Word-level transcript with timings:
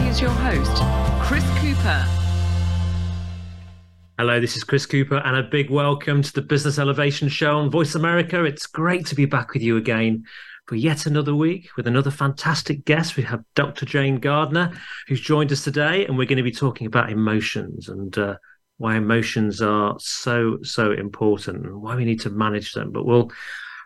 Here's 0.00 0.20
your 0.20 0.30
host, 0.30 0.82
Chris 1.26 1.44
Cooper. 1.58 2.06
Hello, 4.18 4.40
this 4.40 4.56
is 4.56 4.64
Chris 4.64 4.86
Cooper, 4.86 5.16
and 5.18 5.36
a 5.36 5.42
big 5.42 5.70
welcome 5.70 6.22
to 6.22 6.32
the 6.32 6.42
Business 6.42 6.78
Elevation 6.78 7.28
Show 7.28 7.58
on 7.58 7.70
Voice 7.70 7.94
America. 7.94 8.44
It's 8.44 8.66
great 8.66 9.06
to 9.06 9.14
be 9.14 9.26
back 9.26 9.52
with 9.52 9.62
you 9.62 9.76
again 9.76 10.24
for 10.66 10.76
yet 10.76 11.06
another 11.06 11.34
week 11.34 11.68
with 11.76 11.86
another 11.86 12.10
fantastic 12.10 12.84
guest. 12.84 13.16
We 13.16 13.22
have 13.24 13.44
Dr. 13.54 13.84
Jayne 13.84 14.18
Gardner, 14.18 14.72
who's 15.08 15.20
joined 15.20 15.52
us 15.52 15.64
today, 15.64 16.06
and 16.06 16.16
we're 16.16 16.26
going 16.26 16.36
to 16.36 16.42
be 16.42 16.52
talking 16.52 16.86
about 16.86 17.10
emotions 17.10 17.88
and 17.88 18.16
uh, 18.16 18.36
why 18.78 18.96
emotions 18.96 19.60
are 19.60 19.96
so, 19.98 20.58
so 20.62 20.92
important 20.92 21.66
and 21.66 21.82
why 21.82 21.96
we 21.96 22.04
need 22.04 22.20
to 22.20 22.30
manage 22.30 22.72
them. 22.72 22.92
But 22.92 23.04
we'll 23.04 23.30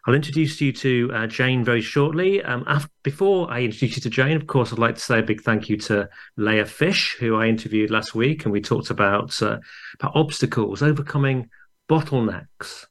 I'll 0.07 0.15
introduce 0.15 0.61
you 0.61 0.73
to 0.73 1.11
uh, 1.13 1.27
Jayne 1.27 1.65
very 1.65 1.81
shortly. 1.81 2.41
Um, 2.43 2.63
after, 2.69 2.89
before 3.03 3.51
I 3.51 3.63
introduce 3.63 3.97
you 3.97 4.03
to 4.03 4.11
Jayne, 4.11 4.37
of 4.37 4.47
course, 4.47 4.73
I'd 4.73 4.79
like 4.79 4.95
to 4.95 5.01
say 5.01 5.19
a 5.19 5.23
big 5.23 5.43
thank 5.43 5.69
you 5.69 5.77
to 5.79 6.09
Leah 6.37 6.67
Fish, 6.67 7.17
who 7.19 7.35
I 7.35 7.47
interviewed 7.47 7.91
last 7.91 8.15
week, 8.15 8.45
and 8.45 8.53
we 8.53 8.61
talked 8.61 8.91
about 8.91 9.43
uh, 9.43 9.59
about 9.99 10.15
obstacles, 10.15 10.81
overcoming 10.81 11.51
bottlenecks, 11.89 12.87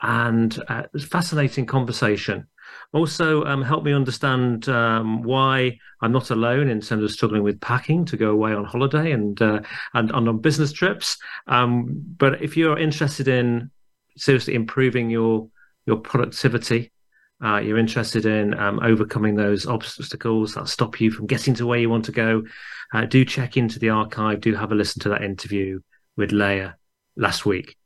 and 0.00 0.56
uh, 0.68 0.82
it 0.84 0.90
was 0.92 1.04
a 1.04 1.08
fascinating 1.08 1.66
conversation. 1.66 2.46
Also, 2.92 3.44
um, 3.44 3.62
helped 3.62 3.84
me 3.84 3.92
understand 3.92 4.68
um, 4.68 5.22
why 5.22 5.76
I'm 6.02 6.12
not 6.12 6.30
alone 6.30 6.68
in 6.68 6.80
terms 6.80 7.02
of 7.02 7.10
struggling 7.10 7.42
with 7.42 7.60
packing 7.60 8.04
to 8.06 8.16
go 8.16 8.30
away 8.30 8.52
on 8.52 8.64
holiday 8.64 9.10
and 9.10 9.40
uh, 9.42 9.60
and, 9.94 10.12
and, 10.12 10.28
on 10.28 10.38
business 10.38 10.72
trips. 10.72 11.18
Um, 11.48 12.00
but 12.16 12.40
if 12.42 12.56
you're 12.56 12.78
interested 12.78 13.26
in 13.26 13.72
seriously 14.16 14.54
improving 14.54 15.10
your 15.10 15.48
your 15.90 15.98
productivity, 15.98 16.92
uh, 17.44 17.58
you're 17.58 17.78
interested 17.78 18.26
in 18.26 18.54
um, 18.58 18.78
overcoming 18.80 19.34
those 19.34 19.66
obstacles 19.66 20.54
that 20.54 20.68
stop 20.68 21.00
you 21.00 21.10
from 21.10 21.26
getting 21.26 21.54
to 21.54 21.66
where 21.66 21.78
you 21.78 21.90
want 21.90 22.04
to 22.04 22.12
go, 22.12 22.44
uh, 22.94 23.06
do 23.06 23.24
check 23.24 23.56
into 23.56 23.78
the 23.78 23.90
archive. 23.90 24.40
Do 24.40 24.54
have 24.54 24.72
a 24.72 24.74
listen 24.74 25.02
to 25.02 25.08
that 25.08 25.22
interview 25.22 25.80
with 26.16 26.32
Leah 26.32 26.76
last 27.16 27.44
week. 27.44 27.76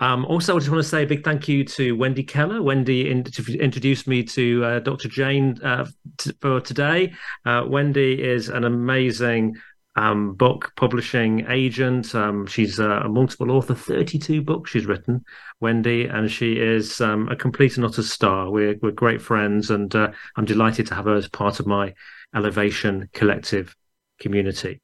Um, 0.00 0.24
also, 0.24 0.56
I 0.56 0.58
just 0.58 0.70
want 0.70 0.82
to 0.82 0.88
say 0.88 1.02
a 1.02 1.06
big 1.06 1.22
thank 1.22 1.48
you 1.48 1.64
to 1.64 1.92
Wendy 1.92 2.22
Keller. 2.22 2.62
Wendy 2.62 3.10
in- 3.10 3.24
introduced 3.60 4.08
me 4.08 4.22
to 4.24 4.64
uh, 4.64 4.78
Dr. 4.80 5.08
Jayne 5.08 5.60
uh, 5.62 5.86
t- 6.18 6.32
for 6.40 6.60
today. 6.60 7.12
Uh, 7.44 7.64
Wendy 7.66 8.22
is 8.22 8.48
an 8.48 8.64
amazing 8.64 9.56
um, 9.96 10.34
book 10.34 10.72
publishing 10.76 11.46
agent. 11.48 12.14
Um, 12.14 12.46
she's 12.46 12.78
a 12.78 13.08
multiple 13.08 13.50
author, 13.50 13.74
32 13.74 14.42
books 14.42 14.70
she's 14.70 14.86
written, 14.86 15.24
Wendy, 15.60 16.06
and 16.06 16.30
she 16.30 16.54
is 16.54 17.00
um, 17.00 17.28
a 17.28 17.36
complete 17.36 17.76
and 17.76 17.86
utter 17.86 18.02
star. 18.02 18.50
We're, 18.50 18.76
we're 18.82 18.90
great 18.90 19.22
friends, 19.22 19.70
and 19.70 19.94
uh, 19.94 20.10
I'm 20.36 20.44
delighted 20.44 20.86
to 20.88 20.94
have 20.94 21.04
her 21.04 21.14
as 21.14 21.28
part 21.28 21.60
of 21.60 21.66
my 21.66 21.94
Elevation 22.34 23.08
Collective 23.12 23.76
community. 24.18 24.80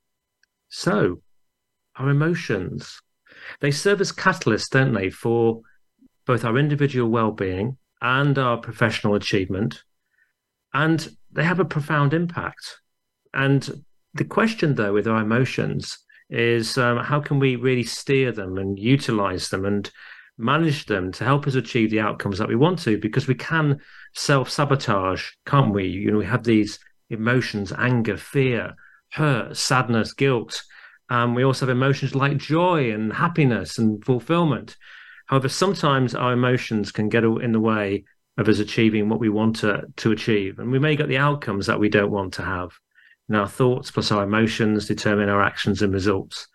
So, 0.69 1.21
our 1.97 2.09
emotions, 2.09 3.01
they 3.61 3.73
serve 3.73 4.01
as 4.01 4.13
catalysts, 4.13 4.71
don't 4.71 4.95
they, 4.95 5.11
for 5.11 5.63
both 6.27 6.45
our 6.45 6.57
individual 6.57 7.11
well 7.11 7.33
being 7.33 7.77
and 8.01 8.39
our 8.39 8.57
professional 8.57 9.17
achievement. 9.17 9.83
And 10.73 11.09
they 11.33 11.43
have 11.43 11.59
a 11.59 11.65
profound 11.65 12.15
impact. 12.15 12.81
And 13.35 13.83
the 14.15 14.25
question, 14.25 14.75
though, 14.75 14.93
with 14.93 15.07
our 15.07 15.23
emotions 15.23 15.99
is 16.29 16.79
um, 16.79 16.99
how 16.99 17.21
can 17.21 17.39
we 17.39 17.57
really 17.57 17.83
steer 17.83 18.33
them 18.33 18.59
and 18.59 18.79
utilize 18.79 19.49
them 19.49 19.65
and 19.65 19.91
manage 20.39 20.87
them 20.87 21.13
to 21.13 21.25
help 21.25 21.47
us 21.47 21.55
achieve 21.55 21.91
the 21.91 22.01
outcomes 22.01 22.39
that 22.39 22.49
we 22.49 22.57
want 22.57 22.79
to? 22.81 22.99
Because 22.99 23.27
we 23.27 23.35
can 23.35 23.81
self 24.15 24.51
sabotage, 24.51 25.29
can't 25.47 25.73
we? 25.73 25.87
You 25.87 26.11
know, 26.11 26.19
we 26.19 26.27
have 26.27 26.45
these 26.45 26.79
emotions 27.11 27.73
anger, 27.77 28.17
fear, 28.17 28.75
hurt, 29.13 29.57
sadness, 29.57 30.13
guilt. 30.13 30.63
Um, 31.09 31.35
we 31.35 31.45
also 31.45 31.67
have 31.67 31.77
emotions 31.77 32.15
like 32.15 32.37
joy 32.37 32.93
and 32.93 33.13
happiness 33.13 33.79
and 33.79 34.05
fulfillment. 34.05 34.77
However, 35.27 35.49
sometimes 35.49 36.15
our 36.15 36.33
emotions 36.33 36.93
can 36.93 37.09
get 37.09 37.25
in 37.25 37.53
the 37.53 37.61
way 37.61 38.05
of 38.39 38.49
us 38.49 38.59
achieving 38.59 39.09
what 39.09 39.21
we 39.21 39.29
want 39.29 39.57
to, 39.57 39.83
to 39.97 40.13
achieve. 40.13 40.59
And 40.59 40.71
we 40.71 40.79
may 40.79 40.97
get 40.97 41.09
the 41.09 41.19
outcomes 41.19 41.67
that 41.67 41.79
we 41.79 41.89
don't 41.89 42.11
want 42.11 42.35
to 42.35 42.43
have. 42.43 42.71
And 43.31 43.37
our 43.37 43.47
thoughts 43.47 43.93
plus 43.93 44.11
our 44.11 44.25
emotions 44.25 44.89
determine 44.89 45.29
our 45.29 45.41
actions 45.41 45.83
and 45.83 45.93
results. 45.93 46.49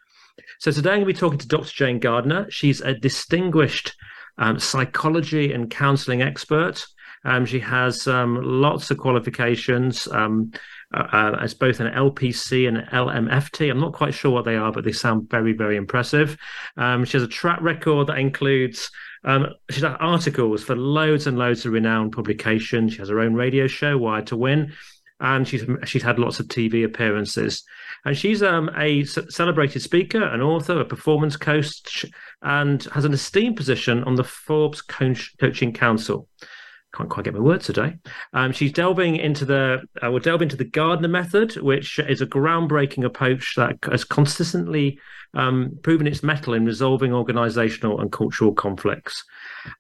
So 0.59 0.72
today 0.72 0.90
I'm 0.90 0.96
going 0.97 1.08
to 1.08 1.13
be 1.13 1.18
talking 1.18 1.40
to 1.40 1.47
Dr. 1.47 1.69
Jayne 1.69 2.00
Gardner. 2.00 2.47
She's 2.52 2.81
a 2.81 2.94
distinguished 2.94 3.96
um, 4.38 4.59
psychology 4.59 5.53
and 5.53 5.72
counseling 5.72 6.22
expert. 6.22 6.86
Um, 7.24 7.46
she 7.46 7.62
has 7.62 8.09
um, 8.09 8.41
lots 8.44 8.91
of 8.91 8.97
qualifications 8.97 10.06
um, 10.09 10.52
uh, 10.94 11.08
uh, 11.13 11.38
as 11.41 11.53
both 11.53 11.80
an 11.80 11.94
LPC 11.94 12.68
and 12.68 12.80
an 12.80 12.88
LMFT. 12.88 13.72
I'm 13.72 13.80
not 13.80 13.94
quite 13.94 14.13
sure 14.13 14.31
what 14.31 14.44
they 14.44 14.57
are, 14.57 14.74
but 14.74 14.84
they 14.84 14.92
sound 14.92 15.30
very, 15.30 15.53
very 15.53 15.78
impressive. 15.78 16.38
Um, 16.75 17.06
she 17.06 17.16
has 17.16 17.24
a 17.24 17.28
track 17.30 17.62
record 17.62 18.07
that 18.07 18.18
includes 18.18 18.92
um, 19.24 19.47
she's 19.69 19.81
had 19.81 19.96
articles 20.02 20.62
for 20.62 20.75
loads 20.75 21.25
and 21.25 21.38
loads 21.38 21.66
of 21.66 21.72
renowned 21.72 22.12
publications. 22.12 22.92
She 22.92 23.00
has 23.00 23.07
her 23.07 23.22
own 23.22 23.34
radio 23.34 23.66
show, 23.66 23.97
Wired 23.97 24.28
to 24.28 24.36
Win 24.36 24.74
and 25.20 25.48
she's 25.48 25.64
she's 25.86 26.03
had 26.03 26.20
lots 26.20 26.40
of 26.40 26.48
TV 26.48 26.84
appearances. 26.84 27.64
And 28.03 28.18
she's 28.18 28.44
um, 28.44 28.70
a 28.78 29.03
celebrated 29.03 29.81
speaker, 29.81 30.24
an 30.24 30.42
author, 30.42 30.80
a 30.80 30.86
performance 30.86 31.38
coach, 31.38 32.06
and 32.42 32.84
has 32.86 33.06
an 33.06 33.14
esteemed 33.14 33.58
position 33.58 34.04
on 34.04 34.16
the 34.16 34.24
Forbes 34.24 34.81
Coach, 34.81 35.34
Coaching 35.40 35.74
Council. 35.74 36.28
Can't 36.94 37.09
quite 37.09 37.25
get 37.25 37.34
my 37.34 37.40
words 37.40 37.66
today. 37.66 37.96
Um, 38.34 38.52
she's 38.52 38.72
delving 38.72 39.18
into 39.18 39.44
the 39.44 39.81
uh, 40.02 40.12
we'll 40.12 40.20
delve 40.20 40.42
into 40.42 40.56
the 40.56 40.66
Gardner 40.66 41.08
method, 41.08 41.56
which 41.58 42.00
is 42.00 42.22
a 42.22 42.28
groundbreaking 42.28 43.04
approach 43.04 43.56
that 43.56 43.78
has 43.84 44.04
consistently 44.04 45.00
um, 45.34 45.78
proven 45.81 46.08
its 46.08 46.24
mettle 46.24 46.54
in 46.54 46.66
resolving 46.66 47.14
organizational 47.14 48.00
and 48.00 48.12
cultural 48.12 48.54
conflicts. 48.54 49.24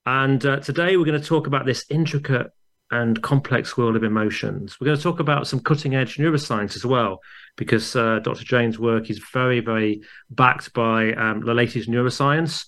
And 0.05 0.45
uh, 0.45 0.59
today 0.59 0.97
we're 0.97 1.05
going 1.05 1.21
to 1.21 1.25
talk 1.25 1.47
about 1.47 1.65
this 1.65 1.85
intricate 1.89 2.47
and 2.91 3.21
complex 3.21 3.77
world 3.77 3.95
of 3.95 4.03
emotions. 4.03 4.79
We're 4.79 4.85
going 4.85 4.97
to 4.97 5.03
talk 5.03 5.19
about 5.19 5.47
some 5.47 5.59
cutting 5.59 5.95
edge 5.95 6.17
neuroscience 6.17 6.75
as 6.75 6.85
well, 6.85 7.19
because 7.55 7.95
uh, 7.95 8.19
Dr. 8.19 8.43
Jayne's 8.43 8.79
work 8.79 9.09
is 9.09 9.19
very, 9.33 9.59
very 9.59 10.03
backed 10.29 10.73
by 10.73 11.13
um, 11.13 11.41
the 11.41 11.53
latest 11.53 11.89
neuroscience. 11.89 12.65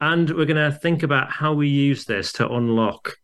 And 0.00 0.30
we're 0.30 0.46
going 0.46 0.72
to 0.72 0.76
think 0.76 1.02
about 1.02 1.30
how 1.30 1.52
we 1.52 1.68
use 1.68 2.04
this 2.04 2.32
to 2.34 2.48
unlock 2.48 3.16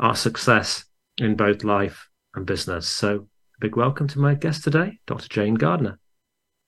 our 0.00 0.16
success 0.16 0.84
in 1.18 1.36
both 1.36 1.62
life 1.62 2.08
and 2.34 2.46
business. 2.46 2.86
So, 2.86 3.14
a 3.16 3.60
big 3.60 3.76
welcome 3.76 4.08
to 4.08 4.18
my 4.18 4.34
guest 4.34 4.64
today, 4.64 4.98
Dr. 5.06 5.28
Jayne 5.28 5.54
Gardner. 5.54 5.98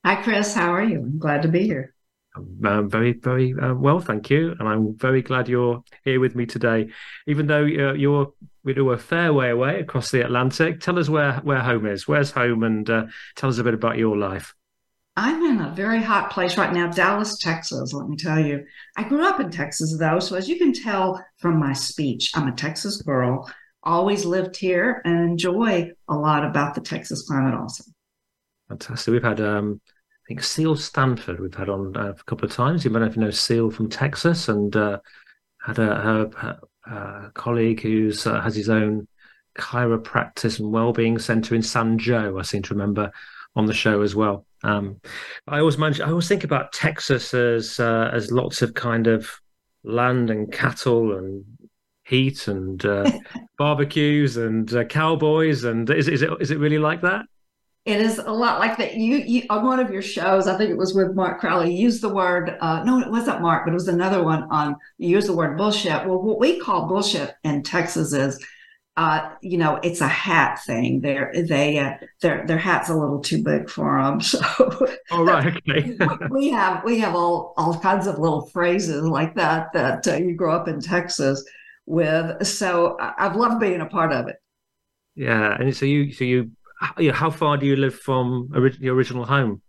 Hi, 0.05 0.23
Chris. 0.23 0.55
How 0.55 0.75
are 0.75 0.85
you? 0.85 0.99
I'm 0.99 1.19
glad 1.19 1.43
to 1.43 1.49
be 1.49 1.65
here. 1.65 1.95
Um, 2.37 2.91
very, 2.91 3.13
very 3.13 3.55
uh, 3.55 3.75
well, 3.75 4.01
thank 4.01 4.29
you, 4.29 4.57
and 4.59 4.69
I'm 4.69 4.97
very 4.97 5.23
glad 5.23 5.49
you're 5.49 5.85
here 6.05 6.19
with 6.19 6.35
me 6.35 6.47
today. 6.47 6.89
Even 7.27 7.47
though 7.47 7.63
uh, 7.63 7.93
you're 7.93 8.33
we 8.65 8.75
do 8.75 8.91
a 8.91 8.99
fair 8.99 9.33
way 9.33 9.51
away 9.51 9.79
across 9.81 10.11
the 10.11 10.25
Atlantic, 10.25 10.81
tell 10.81 10.99
us 10.99 11.09
where 11.09 11.35
where 11.45 11.61
home 11.61 11.87
is. 11.87 12.09
Where's 12.09 12.33
home, 12.33 12.65
and 12.65 12.89
uh, 12.91 13.07
tell 13.37 13.51
us 13.51 13.59
a 13.59 13.65
bit 13.65 13.75
about 13.75 13.99
your 13.99 14.17
life. 14.17 14.55
I'm 15.17 15.45
in 15.45 15.61
a 15.61 15.71
very 15.71 16.03
hot 16.03 16.31
place 16.31 16.57
right 16.59 16.73
now, 16.73 16.89
Dallas, 16.89 17.39
Texas. 17.41 17.93
Let 17.93 18.09
me 18.09 18.17
tell 18.17 18.41
you, 18.41 18.65
I 18.97 19.05
grew 19.05 19.25
up 19.25 19.39
in 19.39 19.51
Texas 19.51 19.97
though, 19.97 20.19
so 20.19 20.35
as 20.35 20.49
you 20.49 20.59
can 20.59 20.73
tell 20.73 21.25
from 21.39 21.61
my 21.61 21.73
speech, 21.73 22.33
I'm 22.35 22.49
a 22.49 22.53
Texas 22.53 23.01
girl. 23.03 23.49
Always 23.85 24.25
lived 24.25 24.57
here 24.57 25.03
and 25.05 25.21
enjoy 25.21 25.93
a 26.09 26.17
lot 26.17 26.45
about 26.45 26.75
the 26.75 26.81
Texas 26.81 27.29
climate 27.29 27.55
also. 27.55 27.85
Fantastic. 28.69 29.13
We've 29.13 29.23
had 29.23 29.41
um, 29.41 29.81
I 30.25 30.29
think 30.29 30.43
Seal 30.43 30.75
Stanford 30.75 31.39
we've 31.39 31.55
had 31.55 31.69
on 31.69 31.95
uh, 31.97 32.15
a 32.19 32.25
couple 32.25 32.47
of 32.47 32.53
times. 32.53 32.85
You 32.85 32.91
might 32.91 33.01
know 33.01 33.07
if 33.07 33.17
you 33.17 33.23
know 33.23 33.31
Seal 33.31 33.71
from 33.71 33.91
Texas, 33.91 34.49
and 34.49 34.75
uh, 34.75 35.01
had 35.65 35.79
a, 35.79 35.87
her, 35.87 36.61
her 36.85 37.31
colleague 37.35 37.83
who's 37.83 38.27
uh, 38.27 38.41
has 38.41 38.57
his 38.57 38.71
own 38.71 39.07
chiropractic 39.59 40.59
and 40.59 40.73
well-being 40.73 41.19
center 41.19 41.55
in 41.55 41.63
San 41.63 41.99
Joe. 41.99 42.39
I 42.39 42.43
seem 42.43 42.63
to 42.63 42.75
remember 42.75 43.13
on 43.55 43.67
the 43.67 43.75
show 43.75 44.01
as 44.01 44.15
well. 44.15 44.47
Um, 44.63 45.01
I 45.47 45.59
always 45.59 45.77
manage, 45.79 46.01
I 46.01 46.09
always 46.09 46.27
think 46.27 46.45
about 46.45 46.73
Texas 46.73 47.35
as 47.35 47.79
uh, 47.79 48.11
as 48.13 48.33
lots 48.33 48.63
of 48.63 48.73
kind 48.73 49.07
of 49.07 49.31
land 49.83 50.31
and 50.31 50.51
cattle 50.51 51.19
and 51.19 51.45
heat 52.05 52.49
and 52.49 52.85
uh, 52.85 53.11
barbecues 53.59 54.39
and 54.39 54.73
uh, 54.75 54.85
cowboys. 54.85 55.65
And 55.65 55.89
is 55.91 56.09
is 56.09 56.23
it 56.23 56.31
is 56.41 56.51
it 56.51 56.59
really 56.59 56.79
like 56.79 57.03
that? 57.03 57.27
It 57.85 58.01
is 58.01 58.19
a 58.19 58.33
lot 58.33 58.61
like 58.61 58.79
that. 58.79 58.95
You, 58.95 59.17
you 59.17 59.43
on 59.51 59.67
one 59.67 59.79
of 59.79 59.91
your 59.91 60.01
shows, 60.01 60.47
I 60.47 60.57
think 60.57 60.71
it 60.71 60.79
was 60.79 60.95
with 60.95 61.15
Mark 61.15 61.39
Crowley, 61.39 61.75
you 61.75 61.83
used 61.83 62.01
the 62.01 62.09
word, 62.09 62.57
uh, 62.61 62.83
no, 62.83 62.99
it 62.99 63.11
wasn't 63.11 63.43
Mark, 63.43 63.67
but 63.67 63.73
it 63.73 63.75
was 63.75 63.89
another 63.89 64.23
one 64.23 64.45
on, 64.45 64.77
you 64.97 65.11
used 65.11 65.29
the 65.29 65.35
word 65.35 65.59
bullshit. 65.59 66.07
Well, 66.07 66.23
what 66.23 66.39
we 66.39 66.59
call 66.59 66.87
bullshit 66.87 67.35
in 67.45 67.63
Texas 67.63 68.15
is, 68.15 68.43
uh, 68.97 69.33
you 69.43 69.59
know, 69.59 69.79
it's 69.83 70.01
a 70.01 70.09
hat 70.09 70.63
thing. 70.65 71.03
They're, 71.03 71.31
they, 71.35 71.79
uh, 71.79 71.95
their, 72.23 72.47
their 72.47 72.57
hat's 72.57 72.89
a 72.89 72.95
little 72.95 73.21
too 73.21 73.43
big 73.43 73.69
for 73.69 74.03
them. 74.03 74.21
So, 74.21 74.41
all 75.11 75.25
right, 75.25 75.55
okay. 75.69 75.99
we 76.31 76.49
have, 76.51 76.85
we 76.85 77.01
have 77.01 77.15
all, 77.15 77.53
all 77.59 77.79
kinds 77.81 78.07
of 78.07 78.19
little 78.19 78.47
phrases 78.47 79.03
like 79.03 79.35
that, 79.35 79.75
that 79.75 80.09
uh, 80.09 80.15
you 80.15 80.35
grow 80.35 80.55
up 80.57 80.69
in 80.69 80.81
Texas 80.81 81.45
with. 81.85 82.47
So 82.47 82.97
I've 82.99 83.37
loved 83.37 83.61
being 83.61 83.83
a 83.83 83.87
part 83.87 84.13
of 84.13 84.29
it. 84.29 84.37
Yeah. 85.17 85.55
And 85.61 85.77
so 85.77 85.85
you, 85.85 86.13
so 86.15 86.25
you, 86.25 86.51
how 87.13 87.31
far 87.31 87.57
do 87.57 87.67
you 87.67 87.77
live 87.77 87.95
from 87.95 88.51
your 88.81 88.95
original 88.95 89.25
home? 89.25 89.63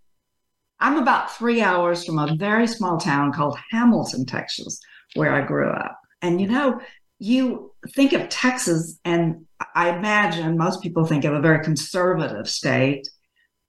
I'm 0.80 0.98
about 0.98 1.32
three 1.32 1.62
hours 1.62 2.06
from 2.06 2.20
a 2.20 2.36
very 2.36 2.68
small 2.68 2.98
town 2.98 3.32
called 3.32 3.58
Hamilton, 3.72 4.26
Texas, 4.26 4.80
where 5.14 5.34
I 5.34 5.46
grew 5.46 5.70
up. 5.70 6.00
And 6.22 6.42
you 6.42 6.48
know, 6.48 6.82
you 7.20 7.72
think 7.96 8.14
of 8.14 8.28
Texas, 8.30 9.00
and 9.06 9.46
I 9.74 9.90
imagine 9.90 10.58
most 10.58 10.82
people 10.82 11.06
think 11.06 11.24
of 11.24 11.34
a 11.34 11.42
very 11.42 11.64
conservative 11.64 12.50
state. 12.50 13.08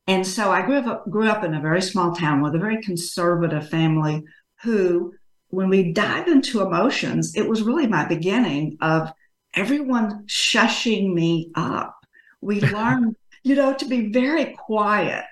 And 0.08 0.26
so 0.26 0.50
I 0.50 0.64
grew 0.66 0.78
up 0.78 1.08
grew 1.08 1.28
up 1.28 1.44
in 1.44 1.54
a 1.54 1.60
very 1.60 1.82
small 1.82 2.14
town 2.14 2.42
with 2.42 2.54
a 2.54 2.58
very 2.58 2.82
conservative 2.82 3.68
family 3.68 4.22
who, 4.62 5.14
when 5.48 5.68
we 5.68 5.92
dive 5.92 6.28
into 6.28 6.62
emotions, 6.62 7.34
it 7.36 7.48
was 7.48 7.62
really 7.62 7.86
my 7.86 8.06
beginning 8.06 8.78
of 8.80 9.12
everyone 9.54 10.26
shushing 10.26 11.12
me 11.12 11.50
up. 11.54 11.94
We 12.40 12.60
learned 12.76 13.16
you 13.46 13.54
know, 13.54 13.72
to 13.72 13.84
be 13.84 14.10
very 14.10 14.46
quiet 14.46 15.24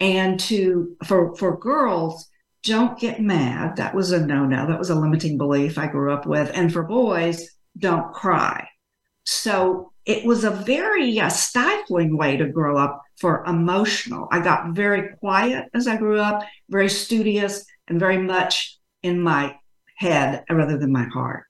and 0.00 0.40
to 0.40 0.96
for 1.04 1.36
for 1.36 1.56
girls 1.56 2.28
don't 2.64 2.98
get 2.98 3.20
mad. 3.20 3.76
That 3.76 3.94
was 3.94 4.10
a 4.10 4.26
no 4.26 4.44
no. 4.44 4.66
That 4.66 4.78
was 4.78 4.90
a 4.90 4.96
limiting 4.96 5.38
belief 5.38 5.78
I 5.78 5.86
grew 5.86 6.12
up 6.12 6.26
with. 6.26 6.50
And 6.52 6.72
for 6.72 6.82
boys, 6.82 7.48
don't 7.78 8.12
cry. 8.12 8.68
So 9.24 9.92
it 10.04 10.24
was 10.24 10.42
a 10.42 10.50
very 10.50 11.20
uh, 11.20 11.28
stifling 11.28 12.16
way 12.16 12.36
to 12.38 12.48
grow 12.48 12.76
up 12.76 13.00
for 13.20 13.44
emotional. 13.44 14.26
I 14.32 14.40
got 14.40 14.70
very 14.70 15.14
quiet 15.18 15.66
as 15.74 15.86
I 15.86 15.96
grew 15.96 16.18
up, 16.18 16.42
very 16.68 16.88
studious, 16.88 17.64
and 17.86 18.00
very 18.00 18.18
much 18.18 18.80
in 19.04 19.20
my 19.20 19.54
head 19.96 20.42
rather 20.50 20.76
than 20.76 20.90
my 20.90 21.04
heart. 21.04 21.46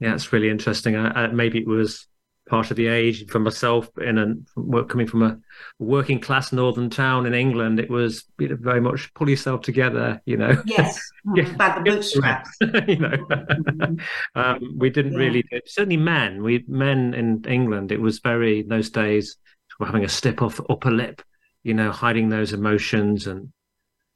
Yeah, 0.00 0.14
it's 0.14 0.32
really 0.32 0.50
interesting. 0.50 0.96
I, 0.96 1.26
I, 1.26 1.26
maybe 1.28 1.60
it 1.60 1.68
was 1.68 2.08
part 2.52 2.70
of 2.70 2.76
the 2.76 2.86
age 2.86 3.26
for 3.28 3.38
myself 3.38 3.88
in 3.96 4.18
a 4.18 4.84
coming 4.84 5.06
from 5.06 5.22
a 5.22 5.38
working 5.78 6.20
class 6.20 6.52
northern 6.52 6.90
town 6.90 7.24
in 7.24 7.32
England, 7.32 7.80
it 7.80 7.88
was 7.88 8.26
you 8.38 8.46
know, 8.46 8.58
very 8.60 8.78
much 8.78 9.12
pull 9.14 9.30
yourself 9.30 9.62
together, 9.62 10.20
you 10.26 10.36
know. 10.36 10.62
Yes, 10.66 11.00
mm, 11.26 11.56
by 11.56 11.74
the 11.74 11.80
bootstraps. 11.80 12.50
you 12.60 12.98
know, 12.98 13.08
mm-hmm. 13.08 13.94
um, 14.38 14.58
we 14.76 14.90
didn't 14.90 15.14
yeah. 15.14 15.18
really 15.18 15.44
certainly 15.64 15.96
men. 15.96 16.42
We 16.42 16.62
men 16.68 17.14
in 17.14 17.42
England, 17.48 17.90
it 17.90 18.02
was 18.02 18.18
very 18.18 18.60
in 18.60 18.68
those 18.68 18.90
days 18.90 19.38
having 19.82 20.04
a 20.04 20.08
stiff 20.08 20.42
off 20.42 20.60
upper 20.68 20.90
lip, 20.90 21.22
you 21.62 21.72
know, 21.72 21.90
hiding 21.90 22.28
those 22.28 22.52
emotions 22.52 23.26
and. 23.26 23.50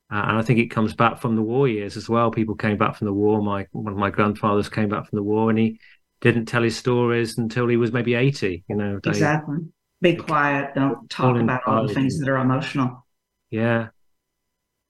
Uh, 0.09 0.23
and 0.29 0.39
I 0.39 0.43
think 0.43 0.61
it 0.61 0.71
comes 0.71 0.95
back 0.95 1.19
from 1.19 1.35
the 1.35 1.43
war 1.43 1.67
years 1.67 1.97
as 1.97 2.09
well. 2.09 2.31
People 2.31 2.55
came 2.55 2.79
back 2.79 2.95
from 2.95 3.07
the 3.07 3.13
war. 3.13 3.43
My 3.43 3.67
one 3.73 3.93
of 3.93 3.99
my 3.99 4.09
grandfathers 4.09 4.69
came 4.69 4.89
back 4.89 5.09
from 5.09 5.17
the 5.17 5.23
war, 5.25 5.51
and 5.51 5.59
he 5.59 5.81
didn't 6.27 6.47
tell 6.47 6.63
his 6.63 6.77
stories 6.77 7.39
until 7.39 7.69
he 7.69 7.77
was 7.77 7.93
maybe 7.93 8.15
80 8.15 8.65
you 8.69 8.77
know 8.77 8.99
they, 9.03 9.11
exactly. 9.11 9.59
Be 10.01 10.17
quiet 10.17 10.75
don't 10.75 11.09
talk 11.09 11.37
about 11.37 11.63
all 11.67 11.87
the 11.87 11.95
things 11.95 12.19
that 12.19 12.29
are 12.29 12.37
emotional. 12.37 13.07
Yeah. 13.51 13.89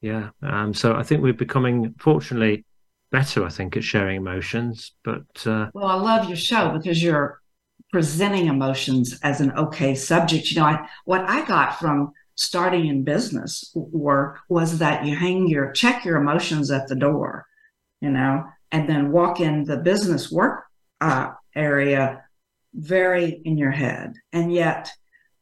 Yeah. 0.01 0.31
Um 0.43 0.75
so 0.75 0.95
i 0.95 1.03
think 1.03 1.23
we're 1.23 1.33
becoming 1.33 1.95
fortunately 1.99 2.65
better 3.13 3.45
i 3.45 3.49
think 3.49 3.77
at 3.77 3.85
sharing 3.85 4.17
emotions 4.17 4.93
but 5.05 5.27
uh 5.47 5.67
well 5.75 5.87
i 5.87 5.95
love 5.95 6.27
your 6.29 6.37
show 6.37 6.71
because 6.71 7.03
you're 7.03 7.41
presenting 7.93 8.47
emotions 8.47 9.19
as 9.23 9.41
an 9.41 9.53
okay 9.53 9.95
subject. 9.95 10.51
You 10.51 10.61
know 10.61 10.67
I, 10.67 10.89
what 11.05 11.23
i 11.23 11.47
got 11.47 11.79
from 11.79 12.13
starting 12.35 12.87
in 12.87 13.05
business 13.05 13.71
work 13.75 14.41
was 14.49 14.79
that 14.79 15.05
you 15.07 15.15
hang 15.17 15.47
your 15.49 15.71
check 15.73 16.05
your 16.05 16.17
emotions 16.17 16.71
at 16.71 16.89
the 16.89 16.97
door 16.97 17.47
you 18.01 18.11
know 18.11 18.45
and 18.73 18.89
then 18.89 19.13
walk 19.13 19.41
in 19.41 19.65
the 19.65 19.77
business 19.77 20.31
work 20.31 20.66
uh, 21.01 21.31
area 21.55 22.25
very 22.75 23.41
in 23.45 23.57
your 23.57 23.71
head. 23.71 24.15
And 24.33 24.53
yet, 24.53 24.91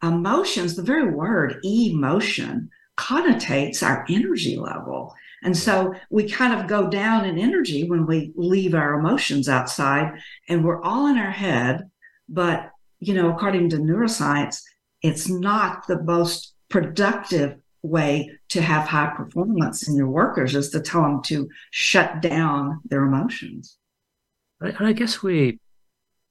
emotions, 0.03 0.77
the 0.77 0.83
very 0.83 1.11
word 1.11 1.59
emotion, 1.65 2.71
connotates 2.97 3.83
our 3.83 4.05
energy 4.09 4.57
level. 4.57 5.15
And 5.43 5.57
so 5.57 5.95
we 6.11 6.29
kind 6.29 6.59
of 6.59 6.69
go 6.69 6.89
down 6.89 7.25
in 7.25 7.39
energy 7.39 7.89
when 7.89 8.07
we 8.07 8.33
leave 8.37 8.75
our 8.75 8.95
emotions 8.95 9.49
outside 9.49 10.13
and 10.49 10.65
we're 10.65 10.83
all 10.83 11.07
in 11.09 11.19
our 11.19 11.31
head. 11.31 11.91
But, 12.29 12.71
you 13.01 13.15
know, 13.15 13.31
according 13.31 13.71
to 13.71 13.77
neuroscience, 13.77 14.63
it's 15.03 15.29
not 15.29 15.87
the 15.87 16.03
most 16.03 16.55
productive 16.71 17.59
way 17.83 18.31
to 18.49 18.63
have 18.63 18.89
high 18.89 19.13
performance 19.15 19.87
in 19.87 19.95
your 19.95 20.09
workers 20.09 20.55
is 20.55 20.71
to 20.71 20.81
tell 20.81 21.03
them 21.03 21.23
to 21.25 21.49
shut 21.71 22.23
down 22.23 22.81
their 22.87 23.05
emotions. 23.05 23.77
And 24.61 24.87
I 24.87 24.93
guess 24.93 25.23
we 25.23 25.59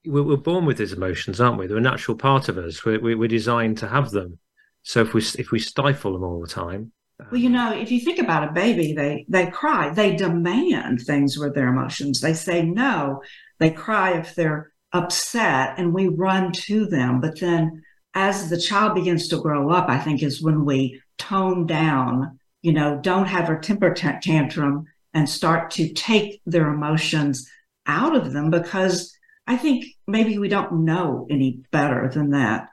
we're 0.05 0.35
born 0.37 0.65
with 0.65 0.77
these 0.77 0.93
emotions, 0.93 1.39
aren't 1.39 1.57
we? 1.57 1.67
They're 1.67 1.77
a 1.77 1.81
natural 1.81 2.17
part 2.17 2.49
of 2.49 2.57
us. 2.57 2.83
We're, 2.83 2.99
we're 2.99 3.27
designed 3.27 3.77
to 3.77 3.87
have 3.87 4.11
them. 4.11 4.39
So 4.83 5.01
if 5.01 5.13
we 5.13 5.21
if 5.39 5.51
we 5.51 5.59
stifle 5.59 6.13
them 6.13 6.23
all 6.23 6.41
the 6.41 6.47
time, 6.47 6.91
well, 7.31 7.39
you 7.39 7.47
um, 7.47 7.53
know, 7.53 7.73
if 7.73 7.91
you 7.91 7.99
think 7.99 8.19
about 8.19 8.47
a 8.47 8.51
baby, 8.51 8.93
they 8.93 9.25
they 9.29 9.47
cry, 9.47 9.89
they 9.89 10.15
demand 10.15 11.01
things 11.01 11.37
with 11.37 11.55
their 11.55 11.69
emotions. 11.69 12.19
They 12.19 12.33
say 12.33 12.63
no, 12.63 13.21
they 13.59 13.69
cry 13.69 14.17
if 14.17 14.35
they're 14.35 14.71
upset, 14.91 15.75
and 15.77 15.93
we 15.93 16.07
run 16.07 16.51
to 16.51 16.85
them. 16.85 17.21
But 17.21 17.39
then, 17.39 17.83
as 18.13 18.49
the 18.49 18.59
child 18.59 18.95
begins 18.95 19.27
to 19.29 19.41
grow 19.41 19.69
up, 19.71 19.89
I 19.89 19.99
think 19.99 20.21
is 20.21 20.41
when 20.41 20.65
we 20.65 21.01
tone 21.17 21.65
down. 21.65 22.39
You 22.61 22.73
know, 22.73 22.99
don't 23.01 23.25
have 23.25 23.49
a 23.49 23.59
temper 23.59 23.93
tantrum 23.93 24.85
and 25.13 25.29
start 25.29 25.71
to 25.71 25.91
take 25.93 26.41
their 26.45 26.69
emotions 26.69 27.49
out 27.85 28.15
of 28.15 28.33
them 28.33 28.49
because 28.49 29.15
I 29.47 29.57
think 29.57 29.85
maybe 30.07 30.37
we 30.37 30.47
don't 30.47 30.85
know 30.85 31.27
any 31.29 31.61
better 31.71 32.09
than 32.09 32.31
that. 32.31 32.69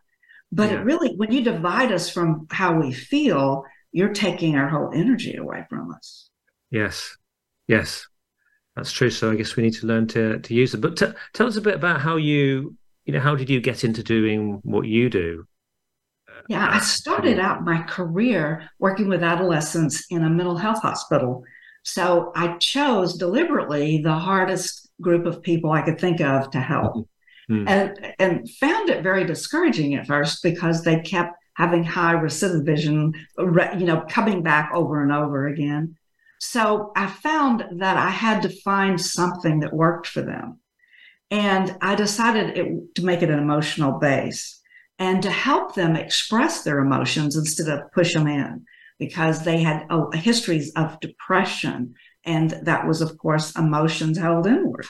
But 0.52 0.70
yeah. 0.70 0.78
it 0.78 0.85
really, 0.85 1.14
when 1.16 1.32
you 1.32 1.42
divide 1.42 1.92
us 1.92 2.11
from 2.11 2.46
how 2.50 2.78
we 2.78 2.92
feel, 2.92 3.64
you're 3.92 4.12
taking 4.12 4.56
our 4.56 4.68
whole 4.68 4.90
energy 4.92 5.37
away 5.37 5.64
from 5.68 5.92
us. 5.92 6.30
Yes, 6.70 7.16
yes, 7.66 8.06
that's 8.76 8.92
true. 8.92 9.11
So 9.11 9.30
I 9.30 9.37
guess 9.37 9.56
we 9.56 9.62
need 9.62 9.75
to 9.75 9.87
learn 9.87 10.06
to 10.08 10.38
to 10.38 10.54
use 10.54 10.75
it. 10.75 10.80
But 10.80 10.96
t- 10.96 11.06
tell 11.35 11.46
us 11.46 11.56
a 11.56 11.61
bit 11.61 11.75
about 11.75 12.00
how 12.00 12.16
you, 12.16 12.76
you 13.04 13.12
know, 13.12 13.20
how 13.20 13.35
did 13.35 13.50
you 13.50 13.61
get 13.61 13.85
into 13.85 14.02
doing 14.02 14.61
what 14.62 14.87
you 14.87 15.11
do? 15.11 15.44
Uh, 16.28 16.42
yeah, 16.49 16.66
I 16.66 16.76
uh, 16.76 16.80
started 16.80 17.38
out 17.38 17.64
my 17.64 17.82
career 17.82 18.68
working 18.78 19.08
with 19.08 19.23
adolescents 19.23 20.06
in 20.11 20.25
a 20.25 20.30
mental 20.30 20.56
health 20.56 20.82
hospital. 20.82 21.44
So 21.82 22.30
I 22.37 22.56
chose 22.58 23.16
deliberately 23.16 24.02
the 24.02 24.12
hardest 24.12 24.89
group 25.00 25.26
of 25.26 25.42
people 25.42 25.73
I 25.73 25.83
could 25.83 26.00
think 26.00 26.21
of 26.21 26.50
to 26.50 26.61
help. 26.61 27.09
Mm-hmm. 27.50 27.69
And, 27.69 28.14
and 28.19 28.50
found 28.50 28.90
it 28.90 29.02
very 29.02 29.25
discouraging 29.25 29.95
at 29.95 30.07
first 30.07 30.42
because 30.42 30.85
they 30.85 31.00
kept 31.00 31.35
having 31.54 31.83
high 31.83 32.14
recidivism, 32.14 33.14
you 33.38 33.87
know, 33.87 34.04
coming 34.09 34.42
back 34.42 34.71
over 34.73 35.02
and 35.02 35.12
over 35.12 35.49
again. 35.49 35.97
So 36.38 36.92
I 36.97 37.07
found 37.09 37.64
that 37.80 37.97
I 37.97 38.09
had 38.09 38.42
to 38.42 38.61
find 38.62 39.00
something 39.00 39.61
that 39.61 39.75
worked 39.75 40.07
for 40.07 40.23
them. 40.23 40.61
And 41.30 41.76
I 41.83 41.95
decided 41.95 42.57
it, 42.57 42.95
to 42.95 43.04
make 43.04 43.23
it 43.23 43.30
an 43.30 43.38
emotional 43.38 43.99
base 43.99 44.61
and 44.99 45.23
to 45.23 45.30
help 45.30 45.75
them 45.75 45.97
express 45.97 46.62
their 46.62 46.78
emotions 46.78 47.37
instead 47.37 47.69
of 47.69 47.92
push 47.92 48.14
them 48.14 48.26
in 48.26 48.64
because 48.99 49.45
they 49.45 49.61
had 49.61 49.87
oh, 49.90 50.11
histories 50.12 50.73
of 50.76 51.00
depression 51.00 51.95
and 52.24 52.50
that 52.62 52.86
was, 52.86 53.00
of 53.00 53.16
course, 53.18 53.56
emotions 53.56 54.18
held 54.18 54.46
inward. 54.46 54.86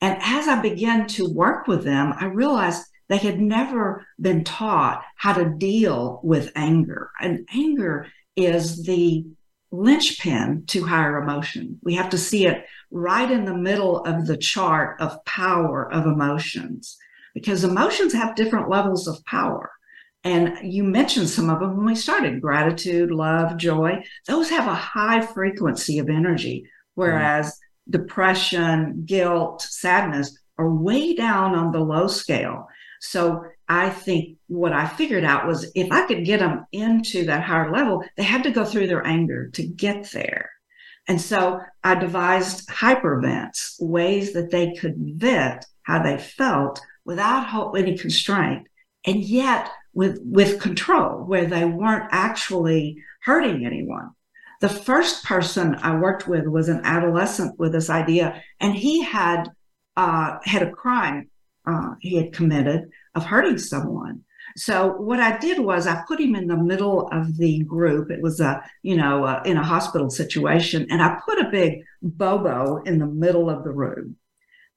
And 0.00 0.18
as 0.22 0.46
I 0.46 0.60
began 0.60 1.06
to 1.08 1.32
work 1.32 1.66
with 1.66 1.84
them, 1.84 2.12
I 2.18 2.26
realized 2.26 2.84
they 3.08 3.16
had 3.18 3.40
never 3.40 4.06
been 4.20 4.44
taught 4.44 5.02
how 5.16 5.32
to 5.32 5.48
deal 5.48 6.20
with 6.22 6.52
anger. 6.54 7.10
And 7.20 7.48
anger 7.52 8.06
is 8.36 8.84
the 8.84 9.24
linchpin 9.70 10.64
to 10.68 10.84
higher 10.84 11.18
emotion. 11.18 11.78
We 11.82 11.94
have 11.94 12.10
to 12.10 12.18
see 12.18 12.46
it 12.46 12.64
right 12.90 13.30
in 13.30 13.44
the 13.44 13.56
middle 13.56 14.04
of 14.04 14.26
the 14.26 14.36
chart 14.36 15.00
of 15.00 15.24
power 15.24 15.92
of 15.92 16.06
emotions 16.06 16.96
because 17.34 17.64
emotions 17.64 18.12
have 18.12 18.34
different 18.34 18.68
levels 18.68 19.06
of 19.06 19.24
power. 19.24 19.70
And 20.26 20.58
you 20.60 20.82
mentioned 20.82 21.28
some 21.28 21.48
of 21.48 21.60
them 21.60 21.76
when 21.76 21.86
we 21.86 21.94
started 21.94 22.40
gratitude, 22.40 23.12
love, 23.12 23.56
joy. 23.56 24.02
Those 24.26 24.50
have 24.50 24.66
a 24.66 24.74
high 24.74 25.24
frequency 25.24 26.00
of 26.00 26.08
energy, 26.08 26.68
whereas 26.96 27.52
mm. 27.52 27.92
depression, 27.92 29.04
guilt, 29.06 29.62
sadness 29.62 30.36
are 30.58 30.68
way 30.68 31.14
down 31.14 31.54
on 31.54 31.70
the 31.70 31.78
low 31.78 32.08
scale. 32.08 32.66
So 33.00 33.44
I 33.68 33.88
think 33.88 34.38
what 34.48 34.72
I 34.72 34.88
figured 34.88 35.22
out 35.22 35.46
was 35.46 35.70
if 35.76 35.92
I 35.92 36.08
could 36.08 36.24
get 36.24 36.40
them 36.40 36.66
into 36.72 37.26
that 37.26 37.44
higher 37.44 37.70
level, 37.70 38.02
they 38.16 38.24
had 38.24 38.42
to 38.42 38.50
go 38.50 38.64
through 38.64 38.88
their 38.88 39.06
anger 39.06 39.50
to 39.50 39.64
get 39.64 40.10
there. 40.10 40.50
And 41.06 41.20
so 41.20 41.60
I 41.84 41.94
devised 41.94 42.68
hypervents, 42.68 43.76
ways 43.78 44.32
that 44.32 44.50
they 44.50 44.74
could 44.74 44.96
vent 44.98 45.66
how 45.84 46.02
they 46.02 46.18
felt 46.18 46.80
without 47.04 47.76
any 47.76 47.96
constraint, 47.96 48.66
and 49.04 49.22
yet 49.22 49.70
with, 49.96 50.20
with 50.22 50.60
control, 50.60 51.24
where 51.24 51.46
they 51.46 51.64
weren't 51.64 52.08
actually 52.12 53.02
hurting 53.22 53.64
anyone. 53.64 54.10
The 54.60 54.68
first 54.68 55.24
person 55.24 55.74
I 55.76 55.96
worked 55.96 56.28
with 56.28 56.46
was 56.46 56.68
an 56.68 56.82
adolescent 56.84 57.58
with 57.58 57.72
this 57.72 57.90
idea, 57.90 58.42
and 58.60 58.74
he 58.74 59.02
had 59.02 59.50
uh, 59.96 60.36
had 60.44 60.62
a 60.62 60.70
crime 60.70 61.30
uh, 61.66 61.94
he 62.00 62.16
had 62.16 62.32
committed 62.32 62.90
of 63.14 63.24
hurting 63.24 63.58
someone. 63.58 64.22
So 64.56 64.92
what 64.92 65.18
I 65.18 65.38
did 65.38 65.58
was 65.58 65.86
I 65.86 66.04
put 66.06 66.20
him 66.20 66.36
in 66.36 66.46
the 66.46 66.56
middle 66.56 67.08
of 67.08 67.36
the 67.36 67.62
group. 67.64 68.10
It 68.10 68.22
was 68.22 68.38
a, 68.40 68.62
you 68.82 68.96
know, 68.96 69.24
uh, 69.24 69.42
in 69.44 69.56
a 69.56 69.64
hospital 69.64 70.08
situation, 70.08 70.86
and 70.90 71.02
I 71.02 71.18
put 71.24 71.40
a 71.40 71.50
big 71.50 71.82
bobo 72.02 72.82
in 72.82 72.98
the 72.98 73.06
middle 73.06 73.50
of 73.50 73.64
the 73.64 73.72
room. 73.72 74.16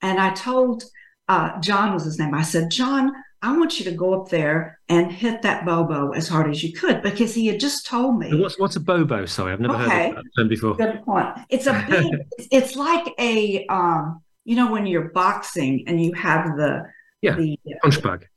And 0.01 0.19
I 0.19 0.33
told 0.33 0.83
uh, 1.27 1.59
John 1.59 1.93
was 1.93 2.05
his 2.05 2.17
name. 2.17 2.33
I 2.33 2.41
said, 2.41 2.71
John, 2.71 3.11
I 3.41 3.57
want 3.57 3.79
you 3.79 3.85
to 3.85 3.91
go 3.91 4.19
up 4.19 4.29
there 4.29 4.79
and 4.89 5.11
hit 5.11 5.41
that 5.43 5.65
bobo 5.65 6.11
as 6.11 6.27
hard 6.27 6.49
as 6.49 6.61
you 6.61 6.73
could 6.73 7.01
because 7.01 7.33
he 7.33 7.47
had 7.47 7.59
just 7.59 7.85
told 7.85 8.19
me. 8.19 8.37
What's 8.39 8.59
what's 8.59 8.75
a 8.75 8.81
bobo? 8.81 9.25
Sorry, 9.25 9.53
I've 9.53 9.61
never 9.61 9.75
okay. 9.75 10.09
heard 10.09 10.17
of 10.17 10.23
that 10.23 10.31
term 10.37 10.47
before. 10.49 10.75
Good 10.75 11.03
point. 11.03 11.27
It's 11.49 11.67
a 11.67 11.85
big. 11.89 12.13
it's 12.51 12.75
like 12.75 13.13
a 13.17 13.65
um, 13.67 14.21
you 14.43 14.55
know, 14.55 14.71
when 14.71 14.85
you're 14.85 15.09
boxing 15.09 15.83
and 15.87 16.03
you 16.03 16.13
have 16.13 16.57
the 16.57 16.83
yeah 17.21 17.35
the 17.35 17.57
punch 17.81 18.01
bag. 18.03 18.27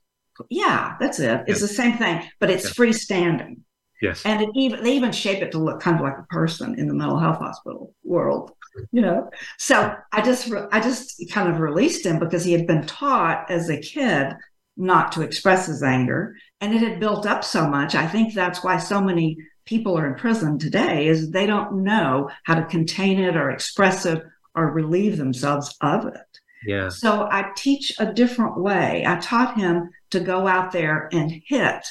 Yeah, 0.50 0.96
that's 1.00 1.18
it. 1.18 1.42
It's 1.46 1.60
yeah. 1.60 1.66
the 1.66 1.72
same 1.72 1.98
thing, 1.98 2.22
but 2.38 2.50
it's 2.50 2.64
yeah. 2.64 2.70
freestanding. 2.70 3.60
Yes. 4.00 4.22
And 4.24 4.42
it 4.42 4.50
even 4.54 4.82
they 4.82 4.94
even 4.94 5.12
shape 5.12 5.42
it 5.42 5.52
to 5.52 5.58
look 5.58 5.80
kind 5.80 5.96
of 5.96 6.02
like 6.02 6.18
a 6.18 6.24
person 6.24 6.78
in 6.78 6.88
the 6.88 6.94
mental 6.94 7.18
health 7.18 7.38
hospital 7.38 7.94
world, 8.04 8.52
you 8.90 9.00
know. 9.00 9.30
So 9.58 9.94
I 10.12 10.22
just 10.22 10.52
I 10.72 10.80
just 10.80 11.22
kind 11.30 11.48
of 11.48 11.60
released 11.60 12.04
him 12.04 12.18
because 12.18 12.44
he 12.44 12.52
had 12.52 12.66
been 12.66 12.84
taught 12.86 13.50
as 13.50 13.68
a 13.68 13.78
kid 13.78 14.34
not 14.76 15.12
to 15.12 15.22
express 15.22 15.66
his 15.66 15.82
anger, 15.82 16.34
and 16.60 16.74
it 16.74 16.80
had 16.80 17.00
built 17.00 17.26
up 17.26 17.44
so 17.44 17.66
much. 17.68 17.94
I 17.94 18.06
think 18.06 18.34
that's 18.34 18.64
why 18.64 18.78
so 18.78 19.00
many 19.00 19.36
people 19.64 19.96
are 19.96 20.06
in 20.06 20.14
prison 20.14 20.58
today 20.58 21.06
is 21.06 21.30
they 21.30 21.46
don't 21.46 21.84
know 21.84 22.30
how 22.44 22.54
to 22.54 22.64
contain 22.66 23.20
it 23.20 23.36
or 23.36 23.50
express 23.50 24.06
it 24.06 24.22
or 24.54 24.72
relieve 24.72 25.16
themselves 25.16 25.74
of 25.80 26.06
it. 26.06 26.40
Yeah. 26.66 26.88
So 26.88 27.28
I 27.30 27.50
teach 27.56 27.92
a 27.98 28.12
different 28.12 28.60
way. 28.60 29.04
I 29.06 29.16
taught 29.16 29.58
him 29.58 29.90
to 30.10 30.20
go 30.20 30.46
out 30.46 30.72
there 30.72 31.08
and 31.12 31.42
hit 31.46 31.86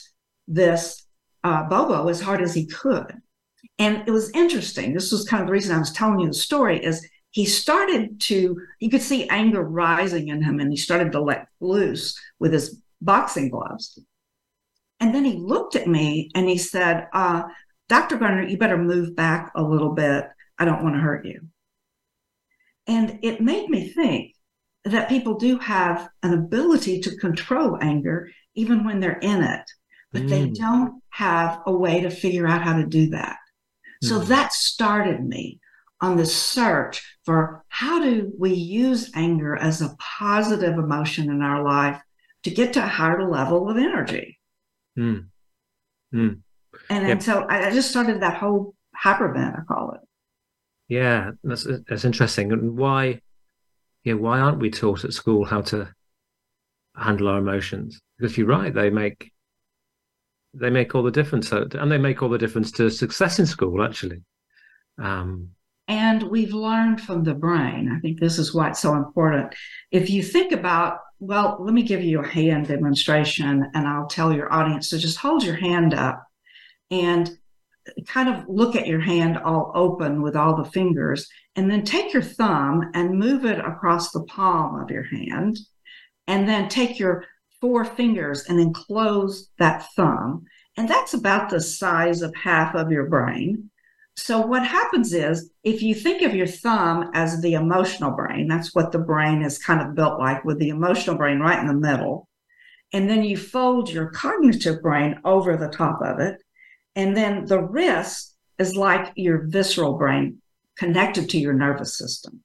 this 0.47 1.05
uh, 1.43 1.63
Bobo 1.63 2.07
as 2.07 2.21
hard 2.21 2.41
as 2.41 2.53
he 2.53 2.65
could. 2.65 3.21
And 3.79 4.03
it 4.07 4.11
was 4.11 4.31
interesting. 4.31 4.93
This 4.93 5.11
was 5.11 5.27
kind 5.27 5.41
of 5.41 5.47
the 5.47 5.53
reason 5.53 5.75
I 5.75 5.79
was 5.79 5.91
telling 5.91 6.19
you 6.19 6.27
the 6.27 6.33
story 6.33 6.83
is 6.83 7.05
he 7.31 7.45
started 7.45 8.19
to, 8.19 8.61
you 8.79 8.89
could 8.89 9.01
see 9.01 9.27
anger 9.29 9.63
rising 9.63 10.27
in 10.27 10.43
him 10.43 10.59
and 10.59 10.69
he 10.69 10.77
started 10.77 11.13
to 11.13 11.21
let 11.21 11.47
loose 11.61 12.19
with 12.39 12.53
his 12.53 12.81
boxing 13.01 13.49
gloves. 13.49 13.97
And 14.99 15.15
then 15.15 15.25
he 15.25 15.33
looked 15.33 15.75
at 15.75 15.87
me 15.87 16.29
and 16.35 16.47
he 16.47 16.57
said, 16.57 17.07
uh, 17.13 17.43
Dr. 17.87 18.17
Gardner, 18.17 18.43
you 18.43 18.57
better 18.57 18.77
move 18.77 19.15
back 19.15 19.51
a 19.55 19.63
little 19.63 19.93
bit. 19.93 20.25
I 20.59 20.65
don't 20.65 20.83
want 20.83 20.95
to 20.95 21.01
hurt 21.01 21.25
you. 21.25 21.41
And 22.85 23.19
it 23.23 23.41
made 23.41 23.69
me 23.69 23.89
think 23.89 24.35
that 24.83 25.09
people 25.09 25.35
do 25.35 25.57
have 25.59 26.09
an 26.23 26.33
ability 26.33 26.99
to 27.01 27.15
control 27.17 27.77
anger 27.81 28.29
even 28.55 28.83
when 28.83 28.99
they're 28.99 29.19
in 29.19 29.41
it, 29.41 29.71
but 30.11 30.23
mm. 30.23 30.29
they 30.29 30.49
don't 30.49 31.01
have 31.09 31.61
a 31.65 31.71
way 31.71 32.01
to 32.01 32.09
figure 32.09 32.47
out 32.47 32.61
how 32.61 32.77
to 32.77 32.85
do 32.85 33.09
that. 33.11 33.37
Mm. 34.03 34.07
So 34.09 34.19
that 34.19 34.51
started 34.51 35.23
me 35.23 35.60
on 36.01 36.17
the 36.17 36.25
search 36.25 37.01
for 37.25 37.63
how 37.69 38.01
do 38.01 38.33
we 38.37 38.53
use 38.53 39.11
anger 39.15 39.55
as 39.55 39.81
a 39.81 39.95
positive 39.99 40.73
emotion 40.73 41.29
in 41.29 41.41
our 41.41 41.63
life 41.63 42.01
to 42.43 42.49
get 42.49 42.73
to 42.73 42.83
a 42.83 42.87
higher 42.87 43.29
level 43.29 43.69
of 43.69 43.77
energy. 43.77 44.39
Mm. 44.97 45.27
And, 46.11 46.41
yep. 46.89 47.11
and 47.11 47.23
so 47.23 47.45
I 47.47 47.69
just 47.71 47.91
started 47.91 48.21
that 48.21 48.37
whole 48.37 48.75
hypervent, 49.01 49.59
I 49.59 49.63
call 49.63 49.93
it. 49.93 50.01
Yeah, 50.87 51.31
that's 51.43 51.65
that's 51.87 52.03
interesting. 52.03 52.51
And 52.51 52.75
why, 52.75 53.21
yeah, 54.03 54.15
why 54.15 54.39
aren't 54.39 54.59
we 54.59 54.69
taught 54.69 55.05
at 55.05 55.13
school 55.13 55.45
how 55.45 55.61
to 55.61 55.93
handle 56.97 57.29
our 57.29 57.39
emotions? 57.39 58.01
Because 58.17 58.37
you're 58.37 58.47
right, 58.47 58.73
they 58.73 58.89
make 58.89 59.31
they 60.53 60.69
make 60.69 60.93
all 60.93 61.03
the 61.03 61.11
difference, 61.11 61.51
and 61.53 61.89
they 61.89 61.97
make 61.97 62.21
all 62.21 62.27
the 62.27 62.37
difference 62.37 62.71
to 62.73 62.89
success 62.89 63.39
in 63.39 63.45
school. 63.45 63.81
Actually, 63.81 64.21
um, 65.01 65.51
and 65.91 66.23
we've 66.23 66.53
learned 66.53 67.01
from 67.01 67.25
the 67.25 67.33
brain. 67.33 67.91
I 67.93 67.99
think 67.99 68.17
this 68.17 68.39
is 68.39 68.55
why 68.55 68.69
it's 68.69 68.79
so 68.79 68.95
important. 68.95 69.53
If 69.91 70.09
you 70.09 70.23
think 70.23 70.53
about, 70.53 70.99
well, 71.19 71.57
let 71.59 71.73
me 71.73 71.83
give 71.83 72.01
you 72.01 72.21
a 72.21 72.27
hand 72.27 72.69
demonstration, 72.69 73.69
and 73.73 73.85
I'll 73.85 74.07
tell 74.07 74.31
your 74.31 74.51
audience 74.53 74.89
to 74.89 74.97
just 74.97 75.17
hold 75.17 75.43
your 75.43 75.57
hand 75.57 75.93
up 75.93 76.25
and 76.91 77.29
kind 78.07 78.29
of 78.29 78.45
look 78.47 78.77
at 78.77 78.87
your 78.87 79.01
hand 79.01 79.37
all 79.37 79.73
open 79.75 80.21
with 80.21 80.37
all 80.37 80.55
the 80.55 80.69
fingers, 80.69 81.27
and 81.57 81.69
then 81.69 81.83
take 81.83 82.13
your 82.13 82.21
thumb 82.21 82.89
and 82.93 83.19
move 83.19 83.43
it 83.43 83.59
across 83.59 84.11
the 84.11 84.23
palm 84.23 84.79
of 84.79 84.89
your 84.89 85.03
hand. 85.03 85.59
And 86.27 86.47
then 86.47 86.69
take 86.69 86.99
your 86.99 87.25
four 87.59 87.83
fingers 87.83 88.45
and 88.47 88.57
then 88.57 88.71
close 88.71 89.49
that 89.59 89.87
thumb. 89.97 90.45
And 90.77 90.87
that's 90.87 91.15
about 91.15 91.49
the 91.49 91.59
size 91.59 92.21
of 92.21 92.33
half 92.33 92.75
of 92.75 92.91
your 92.91 93.07
brain. 93.07 93.70
So, 94.21 94.39
what 94.39 94.63
happens 94.63 95.13
is 95.13 95.49
if 95.63 95.81
you 95.81 95.95
think 95.95 96.21
of 96.21 96.35
your 96.35 96.45
thumb 96.45 97.09
as 97.15 97.41
the 97.41 97.53
emotional 97.53 98.11
brain, 98.11 98.47
that's 98.47 98.75
what 98.75 98.91
the 98.91 98.99
brain 98.99 99.41
is 99.41 99.57
kind 99.57 99.81
of 99.81 99.95
built 99.95 100.19
like 100.19 100.45
with 100.45 100.59
the 100.59 100.69
emotional 100.69 101.17
brain 101.17 101.39
right 101.39 101.57
in 101.57 101.65
the 101.65 101.73
middle. 101.73 102.29
And 102.93 103.09
then 103.09 103.23
you 103.23 103.35
fold 103.35 103.89
your 103.89 104.11
cognitive 104.11 104.79
brain 104.83 105.19
over 105.25 105.57
the 105.57 105.69
top 105.69 106.03
of 106.03 106.19
it. 106.19 106.39
And 106.95 107.17
then 107.17 107.45
the 107.45 107.63
wrist 107.63 108.35
is 108.59 108.75
like 108.75 109.11
your 109.15 109.47
visceral 109.47 109.97
brain 109.97 110.37
connected 110.77 111.27
to 111.31 111.39
your 111.39 111.53
nervous 111.53 111.97
system. 111.97 112.43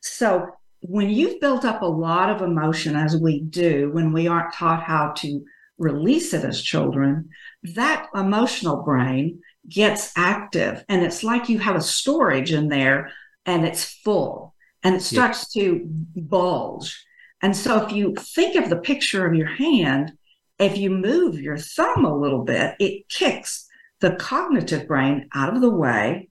So 0.00 0.48
when 0.80 1.10
you've 1.10 1.40
built 1.42 1.66
up 1.66 1.82
a 1.82 1.86
lot 1.86 2.30
of 2.30 2.40
emotion, 2.40 2.96
as 2.96 3.18
we 3.18 3.40
do 3.42 3.90
when 3.92 4.14
we 4.14 4.28
aren't 4.28 4.54
taught 4.54 4.82
how 4.82 5.12
to 5.18 5.44
release 5.76 6.32
it 6.32 6.42
as 6.42 6.62
children, 6.62 7.28
that 7.74 8.06
emotional 8.14 8.82
brain 8.82 9.42
gets 9.68 10.12
active. 10.16 10.84
And 10.88 11.02
it's 11.02 11.22
like 11.22 11.48
you 11.48 11.58
have 11.58 11.76
a 11.76 11.80
storage 11.80 12.52
in 12.52 12.68
there 12.68 13.10
and 13.44 13.64
it's 13.64 13.84
full 13.84 14.54
and 14.82 14.94
it 14.94 15.02
starts 15.02 15.54
yeah. 15.54 15.62
to 15.62 15.80
bulge. 16.16 17.04
And 17.42 17.56
so 17.56 17.84
if 17.84 17.92
you 17.92 18.14
think 18.14 18.56
of 18.56 18.70
the 18.70 18.76
picture 18.76 19.26
of 19.26 19.34
your 19.34 19.48
hand, 19.48 20.12
if 20.58 20.78
you 20.78 20.90
move 20.90 21.40
your 21.40 21.58
thumb 21.58 22.04
a 22.04 22.16
little 22.16 22.44
bit, 22.44 22.76
it 22.80 23.08
kicks 23.08 23.66
the 24.00 24.16
cognitive 24.16 24.86
brain 24.86 25.28
out 25.34 25.54
of 25.54 25.60
the 25.60 25.70
way. 25.70 26.28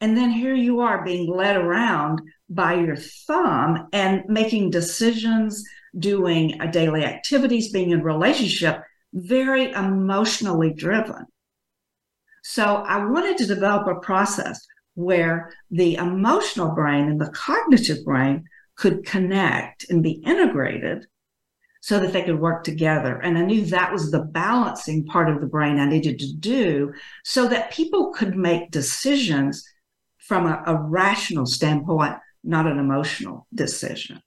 And 0.00 0.16
then 0.16 0.30
here 0.30 0.54
you 0.54 0.80
are 0.80 1.04
being 1.04 1.30
led 1.30 1.56
around 1.56 2.20
by 2.48 2.74
your 2.74 2.96
thumb 2.96 3.88
and 3.92 4.24
making 4.28 4.70
decisions, 4.70 5.64
doing 5.98 6.60
uh, 6.60 6.66
daily 6.66 7.04
activities, 7.04 7.72
being 7.72 7.90
in 7.90 8.02
relationship, 8.02 8.82
very 9.12 9.72
emotionally 9.72 10.72
driven. 10.72 11.26
So 12.48 12.76
I 12.76 13.04
wanted 13.04 13.38
to 13.38 13.46
develop 13.46 13.88
a 13.88 13.98
process 13.98 14.64
where 14.94 15.52
the 15.72 15.96
emotional 15.96 16.68
brain 16.76 17.08
and 17.08 17.20
the 17.20 17.30
cognitive 17.30 18.04
brain 18.04 18.44
could 18.76 19.04
connect 19.04 19.90
and 19.90 20.00
be 20.00 20.22
integrated 20.24 21.06
so 21.80 21.98
that 21.98 22.12
they 22.12 22.22
could 22.22 22.38
work 22.38 22.62
together. 22.62 23.18
And 23.18 23.36
I 23.36 23.42
knew 23.42 23.64
that 23.66 23.92
was 23.92 24.12
the 24.12 24.20
balancing 24.20 25.04
part 25.06 25.28
of 25.28 25.40
the 25.40 25.48
brain 25.48 25.80
I 25.80 25.88
needed 25.88 26.20
to 26.20 26.32
do 26.34 26.94
so 27.24 27.48
that 27.48 27.72
people 27.72 28.12
could 28.12 28.36
make 28.36 28.70
decisions 28.70 29.68
from 30.18 30.46
a, 30.46 30.62
a 30.68 30.76
rational 30.76 31.46
standpoint, 31.46 32.14
not 32.44 32.68
an 32.68 32.78
emotional 32.78 33.48
decision. 33.52 34.22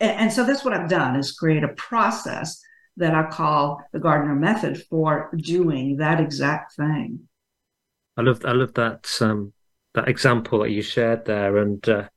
And, 0.00 0.12
and 0.12 0.32
so 0.32 0.44
that's 0.44 0.64
what 0.64 0.72
I've 0.72 0.88
done 0.88 1.14
is 1.16 1.32
create 1.32 1.62
a 1.62 1.74
process 1.74 2.58
that 2.96 3.14
I 3.14 3.24
call 3.24 3.82
the 3.92 3.98
Gardner 3.98 4.34
method 4.34 4.82
for 4.84 5.30
doing 5.36 5.96
that 5.98 6.20
exact 6.20 6.74
thing. 6.76 7.28
I 8.16 8.22
love 8.22 8.44
I 8.44 8.52
love 8.52 8.74
that 8.74 9.10
um, 9.20 9.52
that 9.94 10.08
example 10.08 10.60
that 10.60 10.70
you 10.70 10.82
shared 10.82 11.24
there, 11.26 11.58
and 11.58 11.86
uh, 11.88 12.08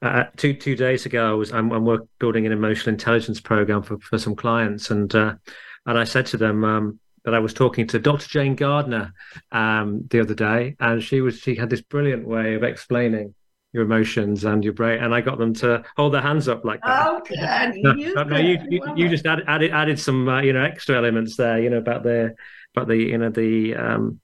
uh, 0.00 0.24
two 0.36 0.54
two 0.54 0.76
days 0.76 1.06
ago, 1.06 1.30
I 1.30 1.34
was 1.34 1.52
I'm, 1.52 1.72
I'm 1.72 1.84
work, 1.84 2.06
building 2.18 2.46
an 2.46 2.52
emotional 2.52 2.92
intelligence 2.92 3.40
program 3.40 3.82
for, 3.82 3.98
for 3.98 4.18
some 4.18 4.36
clients, 4.36 4.90
and 4.90 5.12
uh, 5.14 5.34
and 5.86 5.98
I 5.98 6.04
said 6.04 6.26
to 6.26 6.36
them 6.36 6.64
um, 6.64 7.00
that 7.24 7.34
I 7.34 7.40
was 7.40 7.54
talking 7.54 7.86
to 7.88 7.98
Dr. 7.98 8.28
Jayne 8.28 8.54
Gardner 8.54 9.12
um, 9.50 10.06
the 10.10 10.20
other 10.20 10.34
day, 10.34 10.76
and 10.78 11.02
she 11.02 11.20
was 11.20 11.38
she 11.38 11.56
had 11.56 11.70
this 11.70 11.82
brilliant 11.82 12.26
way 12.26 12.54
of 12.54 12.62
explaining 12.62 13.34
your 13.72 13.84
emotions 13.84 14.44
and 14.44 14.62
your 14.62 14.74
brain, 14.74 15.02
and 15.02 15.14
I 15.14 15.20
got 15.22 15.38
them 15.38 15.54
to 15.54 15.82
hold 15.96 16.12
their 16.12 16.20
hands 16.20 16.46
up 16.46 16.64
like 16.64 16.80
that. 16.82 17.06
Oh, 17.06 17.20
good. 17.26 17.96
You 17.98 18.14
no, 18.14 18.24
no, 18.24 18.36
you, 18.36 18.58
you, 18.68 18.82
you 18.96 19.08
just 19.08 19.26
added, 19.26 19.44
added 19.48 19.72
added 19.72 19.98
some 19.98 20.28
uh, 20.28 20.42
you 20.42 20.52
know 20.52 20.62
extra 20.62 20.96
elements 20.96 21.36
there. 21.36 21.60
You 21.60 21.70
know 21.70 21.78
about 21.78 22.02
the 22.02 22.34
about 22.76 22.88
the 22.88 22.96
you 22.96 23.18
know 23.18 23.30
the 23.30 23.74
um 23.74 24.20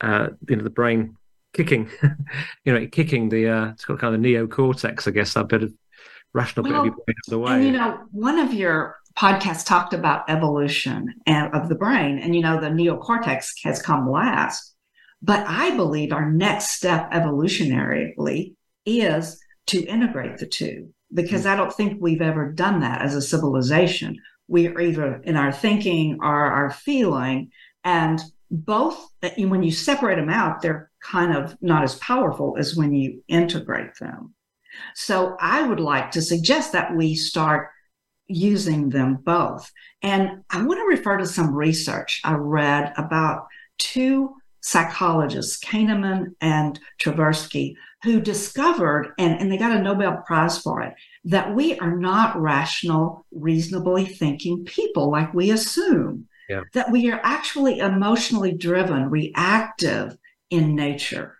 uh 0.00 0.28
you 0.48 0.56
know 0.56 0.64
the 0.64 0.70
brain 0.70 1.16
kicking, 1.54 1.88
you 2.64 2.72
know 2.72 2.86
kicking 2.88 3.28
the 3.28 3.48
uh 3.48 3.70
it's 3.70 3.84
got 3.84 4.00
kind 4.00 4.14
of 4.14 4.20
neocortex, 4.20 5.06
I 5.06 5.12
guess 5.12 5.34
that 5.34 5.48
bit 5.48 5.62
of 5.62 5.72
rational 6.32 6.64
bit 6.64 6.74
of 6.74 6.84
your 6.86 6.94
brain 6.94 7.16
the 7.28 7.38
way. 7.38 7.52
And 7.54 7.64
you 7.64 7.72
know, 7.72 8.00
one 8.10 8.38
of 8.38 8.52
your 8.52 8.96
podcasts 9.16 9.64
talked 9.64 9.94
about 9.94 10.28
evolution 10.28 11.14
and 11.26 11.54
of 11.54 11.68
the 11.68 11.76
brain, 11.76 12.18
and 12.18 12.34
you 12.34 12.42
know, 12.42 12.60
the 12.60 12.68
neocortex 12.68 13.52
has 13.62 13.80
come 13.80 14.10
last. 14.10 14.74
But 15.22 15.46
I 15.46 15.76
believe 15.76 16.12
our 16.12 16.30
next 16.30 16.70
step 16.70 17.10
evolutionarily 17.12 18.54
is 18.86 19.40
to 19.68 19.84
integrate 19.84 20.38
the 20.38 20.46
two, 20.46 20.90
because 21.12 21.44
mm. 21.44 21.50
I 21.50 21.56
don't 21.56 21.72
think 21.72 22.00
we've 22.00 22.22
ever 22.22 22.50
done 22.52 22.80
that 22.80 23.02
as 23.02 23.14
a 23.14 23.22
civilization. 23.22 24.16
We 24.48 24.68
are 24.68 24.80
either 24.80 25.16
in 25.24 25.36
our 25.36 25.52
thinking 25.52 26.18
or 26.20 26.44
our 26.46 26.70
feeling, 26.70 27.50
and 27.84 28.20
both 28.50 29.06
when 29.36 29.62
you 29.62 29.70
separate 29.70 30.16
them 30.16 30.28
out, 30.28 30.60
they're 30.60 30.90
kind 31.02 31.36
of 31.36 31.56
not 31.60 31.84
as 31.84 31.94
powerful 31.96 32.56
as 32.58 32.76
when 32.76 32.92
you 32.92 33.22
integrate 33.28 33.94
them. 34.00 34.34
So 34.94 35.36
I 35.40 35.62
would 35.62 35.80
like 35.80 36.10
to 36.12 36.22
suggest 36.22 36.72
that 36.72 36.94
we 36.96 37.14
start 37.14 37.68
using 38.26 38.88
them 38.88 39.18
both. 39.22 39.70
And 40.02 40.42
I 40.50 40.62
want 40.62 40.78
to 40.80 40.84
refer 40.84 41.16
to 41.18 41.26
some 41.26 41.54
research 41.54 42.20
I 42.24 42.34
read 42.34 42.92
about 42.96 43.46
two 43.78 44.34
psychologists, 44.60 45.62
Kahneman 45.64 46.34
and 46.40 46.78
Tversky, 46.98 47.74
who 48.02 48.20
discovered, 48.20 49.12
and, 49.18 49.40
and 49.40 49.52
they 49.52 49.58
got 49.58 49.76
a 49.76 49.82
Nobel 49.82 50.22
Prize 50.26 50.58
for 50.58 50.82
it, 50.82 50.94
that 51.24 51.54
we 51.54 51.78
are 51.78 51.96
not 51.96 52.40
rational, 52.40 53.26
reasonably 53.30 54.06
thinking 54.06 54.64
people 54.64 55.10
like 55.10 55.34
we 55.34 55.50
assume. 55.50 56.26
Yeah. 56.48 56.62
That 56.74 56.90
we 56.90 57.10
are 57.10 57.20
actually 57.22 57.78
emotionally 57.78 58.52
driven, 58.52 59.08
reactive 59.08 60.16
in 60.50 60.74
nature. 60.74 61.36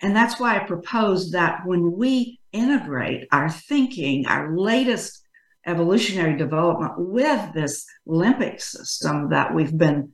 And 0.00 0.14
that's 0.14 0.38
why 0.38 0.56
I 0.56 0.60
propose 0.60 1.32
that 1.32 1.62
when 1.64 1.92
we 1.92 2.40
integrate 2.52 3.26
our 3.32 3.50
thinking, 3.50 4.26
our 4.26 4.56
latest 4.56 5.22
evolutionary 5.66 6.36
development 6.36 6.92
with 6.96 7.52
this 7.52 7.86
limbic 8.06 8.60
system 8.60 9.30
that 9.30 9.54
we've 9.54 9.76
been 9.76 10.12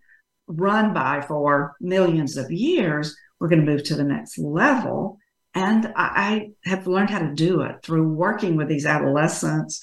run 0.48 0.92
by 0.92 1.20
for 1.20 1.76
millions 1.80 2.36
of 2.36 2.50
years, 2.50 3.16
we're 3.38 3.48
going 3.48 3.64
to 3.64 3.70
move 3.70 3.84
to 3.84 3.94
the 3.94 4.04
next 4.04 4.38
level. 4.38 5.18
And 5.54 5.86
I, 5.96 6.52
I 6.64 6.68
have 6.68 6.86
learned 6.86 7.10
how 7.10 7.20
to 7.20 7.34
do 7.34 7.62
it 7.62 7.82
through 7.82 8.12
working 8.12 8.56
with 8.56 8.68
these 8.68 8.86
adolescents. 8.86 9.80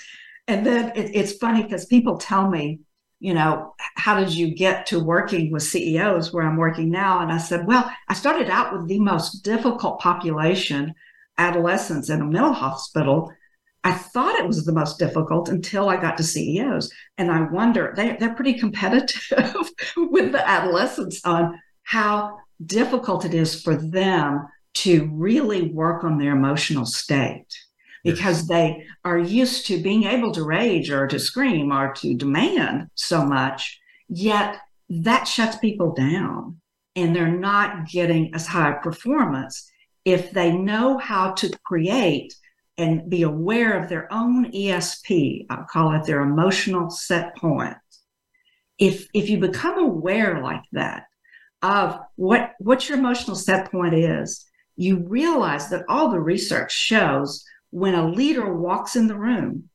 And 0.47 0.65
then 0.65 0.91
it, 0.95 1.11
it's 1.15 1.33
funny 1.33 1.63
because 1.63 1.85
people 1.85 2.17
tell 2.17 2.49
me, 2.49 2.79
you 3.19 3.33
know, 3.33 3.73
how 3.95 4.19
did 4.19 4.33
you 4.33 4.53
get 4.53 4.85
to 4.87 5.03
working 5.03 5.51
with 5.51 5.63
CEOs 5.63 6.33
where 6.33 6.45
I'm 6.45 6.57
working 6.57 6.91
now? 6.91 7.21
And 7.21 7.31
I 7.31 7.37
said, 7.37 7.65
well, 7.65 7.89
I 8.07 8.13
started 8.13 8.49
out 8.49 8.73
with 8.73 8.87
the 8.87 8.99
most 8.99 9.43
difficult 9.43 9.99
population, 9.99 10.93
adolescents 11.37 12.09
in 12.09 12.21
a 12.21 12.25
mental 12.25 12.53
hospital. 12.53 13.31
I 13.85 13.93
thought 13.93 14.39
it 14.39 14.47
was 14.47 14.65
the 14.65 14.73
most 14.73 14.97
difficult 14.97 15.47
until 15.47 15.89
I 15.89 16.01
got 16.01 16.17
to 16.17 16.23
CEOs. 16.23 16.91
And 17.19 17.31
I 17.31 17.43
wonder, 17.43 17.93
they, 17.95 18.17
they're 18.19 18.33
pretty 18.33 18.55
competitive 18.55 19.69
with 19.97 20.31
the 20.31 20.45
adolescents 20.45 21.23
on 21.23 21.61
how 21.83 22.39
difficult 22.65 23.25
it 23.25 23.35
is 23.35 23.61
for 23.61 23.75
them 23.75 24.47
to 24.73 25.07
really 25.13 25.69
work 25.69 26.03
on 26.03 26.17
their 26.17 26.35
emotional 26.35 26.87
state. 26.87 27.45
Because 28.03 28.47
they 28.47 28.85
are 29.03 29.19
used 29.19 29.67
to 29.67 29.81
being 29.81 30.05
able 30.05 30.31
to 30.31 30.43
rage 30.43 30.89
or 30.89 31.05
to 31.07 31.19
scream 31.19 31.71
or 31.71 31.93
to 31.93 32.15
demand 32.15 32.89
so 32.95 33.23
much, 33.23 33.79
yet 34.09 34.57
that 34.89 35.25
shuts 35.25 35.57
people 35.57 35.93
down. 35.93 36.59
And 36.95 37.15
they're 37.15 37.27
not 37.27 37.87
getting 37.87 38.33
as 38.33 38.47
high 38.47 38.73
performance 38.81 39.71
if 40.05 40.31
they 40.31 40.51
know 40.51 40.97
how 40.97 41.33
to 41.33 41.51
create 41.65 42.33
and 42.77 43.09
be 43.09 43.23
aware 43.23 43.81
of 43.81 43.89
their 43.89 44.11
own 44.11 44.51
ESP. 44.51 45.45
I'll 45.49 45.65
call 45.69 45.93
it 45.95 46.05
their 46.05 46.21
emotional 46.21 46.89
set 46.89 47.35
point. 47.37 47.75
If 48.77 49.07
if 49.13 49.29
you 49.29 49.39
become 49.39 49.79
aware 49.79 50.41
like 50.41 50.63
that 50.73 51.03
of 51.61 51.99
what 52.15 52.51
what 52.59 52.89
your 52.89 52.97
emotional 52.97 53.35
set 53.35 53.71
point 53.71 53.93
is, 53.93 54.45
you 54.75 55.05
realize 55.07 55.69
that 55.69 55.85
all 55.87 56.09
the 56.09 56.19
research 56.19 56.73
shows 56.73 57.45
when 57.69 57.95
a 57.95 58.07
leader 58.07 58.53
walks 58.53 58.95
in 58.95 59.07
the 59.07 59.17
room, 59.17 59.69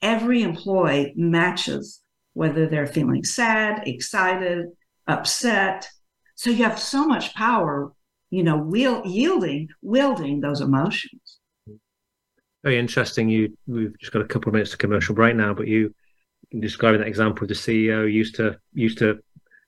every 0.00 0.42
employee 0.42 1.12
matches 1.16 2.00
whether 2.36 2.66
they're 2.66 2.86
feeling 2.86 3.24
sad, 3.24 3.88
excited, 3.88 4.66
upset. 5.06 5.88
So 6.34 6.50
you 6.50 6.64
have 6.64 6.78
so 6.78 7.06
much 7.06 7.34
power, 7.34 7.92
you 8.28 8.42
know, 8.42 8.58
wield, 8.58 9.06
yielding, 9.06 9.68
wielding 9.80 10.42
those 10.42 10.60
emotions. 10.60 11.38
Very 12.66 12.80
interesting. 12.80 13.28
You 13.28 13.56
we've 13.68 13.96
just 13.96 14.10
got 14.10 14.22
a 14.22 14.26
couple 14.26 14.48
of 14.48 14.54
minutes 14.54 14.72
to 14.72 14.76
commercial 14.76 15.14
break 15.14 15.36
now, 15.36 15.54
but 15.54 15.68
you 15.68 15.94
describing 16.58 16.98
that 16.98 17.06
example 17.06 17.44
of 17.44 17.48
the 17.48 17.54
CEO 17.54 18.12
used 18.12 18.34
to 18.34 18.58
used 18.74 18.98
to 18.98 19.20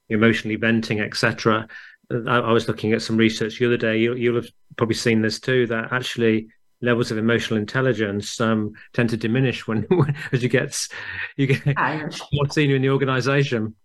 emotionally 0.08 0.56
venting, 0.56 0.98
etc. 0.98 1.68
I, 2.10 2.38
I 2.38 2.50
was 2.50 2.66
looking 2.66 2.92
at 2.94 3.00
some 3.00 3.16
research 3.16 3.60
the 3.60 3.66
other 3.66 3.76
day. 3.76 3.98
You, 3.98 4.14
you'll 4.14 4.34
have 4.34 4.48
probably 4.76 4.96
seen 4.96 5.22
this 5.22 5.38
too. 5.38 5.68
That 5.68 5.92
actually 5.92 6.48
levels 6.82 7.12
of 7.12 7.18
emotional 7.18 7.60
intelligence 7.60 8.40
um, 8.40 8.72
tend 8.94 9.10
to 9.10 9.16
diminish 9.16 9.68
when, 9.68 9.82
when 9.90 10.16
as 10.32 10.42
you 10.42 10.48
get 10.48 10.88
you 11.36 11.46
get 11.46 11.64
more 12.32 12.48
senior 12.50 12.74
in 12.74 12.82
the 12.82 12.90
organization. 12.90 13.76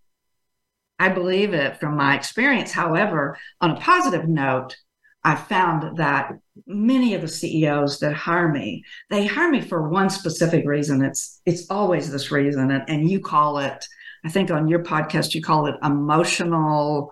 I 0.98 1.10
believe 1.10 1.54
it 1.54 1.80
from 1.80 1.98
my 1.98 2.16
experience. 2.16 2.72
However, 2.72 3.38
on 3.62 3.78
a 3.78 3.80
positive 3.80 4.28
note, 4.28 4.76
I 5.26 5.36
found 5.36 5.98
that 5.98 6.34
many 6.68 7.14
of 7.14 7.22
the 7.22 7.28
CEOs 7.28 8.00
that 8.00 8.14
hire 8.14 8.50
me, 8.50 8.84
they 9.10 9.26
hire 9.26 9.50
me 9.50 9.62
for 9.62 9.88
one 9.90 10.10
specific 10.10 10.66
reason. 10.66 11.04
It's 11.04 11.42
it's 11.46 11.70
always 11.70 12.12
this 12.12 12.32
reason, 12.32 12.72
and, 12.72 12.84
and 12.88 13.10
you 13.10 13.20
call 13.20 13.60
it. 13.60 13.86
I 14.26 14.30
think 14.30 14.52
on 14.52 14.68
your 14.68 14.84
podcast 14.84 15.34
you 15.34 15.42
call 15.42 15.68
it 15.68 15.76
emotional 15.84 17.12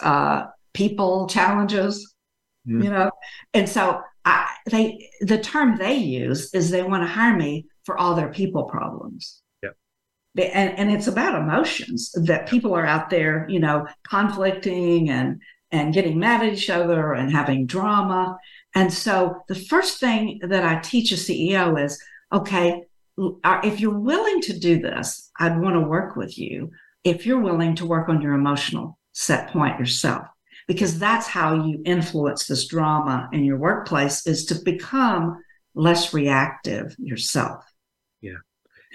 uh, 0.00 0.46
people 0.72 1.26
challenges. 1.28 2.14
Mm. 2.68 2.84
You 2.84 2.90
know, 2.90 3.10
and 3.54 3.68
so 3.68 4.02
I, 4.24 4.48
they 4.66 5.10
the 5.20 5.38
term 5.38 5.76
they 5.76 5.94
use 5.94 6.52
is 6.54 6.70
they 6.70 6.82
want 6.82 7.02
to 7.02 7.08
hire 7.08 7.36
me 7.36 7.66
for 7.84 7.98
all 7.98 8.14
their 8.14 8.30
people 8.30 8.64
problems. 8.64 9.40
Yeah. 9.62 9.70
And, 10.36 10.78
and 10.78 10.92
it's 10.92 11.06
about 11.06 11.40
emotions 11.40 12.12
that 12.12 12.48
people 12.48 12.74
are 12.74 12.84
out 12.84 13.08
there, 13.08 13.46
you 13.48 13.58
know, 13.58 13.86
conflicting 14.08 15.08
and 15.08 15.40
and 15.70 15.94
getting 15.94 16.18
mad 16.18 16.42
at 16.42 16.52
each 16.52 16.70
other 16.70 17.12
and 17.12 17.30
having 17.30 17.66
drama. 17.66 18.38
And 18.74 18.92
so 18.92 19.42
the 19.48 19.54
first 19.54 20.00
thing 20.00 20.40
that 20.42 20.64
I 20.64 20.80
teach 20.80 21.12
a 21.12 21.16
CEO 21.16 21.82
is 21.82 22.02
okay, 22.32 22.84
if 23.16 23.80
you're 23.80 23.98
willing 23.98 24.40
to 24.42 24.58
do 24.58 24.80
this, 24.80 25.30
I'd 25.38 25.60
want 25.60 25.74
to 25.74 25.80
work 25.80 26.16
with 26.16 26.38
you 26.38 26.70
if 27.04 27.26
you're 27.26 27.40
willing 27.40 27.74
to 27.76 27.86
work 27.86 28.08
on 28.08 28.20
your 28.20 28.34
emotional 28.34 28.98
set 29.12 29.48
point 29.48 29.78
yourself 29.78 30.26
because 30.66 30.98
that's 30.98 31.26
how 31.26 31.54
you 31.54 31.82
influence 31.84 32.46
this 32.46 32.66
drama 32.66 33.28
in 33.32 33.44
your 33.44 33.56
workplace 33.56 34.26
is 34.26 34.44
to 34.46 34.54
become 34.56 35.42
less 35.74 36.12
reactive 36.12 36.94
yourself. 36.98 37.64
Yeah. 38.20 38.32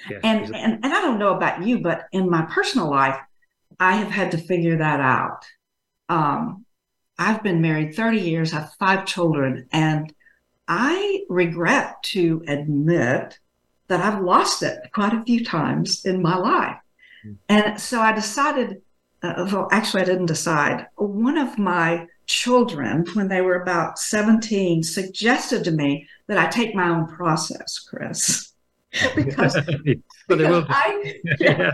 yeah 0.09 0.19
and, 0.23 0.55
and 0.55 0.73
and 0.83 0.93
I 0.93 1.01
don't 1.01 1.19
know 1.19 1.35
about 1.35 1.65
you, 1.65 1.79
but 1.79 2.05
in 2.11 2.29
my 2.29 2.43
personal 2.43 2.89
life, 2.89 3.19
I 3.79 3.95
have 3.95 4.11
had 4.11 4.31
to 4.31 4.37
figure 4.37 4.77
that 4.77 4.99
out. 4.99 5.43
Um, 6.13 6.65
I've 7.17 7.43
been 7.43 7.61
married 7.61 7.95
30 7.95 8.19
years, 8.19 8.53
I 8.53 8.61
have 8.61 8.73
five 8.73 9.05
children, 9.05 9.67
and 9.71 10.13
I 10.67 11.23
regret 11.29 12.01
to 12.03 12.43
admit 12.47 13.39
that 13.87 14.01
I've 14.01 14.23
lost 14.23 14.63
it 14.63 14.79
quite 14.93 15.13
a 15.13 15.23
few 15.23 15.43
times 15.43 16.05
in 16.05 16.21
my 16.21 16.35
life. 16.35 16.77
Mm. 17.25 17.37
And 17.49 17.79
so 17.79 17.99
I 17.99 18.13
decided 18.13 18.81
uh, 19.23 19.47
well, 19.51 19.69
actually, 19.71 20.01
I 20.01 20.05
didn't 20.05 20.25
decide. 20.25 20.87
One 20.95 21.37
of 21.37 21.57
my 21.57 22.07
children, 22.27 23.05
when 23.13 23.29
they 23.29 23.41
were 23.41 23.61
about 23.61 23.97
17, 23.97 24.83
suggested 24.83 25.63
to 25.63 25.71
me 25.71 26.07
that 26.27 26.37
I 26.37 26.47
take 26.47 26.75
my 26.75 26.89
own 26.89 27.07
process, 27.07 27.79
Chris. 27.79 28.51
because, 29.15 29.57
because 30.27 30.65
I, 30.69 31.15
yeah, 31.39 31.71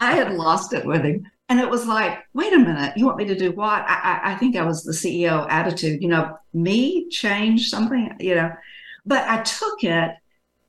I 0.00 0.14
had 0.14 0.34
lost 0.34 0.74
it 0.74 0.84
with 0.84 1.02
him. 1.02 1.26
And 1.48 1.60
it 1.60 1.68
was 1.68 1.86
like, 1.86 2.20
wait 2.32 2.52
a 2.52 2.58
minute, 2.58 2.96
you 2.96 3.04
want 3.04 3.18
me 3.18 3.26
to 3.26 3.36
do 3.36 3.52
what? 3.52 3.82
I, 3.82 4.20
I, 4.22 4.32
I 4.32 4.34
think 4.36 4.56
I 4.56 4.64
was 4.64 4.82
the 4.82 4.92
CEO 4.92 5.46
attitude, 5.50 6.00
you 6.00 6.08
know, 6.08 6.38
me 6.54 7.08
change 7.10 7.68
something, 7.68 8.16
you 8.18 8.34
know. 8.34 8.52
But 9.04 9.28
I 9.28 9.42
took 9.42 9.84
it 9.84 10.16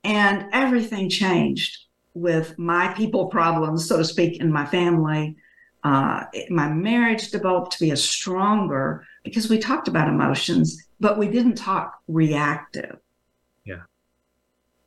and 0.04 0.48
everything 0.52 1.10
changed 1.10 1.78
with 2.14 2.58
my 2.60 2.94
people 2.94 3.28
problems, 3.28 3.88
so 3.88 3.98
to 3.98 4.06
speak, 4.06 4.42
in 4.42 4.52
my 4.52 4.66
family 4.66 5.38
uh, 5.86 6.26
my 6.50 6.68
marriage 6.68 7.30
developed 7.30 7.72
to 7.74 7.80
be 7.80 7.92
a 7.92 7.98
stronger 7.98 9.06
because 9.24 9.50
we 9.50 9.60
talked 9.60 9.88
about 9.88 10.08
emotions, 10.08 10.84
but 11.00 11.20
we 11.20 11.28
didn't 11.28 11.54
talk 11.54 12.00
reactive. 12.08 12.98
Yeah. 13.66 13.84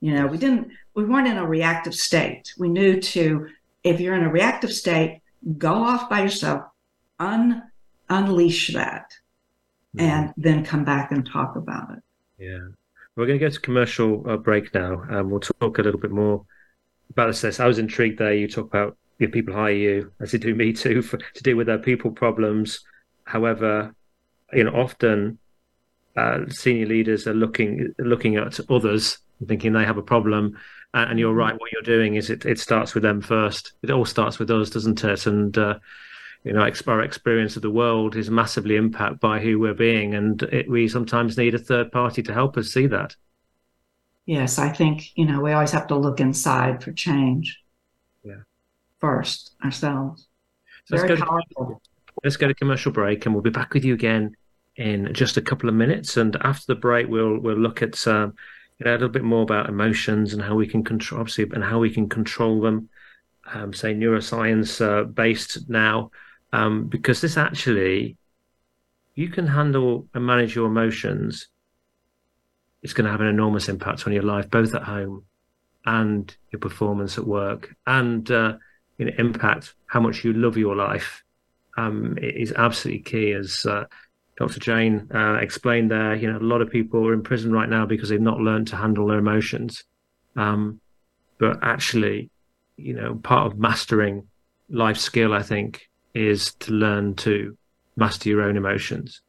You 0.01 0.15
know, 0.15 0.27
we 0.27 0.39
didn't, 0.39 0.73
we 0.95 1.05
weren't 1.05 1.29
in 1.29 1.39
a 1.39 1.47
reactive 1.47 1.95
state. 1.95 2.53
We 2.59 2.69
knew 2.69 3.01
to, 3.01 3.47
if 3.85 4.01
you're 4.01 4.17
in 4.17 4.25
a 4.25 4.29
reactive 4.29 4.73
state, 4.73 5.21
go 5.57 5.73
off 5.73 6.09
by 6.09 6.23
yourself, 6.23 6.65
un, 7.19 7.63
unleash 8.09 8.73
that, 8.75 9.13
mm-hmm. 9.97 10.01
and 10.01 10.35
then 10.37 10.65
come 10.65 10.85
back 10.85 11.13
and 11.13 11.27
talk 11.27 11.57
about 11.57 11.91
it. 11.91 12.03
Yeah. 12.39 12.69
We're 13.17 13.27
going 13.27 13.39
to 13.41 13.45
go 13.45 13.51
to 13.51 13.61
commercial 13.61 14.25
uh, 14.31 14.37
break 14.37 14.73
now. 14.75 15.03
Um, 15.11 15.31
we'll 15.31 15.41
talk 15.41 15.79
a 15.79 15.83
little 15.83 16.01
bit 16.01 16.13
more 16.13 16.45
about 17.11 17.35
this. 17.35 17.59
I 17.59 17.67
was 17.67 17.79
intrigued 17.79 18.21
there. 18.21 18.33
You 18.33 18.47
talk 18.47 18.67
about 18.67 18.97
your 19.19 19.31
people 19.31 19.55
hire 19.55 19.73
you, 19.73 20.13
as 20.21 20.31
they 20.31 20.39
do 20.39 20.55
me 20.55 20.73
too, 20.73 21.03
for, 21.09 21.17
to 21.17 21.43
deal 21.43 21.57
with 21.57 21.67
their 21.67 21.79
people 21.79 22.13
problems. 22.13 22.81
However, 23.25 23.95
you 24.53 24.65
know, 24.65 24.71
often 24.71 25.39
uh, 26.17 26.41
senior 26.49 26.87
leaders 26.87 27.27
are 27.27 27.35
looking 27.35 27.95
looking 27.99 28.37
at 28.37 28.59
others, 28.71 29.19
thinking 29.47 29.73
they 29.73 29.85
have 29.85 29.99
a 29.99 30.03
problem. 30.03 30.59
And 30.95 31.19
you're 31.19 31.35
right. 31.35 31.55
What 31.55 31.71
you're 31.73 31.83
doing 31.83 32.15
is 32.15 32.31
it 32.31 32.45
it 32.45 32.59
starts 32.59 32.95
with 32.95 33.03
them 33.03 33.21
first. 33.21 33.73
It 33.83 33.91
all 33.91 34.05
starts 34.05 34.39
with 34.39 34.51
us, 34.51 34.71
doesn't 34.71 35.05
it? 35.05 35.27
And 35.27 35.57
uh, 35.57 35.79
you 36.45 36.53
know, 36.53 36.61
our 36.87 37.03
experience 37.03 37.57
of 37.57 37.63
the 37.63 37.71
world 37.71 38.17
is 38.17 38.31
massively 38.31 38.77
impacted 38.77 39.21
by 39.21 39.41
who 39.41 39.59
we're 39.59 39.75
being, 39.75 40.15
and 40.15 40.43
it, 40.45 40.71
we 40.71 40.89
sometimes 40.89 41.37
need 41.37 41.55
a 41.55 41.59
third 41.59 41.93
party 41.93 42.23
to 42.23 42.33
help 42.33 42.57
us 42.57 42.69
see 42.69 42.87
that. 42.87 43.17
Yes, 44.25 44.59
I 44.59 44.69
think 44.71 45.17
you 45.17 45.27
know 45.27 45.41
we 45.41 45.53
always 45.53 45.73
have 45.73 45.87
to 45.89 45.97
look 45.97 46.21
inside 46.21 46.83
for 46.83 46.93
change. 46.93 47.61
Yeah. 48.23 48.43
First, 49.01 49.55
ourselves. 49.65 50.27
So 50.87 50.97
Very 50.97 51.11
let's 51.11 51.21
powerful. 51.21 51.67
To, 51.67 51.81
let's 52.25 52.37
go 52.37 52.49
to 52.49 52.55
commercial 52.55 52.93
break, 52.93 53.27
and 53.27 53.35
we'll 53.35 53.43
be 53.43 53.51
back 53.51 53.75
with 53.75 53.85
you 53.85 53.95
again 53.95 54.35
in 54.77 55.13
just 55.13 55.37
a 55.37 55.43
couple 55.43 55.69
of 55.69 55.75
minutes. 55.75 56.17
And 56.17 56.37
after 56.43 56.65
the 56.69 56.81
break, 56.81 57.09
we'll 57.09 57.39
we'll 57.39 57.59
look 57.59 57.83
at 57.83 58.07
um, 58.07 58.35
you 58.79 58.85
know 58.85 58.93
a 58.93 58.95
little 58.95 59.09
bit 59.09 59.25
more 59.25 59.43
about 59.43 59.69
emotions 59.69 60.33
and 60.33 60.43
how 60.43 60.55
we 60.55 60.67
can 60.67 60.85
control, 60.85 61.21
obviously, 61.21 61.45
and 61.53 61.65
how 61.65 61.79
we 61.79 61.91
can 61.91 62.09
control 62.09 62.61
them. 62.61 62.89
Um, 63.53 63.73
say 63.73 63.95
neuroscience 63.95 64.85
uh, 64.85 65.05
based 65.05 65.71
now 65.71 66.11
um, 66.53 66.87
because 66.87 67.21
this 67.21 67.37
actually 67.37 68.17
you 69.15 69.29
can 69.29 69.47
handle 69.47 70.07
and 70.15 70.25
manage 70.25 70.55
your 70.55 70.67
emotions 70.67 71.49
it's 72.83 72.93
going 72.93 73.05
to 73.05 73.11
have 73.11 73.21
an 73.21 73.27
enormous 73.27 73.69
impact 73.69 74.07
on 74.07 74.13
your 74.13 74.23
life 74.23 74.49
both 74.51 74.75
at 74.75 74.83
home 74.83 75.25
and 75.87 76.37
your 76.53 76.61
performance 76.61 77.19
at 77.19 77.27
work 77.27 77.75
and 77.87 78.31
uh, 78.31 78.57
you 78.99 79.07
know, 79.07 79.13
impact 79.19 79.75
how 79.87 80.01
much 80.01 80.25
you 80.25 80.33
love 80.33 80.57
your 80.57 80.77
life 80.77 81.25
um, 81.77 82.17
is 82.21 82.53
absolutely 82.53 83.03
key 83.03 83.33
as 83.33 83.65
uh, 83.67 83.85
dr 84.39 84.59
jayne 84.61 85.09
uh, 85.15 85.35
explained 85.35 85.91
there 85.91 86.15
you 86.15 86.31
know 86.31 86.39
a 86.39 86.41
lot 86.41 86.63
of 86.63 86.71
people 86.71 87.07
are 87.07 87.13
in 87.13 87.23
prison 87.23 87.53
right 87.53 87.69
now 87.69 87.85
because 87.85 88.09
they've 88.09 88.21
not 88.21 88.39
learned 88.39 88.67
to 88.67 88.77
handle 88.77 89.07
their 89.07 89.19
emotions 89.19 89.85
um, 90.37 90.81
but 91.39 91.59
actually 91.63 92.31
you 92.77 92.95
know 92.95 93.17
part 93.17 93.47
of 93.47 93.59
mastering 93.59 94.27
life 94.71 94.99
skill 94.99 95.35
i 95.35 95.43
think 95.43 95.89
is 96.15 96.55
to 96.55 96.73
learn 96.73 97.15
to 97.15 97.57
master 97.97 98.29
your 98.29 98.43
own 98.43 98.57
emotions. 98.57 99.21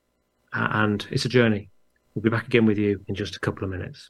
And 0.53 1.05
it's 1.11 1.25
a 1.25 1.29
journey. 1.29 1.69
We'll 2.13 2.23
be 2.23 2.29
back 2.29 2.47
again 2.47 2.65
with 2.65 2.77
you 2.77 3.03
in 3.07 3.15
just 3.15 3.35
a 3.35 3.39
couple 3.39 3.63
of 3.63 3.69
minutes. 3.69 4.09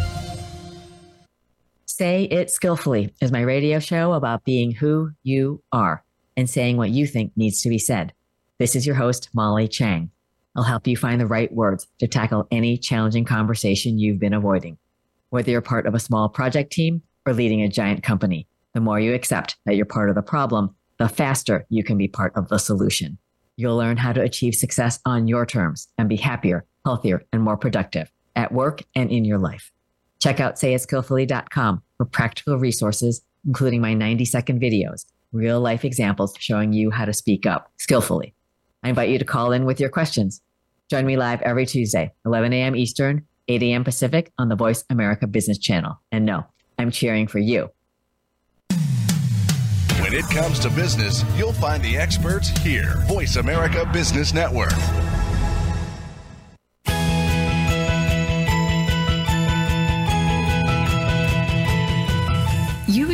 Say 2.01 2.23
It 2.23 2.49
Skillfully 2.49 3.13
is 3.21 3.31
my 3.31 3.41
radio 3.41 3.77
show 3.77 4.13
about 4.13 4.43
being 4.43 4.71
who 4.71 5.11
you 5.21 5.61
are 5.71 6.03
and 6.35 6.49
saying 6.49 6.77
what 6.77 6.89
you 6.89 7.05
think 7.05 7.31
needs 7.35 7.61
to 7.61 7.69
be 7.69 7.77
said. 7.77 8.11
This 8.57 8.75
is 8.75 8.87
your 8.87 8.95
host, 8.95 9.29
Molly 9.35 9.67
Chang. 9.67 10.09
I'll 10.55 10.63
help 10.63 10.87
you 10.87 10.97
find 10.97 11.21
the 11.21 11.27
right 11.27 11.53
words 11.53 11.85
to 11.99 12.07
tackle 12.07 12.47
any 12.49 12.75
challenging 12.79 13.23
conversation 13.23 13.99
you've 13.99 14.17
been 14.17 14.33
avoiding. 14.33 14.79
Whether 15.29 15.51
you're 15.51 15.61
part 15.61 15.85
of 15.85 15.93
a 15.93 15.99
small 15.99 16.27
project 16.27 16.71
team 16.71 17.03
or 17.27 17.33
leading 17.33 17.61
a 17.61 17.69
giant 17.69 18.01
company, 18.01 18.47
the 18.73 18.81
more 18.81 18.99
you 18.99 19.13
accept 19.13 19.57
that 19.67 19.75
you're 19.75 19.85
part 19.85 20.09
of 20.09 20.15
the 20.15 20.23
problem, 20.23 20.75
the 20.97 21.07
faster 21.07 21.67
you 21.69 21.83
can 21.83 21.99
be 21.99 22.07
part 22.07 22.35
of 22.35 22.49
the 22.49 22.57
solution. 22.57 23.19
You'll 23.57 23.77
learn 23.77 23.97
how 23.97 24.11
to 24.11 24.23
achieve 24.23 24.55
success 24.55 24.99
on 25.05 25.27
your 25.27 25.45
terms 25.45 25.87
and 25.99 26.09
be 26.09 26.17
happier, 26.17 26.65
healthier, 26.83 27.23
and 27.31 27.43
more 27.43 27.57
productive 27.57 28.11
at 28.35 28.51
work 28.51 28.81
and 28.95 29.11
in 29.11 29.23
your 29.23 29.37
life. 29.37 29.71
Check 30.17 30.39
out 30.39 30.55
sayitskillfully.com 30.55 31.83
for 32.01 32.05
practical 32.05 32.57
resources, 32.57 33.21
including 33.45 33.79
my 33.79 33.93
90 33.93 34.25
second 34.25 34.59
videos, 34.59 35.05
real 35.31 35.61
life 35.61 35.85
examples 35.85 36.33
showing 36.39 36.73
you 36.73 36.89
how 36.89 37.05
to 37.05 37.13
speak 37.13 37.45
up 37.45 37.71
skillfully. 37.77 38.33
I 38.81 38.89
invite 38.89 39.09
you 39.09 39.19
to 39.19 39.25
call 39.25 39.51
in 39.51 39.65
with 39.65 39.79
your 39.79 39.91
questions. 39.91 40.41
Join 40.89 41.05
me 41.05 41.15
live 41.15 41.43
every 41.43 41.67
Tuesday, 41.67 42.11
11 42.25 42.53
a.m. 42.53 42.75
Eastern, 42.75 43.27
8 43.47 43.61
a.m. 43.61 43.83
Pacific 43.83 44.31
on 44.39 44.49
the 44.49 44.55
Voice 44.55 44.83
America 44.89 45.27
Business 45.27 45.59
Channel. 45.59 45.99
And 46.11 46.25
no, 46.25 46.43
I'm 46.79 46.89
cheering 46.89 47.27
for 47.27 47.37
you. 47.37 47.69
When 49.99 50.15
it 50.15 50.25
comes 50.31 50.57
to 50.61 50.71
business, 50.71 51.23
you'll 51.37 51.53
find 51.53 51.83
the 51.83 51.97
experts 51.97 52.49
here. 52.63 52.95
Voice 53.05 53.35
America 53.35 53.87
Business 53.93 54.33
Network. 54.33 54.73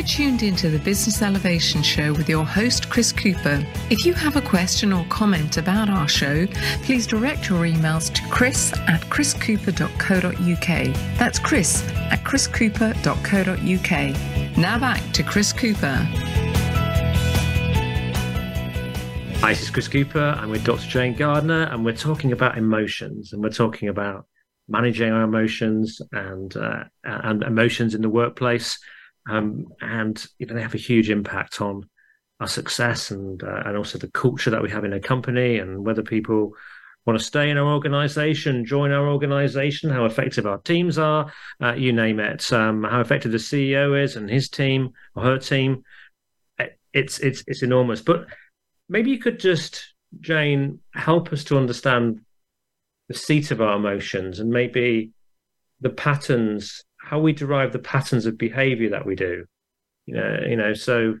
Tuned 0.08 0.42
into 0.42 0.70
the 0.70 0.78
Business 0.78 1.20
Elevation 1.20 1.82
Show 1.82 2.14
with 2.14 2.30
your 2.30 2.44
host, 2.44 2.88
Chris 2.88 3.12
Cooper. 3.12 3.62
If 3.90 4.06
you 4.06 4.14
have 4.14 4.36
a 4.36 4.40
question 4.40 4.90
or 4.90 5.04
comment 5.10 5.58
about 5.58 5.90
our 5.90 6.08
show, 6.08 6.46
please 6.82 7.06
direct 7.06 7.50
your 7.50 7.66
emails 7.66 8.10
to 8.14 8.22
chris 8.30 8.72
at 8.72 9.02
chriscooper.co.uk. 9.02 10.94
That's 11.18 11.38
chris 11.38 11.86
at 12.10 12.24
chriscooper.co.uk. 12.24 14.56
Now 14.56 14.78
back 14.78 15.12
to 15.12 15.22
Chris 15.22 15.52
Cooper. 15.52 15.96
Hi, 19.40 19.50
this 19.50 19.62
is 19.62 19.70
Chris 19.70 19.88
Cooper. 19.88 20.36
I'm 20.40 20.48
with 20.48 20.64
Dr. 20.64 20.88
Jayne 20.88 21.16
Gardner, 21.16 21.64
and 21.64 21.84
we're 21.84 21.92
talking 21.92 22.32
about 22.32 22.56
emotions, 22.56 23.34
and 23.34 23.42
we're 23.42 23.50
talking 23.50 23.90
about 23.90 24.24
managing 24.68 25.12
our 25.12 25.22
emotions 25.22 26.00
and 26.12 26.56
uh, 26.56 26.84
and 27.04 27.42
emotions 27.42 27.94
in 27.94 28.00
the 28.00 28.08
workplace 28.08 28.78
um, 29.28 29.66
and 29.80 30.26
you 30.38 30.46
know 30.46 30.54
they 30.54 30.62
have 30.62 30.74
a 30.74 30.78
huge 30.78 31.10
impact 31.10 31.60
on 31.60 31.88
our 32.40 32.48
success 32.48 33.10
and 33.10 33.42
uh, 33.42 33.62
and 33.66 33.76
also 33.76 33.98
the 33.98 34.10
culture 34.10 34.50
that 34.50 34.62
we 34.62 34.70
have 34.70 34.84
in 34.84 34.92
a 34.92 35.00
company 35.00 35.58
and 35.58 35.84
whether 35.84 36.02
people 36.02 36.54
want 37.08 37.18
to 37.18 37.24
stay 37.24 37.48
in 37.48 37.56
our 37.56 37.72
organization, 37.72 38.66
join 38.66 38.92
our 38.92 39.08
organization, 39.08 39.88
how 39.88 40.04
effective 40.04 40.46
our 40.46 40.58
teams 40.58 40.98
are, 40.98 41.32
uh, 41.62 41.72
you 41.72 41.90
name 41.90 42.20
it, 42.20 42.52
um, 42.52 42.84
how 42.84 43.00
effective 43.00 43.32
the 43.32 43.38
CEO 43.38 44.00
is 44.00 44.16
and 44.16 44.28
his 44.28 44.50
team 44.50 44.90
or 45.14 45.22
her 45.22 45.38
team. 45.38 45.82
it's 46.92 47.18
it's 47.20 47.42
it's 47.46 47.62
enormous. 47.62 48.02
But 48.02 48.26
maybe 48.88 49.10
you 49.10 49.18
could 49.18 49.40
just, 49.40 49.94
Jayne, 50.20 50.80
help 50.92 51.32
us 51.32 51.44
to 51.44 51.56
understand 51.56 52.20
the 53.08 53.14
seat 53.14 53.50
of 53.50 53.60
our 53.60 53.76
emotions 53.76 54.38
and 54.38 54.50
maybe 54.50 55.12
the 55.80 55.90
patterns, 55.90 56.84
how 57.08 57.18
we 57.18 57.32
derive 57.32 57.72
the 57.72 57.78
patterns 57.78 58.26
of 58.26 58.36
behavior 58.36 58.90
that 58.90 59.06
we 59.06 59.14
do. 59.14 59.46
You 60.04 60.14
know, 60.14 60.38
you 60.46 60.56
know, 60.56 60.74
so 60.74 61.16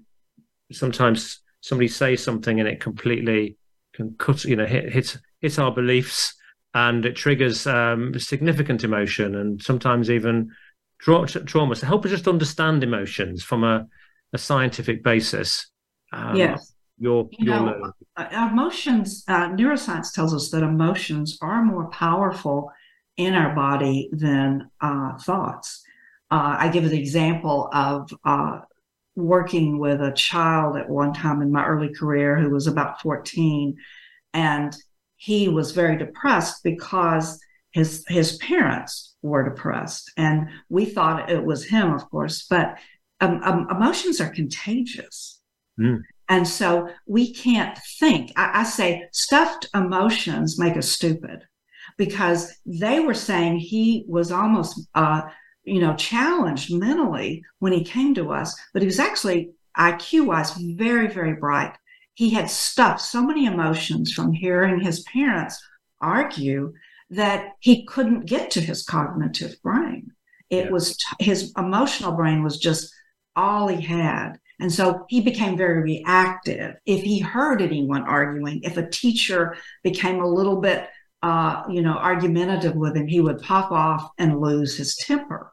sometimes 0.70 1.40
somebody 1.62 1.88
says 1.88 2.22
something 2.22 2.60
and 2.60 2.68
it 2.68 2.80
completely 2.80 3.56
can 3.94 4.14
cut, 4.18 4.44
you 4.44 4.56
know, 4.56 4.66
hit 4.66 4.92
hits 4.92 5.18
hits 5.40 5.58
our 5.58 5.72
beliefs 5.72 6.34
and 6.74 7.06
it 7.06 7.16
triggers 7.16 7.66
um, 7.66 8.18
significant 8.18 8.84
emotion 8.84 9.34
and 9.34 9.62
sometimes 9.62 10.10
even 10.10 10.50
tra- 11.00 11.26
trauma. 11.26 11.74
So 11.74 11.86
help 11.86 12.04
us 12.04 12.10
just 12.10 12.28
understand 12.28 12.84
emotions 12.84 13.42
from 13.42 13.64
a, 13.64 13.86
a 14.34 14.38
scientific 14.38 15.02
basis. 15.02 15.70
Um, 16.12 16.36
yes. 16.36 16.74
Your, 16.98 17.28
you 17.30 17.46
your 17.46 17.60
know, 17.60 17.92
uh, 18.16 18.48
emotions, 18.50 19.24
uh, 19.28 19.48
neuroscience 19.50 20.12
tells 20.12 20.34
us 20.34 20.50
that 20.50 20.64
emotions 20.64 21.38
are 21.40 21.64
more 21.64 21.88
powerful 21.90 22.72
in 23.18 23.34
our 23.34 23.54
body 23.54 24.08
than 24.12 24.70
uh, 24.80 25.18
thoughts. 25.18 25.82
Uh, 26.30 26.56
I 26.58 26.68
give 26.68 26.88
the 26.88 26.98
example 26.98 27.68
of 27.72 28.10
uh, 28.24 28.60
working 29.16 29.78
with 29.78 30.00
a 30.00 30.12
child 30.12 30.76
at 30.76 30.88
one 30.88 31.12
time 31.12 31.42
in 31.42 31.52
my 31.52 31.66
early 31.66 31.92
career 31.92 32.38
who 32.38 32.50
was 32.50 32.66
about 32.66 33.02
14 33.02 33.76
and 34.32 34.76
he 35.16 35.48
was 35.48 35.72
very 35.72 35.98
depressed 35.98 36.62
because 36.62 37.40
his 37.72 38.04
his 38.06 38.36
parents 38.36 39.16
were 39.22 39.48
depressed 39.48 40.12
and 40.16 40.48
we 40.68 40.84
thought 40.84 41.30
it 41.30 41.44
was 41.44 41.64
him 41.64 41.92
of 41.92 42.08
course 42.10 42.46
but 42.48 42.78
um, 43.20 43.40
um, 43.42 43.66
emotions 43.70 44.20
are 44.20 44.30
contagious 44.30 45.40
mm. 45.80 46.00
and 46.28 46.46
so 46.46 46.88
we 47.06 47.34
can't 47.34 47.76
think 47.98 48.30
I, 48.36 48.60
I 48.60 48.64
say 48.64 49.08
stuffed 49.12 49.68
emotions 49.74 50.60
make 50.60 50.76
us 50.76 50.88
stupid 50.88 51.47
because 51.98 52.56
they 52.64 53.00
were 53.00 53.14
saying 53.14 53.58
he 53.58 54.04
was 54.08 54.32
almost 54.32 54.88
uh, 54.94 55.22
you 55.68 55.80
know, 55.80 55.94
challenged 55.96 56.72
mentally 56.72 57.44
when 57.58 57.72
he 57.72 57.84
came 57.84 58.14
to 58.14 58.32
us, 58.32 58.58
but 58.72 58.82
he 58.82 58.86
was 58.86 58.98
actually 58.98 59.50
IQ 59.76 60.26
wise 60.26 60.52
very, 60.52 61.08
very 61.08 61.34
bright. 61.34 61.74
He 62.14 62.30
had 62.30 62.50
stuffed 62.50 63.00
so 63.00 63.22
many 63.22 63.46
emotions 63.46 64.12
from 64.12 64.32
hearing 64.32 64.80
his 64.80 65.00
parents 65.02 65.62
argue 66.00 66.72
that 67.10 67.52
he 67.60 67.84
couldn't 67.84 68.26
get 68.26 68.50
to 68.52 68.60
his 68.60 68.82
cognitive 68.82 69.54
brain. 69.62 70.10
It 70.50 70.66
yeah. 70.66 70.70
was 70.70 70.96
his 71.20 71.52
emotional 71.56 72.12
brain 72.12 72.42
was 72.42 72.58
just 72.58 72.92
all 73.36 73.68
he 73.68 73.80
had. 73.80 74.38
And 74.60 74.72
so 74.72 75.04
he 75.08 75.20
became 75.20 75.56
very 75.56 75.82
reactive. 75.82 76.76
If 76.84 77.04
he 77.04 77.20
heard 77.20 77.62
anyone 77.62 78.02
arguing, 78.02 78.60
if 78.64 78.76
a 78.76 78.88
teacher 78.88 79.56
became 79.84 80.20
a 80.20 80.26
little 80.26 80.60
bit, 80.60 80.88
uh, 81.22 81.64
you 81.68 81.82
know, 81.82 81.94
argumentative 81.94 82.74
with 82.76 82.96
him, 82.96 83.06
he 83.06 83.20
would 83.20 83.40
pop 83.40 83.70
off 83.72 84.10
and 84.18 84.40
lose 84.40 84.76
his 84.76 84.96
temper 84.96 85.52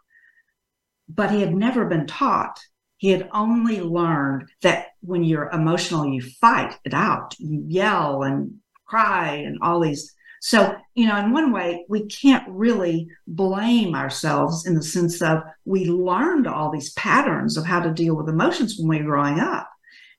but 1.07 1.31
he 1.31 1.41
had 1.41 1.55
never 1.55 1.85
been 1.85 2.07
taught. 2.07 2.59
He 2.97 3.09
had 3.09 3.29
only 3.33 3.81
learned 3.81 4.49
that 4.61 4.87
when 5.01 5.23
you're 5.23 5.49
emotional, 5.49 6.07
you 6.07 6.21
fight 6.21 6.77
it 6.85 6.93
out, 6.93 7.35
you 7.37 7.63
yell 7.67 8.23
and 8.23 8.55
cry 8.85 9.35
and 9.35 9.57
all 9.61 9.79
these. 9.79 10.13
So, 10.41 10.75
you 10.93 11.07
know, 11.07 11.17
in 11.17 11.31
one 11.31 11.51
way, 11.51 11.85
we 11.89 12.05
can't 12.07 12.47
really 12.47 13.07
blame 13.27 13.95
ourselves 13.95 14.65
in 14.65 14.75
the 14.75 14.83
sense 14.83 15.21
of 15.21 15.43
we 15.65 15.85
learned 15.85 16.47
all 16.47 16.71
these 16.71 16.93
patterns 16.93 17.57
of 17.57 17.65
how 17.65 17.81
to 17.81 17.91
deal 17.91 18.15
with 18.15 18.29
emotions 18.29 18.77
when 18.77 18.87
we 18.87 19.03
were 19.03 19.11
growing 19.11 19.39
up. 19.39 19.69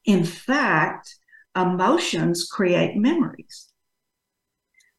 In 0.05 0.25
fact, 0.25 1.15
emotions 1.57 2.49
create 2.51 2.97
memories. 2.97 3.69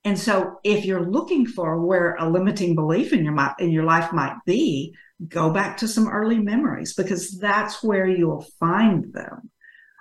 And 0.07 0.17
so 0.17 0.61
if 0.63 0.85
you're 0.85 1.05
looking 1.05 1.45
for 1.45 1.85
where 1.85 2.15
a 2.15 2.29
limiting 2.29 2.75
belief 2.75 3.11
in 3.11 3.25
your 3.25 3.55
in 3.59 3.71
your 3.71 3.83
life 3.83 4.13
might 4.13 4.37
be, 4.45 4.95
go 5.27 5.49
back 5.51 5.75
to 5.77 5.87
some 5.89 6.07
early 6.07 6.39
memories 6.39 6.93
because 6.93 7.37
that's 7.37 7.83
where 7.83 8.07
you'll 8.07 8.47
find 8.57 9.13
them. 9.13 9.51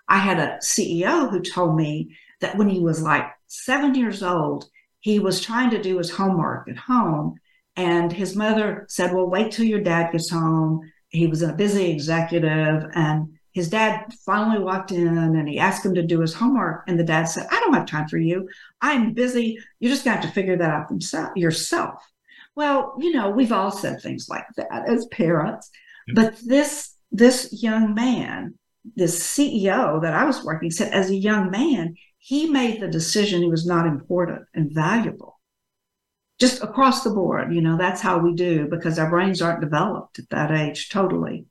I 0.07 0.19
had 0.19 0.38
a 0.38 0.59
CEO 0.62 1.29
who 1.29 1.40
told 1.40 1.75
me 1.75 2.16
that 2.40 2.57
when 2.57 2.69
he 2.69 2.79
was 2.79 3.03
like 3.03 3.27
seven 3.49 3.97
years 3.97 4.23
old, 4.23 4.66
he 5.01 5.19
was 5.19 5.40
trying 5.40 5.71
to 5.71 5.83
do 5.83 5.99
his 5.99 6.12
homework 6.12 6.69
at 6.69 6.77
home. 6.77 7.35
And 7.75 8.12
his 8.12 8.37
mother 8.37 8.87
said, 8.88 9.12
Well, 9.12 9.29
wait 9.29 9.51
till 9.51 9.66
your 9.66 9.81
dad 9.81 10.12
gets 10.12 10.31
home. 10.31 10.83
He 11.09 11.27
was 11.27 11.42
a 11.42 11.53
busy 11.53 11.90
executive. 11.90 12.85
And 12.95 13.36
his 13.57 13.71
dad 13.71 14.12
finally 14.27 14.62
walked 14.62 14.92
in 14.92 15.16
and 15.16 15.49
he 15.49 15.59
asked 15.59 15.83
him 15.83 15.95
to 15.95 16.03
do 16.03 16.21
his 16.21 16.35
homework. 16.35 16.85
And 16.87 17.01
the 17.01 17.05
dad 17.05 17.25
said, 17.25 17.47
I 17.51 17.59
don't 17.61 17.73
have 17.73 17.87
time 17.87 18.07
for 18.07 18.19
you. 18.19 18.51
I'm 18.83 19.14
busy. 19.14 19.59
You're 19.81 19.92
just 19.92 20.05
going 20.05 20.14
to 20.14 20.21
have 20.21 20.29
to 20.29 20.35
figure 20.35 20.59
that 20.59 20.69
out 20.69 21.37
yourself. 21.38 21.95
Well, 22.55 22.97
you 22.99 23.14
know, 23.14 23.31
we've 23.31 23.53
all 23.53 23.71
said 23.71 24.03
things 24.03 24.27
like 24.29 24.45
that 24.59 24.87
as 24.87 25.07
parents, 25.07 25.71
but 26.14 26.37
this 26.45 26.97
this 27.11 27.62
young 27.62 27.95
man, 27.95 28.59
this 28.95 29.19
CEO 29.27 30.03
that 30.03 30.12
I 30.12 30.27
was 30.27 30.45
working 30.45 30.71
said 30.71 30.92
as 30.92 31.09
a 31.09 31.16
young 31.16 31.51
man, 31.51 31.95
he 32.19 32.51
made 32.51 32.83
the 32.83 32.88
decision 32.88 33.40
he 33.40 33.49
was 33.49 33.64
not 33.64 33.87
important 33.87 34.42
and 34.53 34.71
valuable. 34.71 35.40
Just 36.38 36.62
across 36.62 37.05
the 37.05 37.11
board, 37.11 37.55
you 37.55 37.62
know, 37.62 37.79
that's 37.79 38.03
how 38.03 38.19
we 38.19 38.35
do 38.35 38.69
because 38.69 38.99
our 38.99 39.09
brains 39.09 39.40
aren't 39.40 39.62
developed 39.62 40.19
at 40.19 40.29
that 40.29 40.51
age 40.51 40.90
totally. 40.90 41.47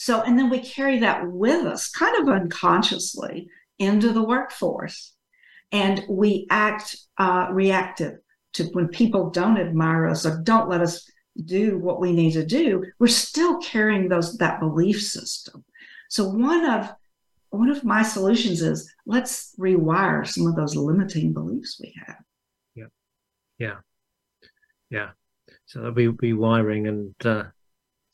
So, 0.00 0.22
and 0.22 0.38
then 0.38 0.48
we 0.48 0.60
carry 0.60 1.00
that 1.00 1.28
with 1.28 1.66
us 1.66 1.90
kind 1.90 2.16
of 2.22 2.32
unconsciously 2.32 3.48
into 3.80 4.12
the 4.12 4.22
workforce 4.22 5.12
and 5.72 6.04
we 6.08 6.46
act 6.50 6.96
uh, 7.18 7.48
reactive 7.50 8.18
to 8.52 8.64
when 8.74 8.86
people 8.86 9.30
don't 9.30 9.58
admire 9.58 10.06
us 10.06 10.24
or 10.24 10.40
don't 10.44 10.68
let 10.68 10.82
us 10.82 11.04
do 11.44 11.78
what 11.78 12.00
we 12.00 12.12
need 12.12 12.34
to 12.34 12.46
do, 12.46 12.84
we're 13.00 13.08
still 13.08 13.58
carrying 13.58 14.08
those 14.08 14.38
that 14.38 14.60
belief 14.60 15.02
system. 15.02 15.64
So 16.08 16.28
one 16.28 16.64
of 16.64 16.92
one 17.50 17.68
of 17.68 17.82
my 17.82 18.04
solutions 18.04 18.62
is 18.62 18.88
let's 19.04 19.52
rewire 19.58 20.24
some 20.24 20.46
of 20.46 20.54
those 20.54 20.76
limiting 20.76 21.32
beliefs 21.32 21.80
we 21.82 21.92
have. 22.06 22.18
Yeah, 22.76 22.86
yeah, 23.58 23.76
yeah. 24.90 25.10
So 25.66 25.80
that'll 25.80 25.92
be 25.92 26.06
rewiring, 26.06 26.88
and 26.88 27.26
uh, 27.26 27.50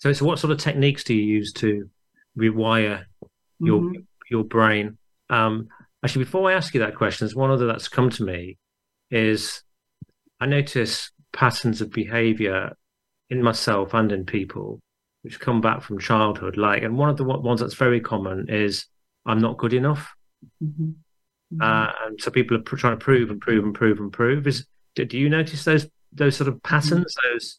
so 0.04 0.12
so 0.12 0.26
what 0.26 0.38
sort 0.38 0.50
of 0.50 0.58
techniques 0.58 1.02
do 1.02 1.14
you 1.14 1.22
use 1.22 1.50
to 1.54 1.88
rewire 2.36 3.06
your 3.58 3.80
mm-hmm. 3.80 4.00
your 4.30 4.44
brain? 4.44 4.98
Um, 5.30 5.68
actually, 6.04 6.26
before 6.26 6.50
I 6.50 6.52
ask 6.52 6.74
you 6.74 6.80
that 6.80 6.94
question, 6.94 7.24
there's 7.24 7.34
one 7.34 7.50
other 7.50 7.66
that's 7.66 7.88
come 7.88 8.10
to 8.10 8.22
me 8.22 8.58
is 9.10 9.62
I 10.40 10.44
notice 10.44 11.10
patterns 11.32 11.80
of 11.80 11.90
behavior 11.90 12.76
in 13.30 13.42
myself 13.42 13.94
and 13.94 14.12
in 14.12 14.26
people 14.26 14.78
which 15.22 15.40
come 15.40 15.62
back 15.62 15.80
from 15.80 15.98
childhood. 15.98 16.58
Like, 16.58 16.82
and 16.82 16.98
one 16.98 17.08
of 17.08 17.16
the 17.16 17.24
ones 17.24 17.60
that's 17.60 17.72
very 17.72 18.00
common 18.00 18.50
is 18.50 18.84
I'm 19.24 19.38
not 19.38 19.56
good 19.56 19.72
enough. 19.72 20.14
Mm-hmm. 20.62 20.84
Mm-hmm. 20.84 21.62
Uh, 21.62 21.92
and 22.06 22.20
so 22.20 22.30
people 22.30 22.58
are 22.58 22.62
pr- 22.62 22.76
trying 22.76 22.98
to 22.98 23.02
prove 23.02 23.30
and 23.30 23.40
prove 23.40 23.64
and 23.64 23.74
prove 23.74 24.00
and 24.00 24.12
prove. 24.12 24.46
Is 24.46 24.66
do, 24.96 25.06
do 25.06 25.16
you 25.16 25.30
notice 25.30 25.64
those 25.64 25.88
those 26.12 26.36
sort 26.36 26.48
of 26.48 26.62
patterns, 26.62 27.16
mm-hmm. 27.16 27.32
those 27.32 27.58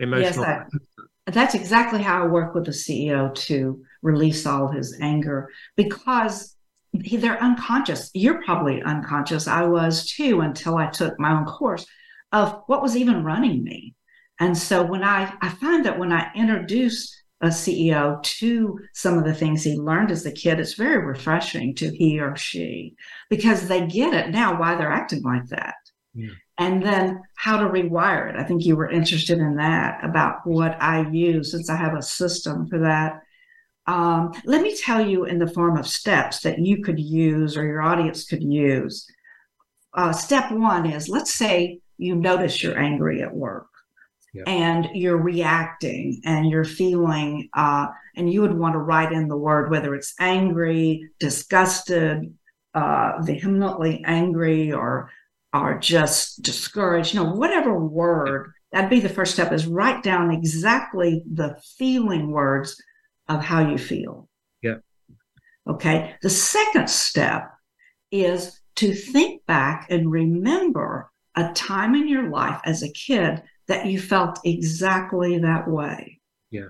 emotional? 0.00 0.44
Yes, 0.44 0.66
I, 0.74 0.78
that's 1.26 1.54
exactly 1.54 2.02
how 2.02 2.22
I 2.22 2.26
work 2.26 2.54
with 2.54 2.66
the 2.66 2.70
CEO 2.70 3.34
to 3.34 3.82
release 4.02 4.46
all 4.46 4.68
his 4.68 4.96
anger 5.00 5.48
because 5.76 6.54
they're 6.92 7.42
unconscious. 7.42 8.10
You're 8.14 8.42
probably 8.44 8.82
unconscious. 8.82 9.48
I 9.48 9.64
was 9.64 10.06
too 10.06 10.40
until 10.42 10.76
I 10.76 10.86
took 10.86 11.18
my 11.18 11.32
own 11.32 11.46
course 11.46 11.86
of 12.32 12.62
what 12.66 12.82
was 12.82 12.96
even 12.96 13.24
running 13.24 13.64
me. 13.64 13.94
And 14.40 14.56
so 14.56 14.84
when 14.84 15.02
I, 15.02 15.32
I 15.40 15.48
find 15.48 15.84
that 15.86 15.98
when 15.98 16.12
I 16.12 16.30
introduce 16.34 17.14
a 17.40 17.48
CEO 17.48 18.22
to 18.22 18.78
some 18.92 19.18
of 19.18 19.24
the 19.24 19.34
things 19.34 19.62
he 19.62 19.76
learned 19.76 20.10
as 20.10 20.26
a 20.26 20.32
kid, 20.32 20.60
it's 20.60 20.74
very 20.74 21.04
refreshing 21.04 21.74
to 21.76 21.90
he 21.94 22.20
or 22.20 22.36
she 22.36 22.96
because 23.30 23.68
they 23.68 23.86
get 23.86 24.14
it 24.14 24.30
now 24.30 24.58
why 24.58 24.74
they're 24.74 24.90
acting 24.90 25.22
like 25.22 25.46
that. 25.48 25.74
Yeah. 26.14 26.30
And 26.58 26.82
then 26.82 27.22
how 27.36 27.56
to 27.56 27.64
rewire 27.64 28.30
it. 28.30 28.36
I 28.36 28.44
think 28.44 28.64
you 28.64 28.76
were 28.76 28.90
interested 28.90 29.38
in 29.38 29.56
that 29.56 30.04
about 30.04 30.46
what 30.46 30.80
I 30.80 31.08
use 31.10 31.50
since 31.50 31.68
I 31.68 31.76
have 31.76 31.96
a 31.96 32.02
system 32.02 32.68
for 32.68 32.78
that. 32.78 33.20
Um, 33.86 34.32
let 34.44 34.62
me 34.62 34.76
tell 34.76 35.04
you 35.04 35.24
in 35.24 35.38
the 35.38 35.48
form 35.48 35.76
of 35.76 35.86
steps 35.86 36.40
that 36.40 36.58
you 36.58 36.82
could 36.82 36.98
use 36.98 37.56
or 37.56 37.64
your 37.64 37.82
audience 37.82 38.24
could 38.24 38.42
use. 38.42 39.06
Uh, 39.92 40.12
step 40.12 40.50
one 40.50 40.86
is 40.86 41.08
let's 41.08 41.34
say 41.34 41.80
you 41.98 42.14
notice 42.14 42.62
you're 42.62 42.78
angry 42.78 43.22
at 43.22 43.34
work 43.34 43.66
and 44.46 44.88
you're 44.94 45.22
reacting 45.22 46.20
and 46.24 46.50
you're 46.50 46.64
feeling 46.64 47.48
uh, 47.54 47.86
and 48.16 48.32
you 48.32 48.40
would 48.40 48.56
want 48.56 48.74
to 48.74 48.78
write 48.78 49.12
in 49.12 49.28
the 49.28 49.36
word 49.36 49.70
whether 49.70 49.94
it's 49.94 50.14
angry 50.18 51.08
disgusted 51.20 52.34
uh, 52.74 53.12
vehemently 53.20 54.02
angry 54.04 54.72
or 54.72 55.10
or 55.54 55.78
just 55.78 56.42
discouraged 56.42 57.14
you 57.14 57.22
know 57.22 57.30
whatever 57.30 57.78
word 57.78 58.52
that'd 58.72 58.90
be 58.90 59.00
the 59.00 59.08
first 59.08 59.32
step 59.32 59.52
is 59.52 59.66
write 59.66 60.02
down 60.02 60.30
exactly 60.30 61.22
the 61.32 61.56
feeling 61.78 62.30
words 62.30 62.76
of 63.28 63.42
how 63.42 63.70
you 63.70 63.78
feel 63.78 64.28
yeah 64.60 64.74
Okay. 65.68 66.14
The 66.22 66.30
second 66.30 66.90
step 66.90 67.50
is 68.10 68.60
to 68.76 68.94
think 68.94 69.44
back 69.46 69.86
and 69.90 70.10
remember 70.10 71.10
a 71.36 71.52
time 71.52 71.94
in 71.94 72.08
your 72.08 72.28
life 72.28 72.60
as 72.64 72.82
a 72.82 72.92
kid 72.92 73.42
that 73.66 73.86
you 73.86 73.98
felt 73.98 74.38
exactly 74.44 75.38
that 75.38 75.68
way. 75.68 76.20
Yeah. 76.50 76.68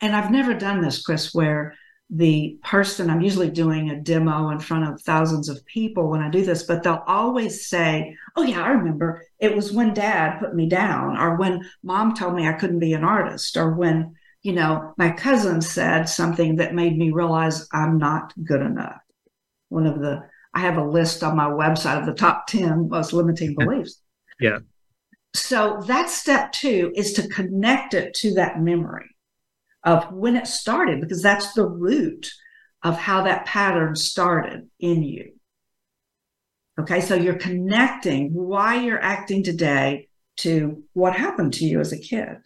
And 0.00 0.14
I've 0.14 0.30
never 0.30 0.54
done 0.54 0.80
this, 0.80 1.02
Chris, 1.02 1.34
where 1.34 1.74
the 2.10 2.58
person, 2.64 3.10
I'm 3.10 3.20
usually 3.20 3.50
doing 3.50 3.90
a 3.90 4.00
demo 4.00 4.48
in 4.48 4.60
front 4.60 4.88
of 4.88 5.00
thousands 5.02 5.48
of 5.48 5.64
people 5.66 6.08
when 6.08 6.22
I 6.22 6.30
do 6.30 6.42
this, 6.42 6.62
but 6.62 6.82
they'll 6.82 7.04
always 7.06 7.66
say, 7.66 8.16
Oh, 8.34 8.42
yeah, 8.42 8.62
I 8.62 8.70
remember 8.70 9.22
it 9.38 9.54
was 9.54 9.72
when 9.72 9.92
dad 9.92 10.38
put 10.38 10.54
me 10.54 10.68
down, 10.68 11.18
or 11.18 11.36
when 11.36 11.68
mom 11.82 12.14
told 12.14 12.34
me 12.34 12.46
I 12.46 12.54
couldn't 12.54 12.78
be 12.78 12.94
an 12.94 13.04
artist, 13.04 13.56
or 13.58 13.74
when, 13.74 14.14
you 14.42 14.54
know, 14.54 14.94
my 14.96 15.10
cousin 15.10 15.60
said 15.60 16.04
something 16.04 16.56
that 16.56 16.74
made 16.74 16.96
me 16.96 17.10
realize 17.10 17.68
I'm 17.72 17.98
not 17.98 18.32
good 18.42 18.62
enough. 18.62 19.00
One 19.68 19.86
of 19.86 20.00
the, 20.00 20.22
I 20.54 20.60
have 20.60 20.78
a 20.78 20.88
list 20.88 21.22
on 21.22 21.36
my 21.36 21.48
website 21.48 22.00
of 22.00 22.06
the 22.06 22.14
top 22.14 22.46
10 22.46 22.88
most 22.88 23.12
limiting 23.12 23.54
beliefs. 23.58 24.00
Yeah. 24.40 24.60
So 25.34 25.82
that's 25.86 26.14
step 26.14 26.52
two 26.52 26.90
is 26.94 27.12
to 27.14 27.28
connect 27.28 27.92
it 27.92 28.14
to 28.14 28.32
that 28.34 28.62
memory 28.62 29.14
of 29.84 30.12
when 30.12 30.36
it 30.36 30.46
started, 30.46 31.00
because 31.00 31.22
that's 31.22 31.52
the 31.52 31.66
root 31.66 32.30
of 32.82 32.96
how 32.96 33.22
that 33.22 33.46
pattern 33.46 33.96
started 33.96 34.68
in 34.78 35.02
you. 35.02 35.32
Okay, 36.80 37.00
so 37.00 37.14
you're 37.14 37.34
connecting 37.34 38.32
why 38.32 38.76
you're 38.76 39.02
acting 39.02 39.42
today 39.42 40.08
to 40.38 40.84
what 40.92 41.16
happened 41.16 41.52
to 41.54 41.64
you 41.64 41.80
as 41.80 41.92
a 41.92 41.98
kid. 41.98 42.36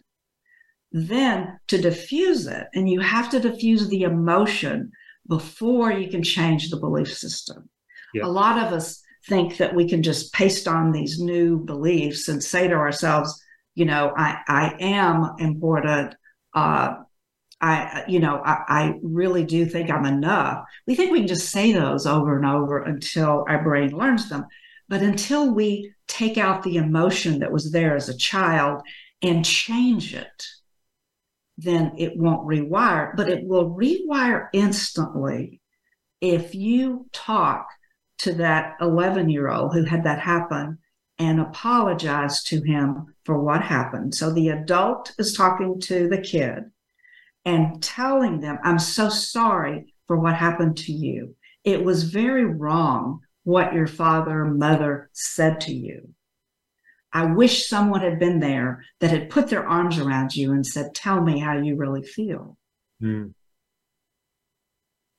Then 0.91 1.59
to 1.67 1.81
diffuse 1.81 2.47
it, 2.47 2.67
and 2.73 2.89
you 2.89 2.99
have 2.99 3.29
to 3.31 3.39
diffuse 3.39 3.87
the 3.87 4.03
emotion 4.03 4.91
before 5.27 5.91
you 5.91 6.09
can 6.09 6.23
change 6.23 6.69
the 6.69 6.77
belief 6.77 7.11
system. 7.13 7.69
Yeah. 8.13 8.25
A 8.25 8.27
lot 8.27 8.57
of 8.57 8.73
us 8.73 9.01
think 9.27 9.57
that 9.57 9.73
we 9.73 9.87
can 9.87 10.03
just 10.03 10.33
paste 10.33 10.67
on 10.67 10.91
these 10.91 11.19
new 11.19 11.59
beliefs 11.59 12.27
and 12.27 12.43
say 12.43 12.67
to 12.67 12.75
ourselves, 12.75 13.41
you 13.75 13.85
know, 13.85 14.13
I, 14.15 14.37
I 14.47 14.75
am 14.79 15.31
important. 15.39 16.15
Uh, 16.53 16.95
I, 17.63 17.83
uh, 17.83 18.03
you 18.09 18.19
know, 18.19 18.41
I, 18.43 18.63
I, 18.67 18.99
really 19.01 19.45
do 19.45 19.65
think 19.65 19.89
I'm 19.89 20.05
enough. 20.05 20.65
We 20.85 20.95
think 20.95 21.13
we 21.13 21.19
can 21.19 21.29
just 21.29 21.49
say 21.49 21.71
those 21.71 22.05
over 22.05 22.35
and 22.35 22.45
over 22.45 22.79
until 22.79 23.45
our 23.47 23.63
brain 23.63 23.95
learns 23.95 24.27
them. 24.27 24.45
But 24.89 25.01
until 25.01 25.53
we 25.53 25.93
take 26.09 26.37
out 26.37 26.63
the 26.63 26.75
emotion 26.75 27.39
that 27.39 27.53
was 27.53 27.71
there 27.71 27.95
as 27.95 28.09
a 28.09 28.17
child 28.17 28.81
and 29.21 29.45
change 29.45 30.13
it, 30.13 30.45
then 31.57 31.93
it 31.97 32.17
won't 32.17 32.45
rewire, 32.45 33.15
but 33.15 33.29
it 33.29 33.45
will 33.45 33.73
rewire 33.73 34.49
instantly 34.51 35.61
if 36.19 36.53
you 36.53 37.05
talk 37.13 37.67
to 38.17 38.33
that 38.33 38.75
11 38.81 39.29
year 39.29 39.49
old 39.49 39.73
who 39.73 39.85
had 39.85 40.03
that 40.03 40.19
happen 40.19 40.79
and 41.17 41.39
apologize 41.39 42.43
to 42.43 42.61
him 42.61 43.15
for 43.23 43.41
what 43.41 43.61
happened. 43.61 44.13
So 44.15 44.33
the 44.33 44.49
adult 44.49 45.13
is 45.17 45.33
talking 45.33 45.79
to 45.81 46.09
the 46.09 46.19
kid 46.19 46.65
and 47.45 47.81
telling 47.81 48.39
them, 48.39 48.59
I'm 48.63 48.79
so 48.79 49.09
sorry 49.09 49.93
for 50.07 50.17
what 50.17 50.35
happened 50.35 50.77
to 50.77 50.91
you. 50.91 51.35
It 51.63 51.83
was 51.83 52.03
very 52.03 52.45
wrong 52.45 53.21
what 53.43 53.73
your 53.73 53.87
father 53.87 54.41
or 54.41 54.51
mother 54.51 55.09
said 55.13 55.61
to 55.61 55.73
you. 55.73 56.13
I 57.11 57.25
wish 57.25 57.67
someone 57.67 58.01
had 58.01 58.19
been 58.19 58.39
there 58.39 58.83
that 58.99 59.11
had 59.11 59.29
put 59.29 59.47
their 59.47 59.67
arms 59.67 59.99
around 59.99 60.35
you 60.35 60.51
and 60.51 60.65
said, 60.65 60.95
Tell 60.95 61.21
me 61.21 61.39
how 61.39 61.57
you 61.57 61.75
really 61.75 62.01
feel. 62.01 62.57
Mm. 63.01 63.33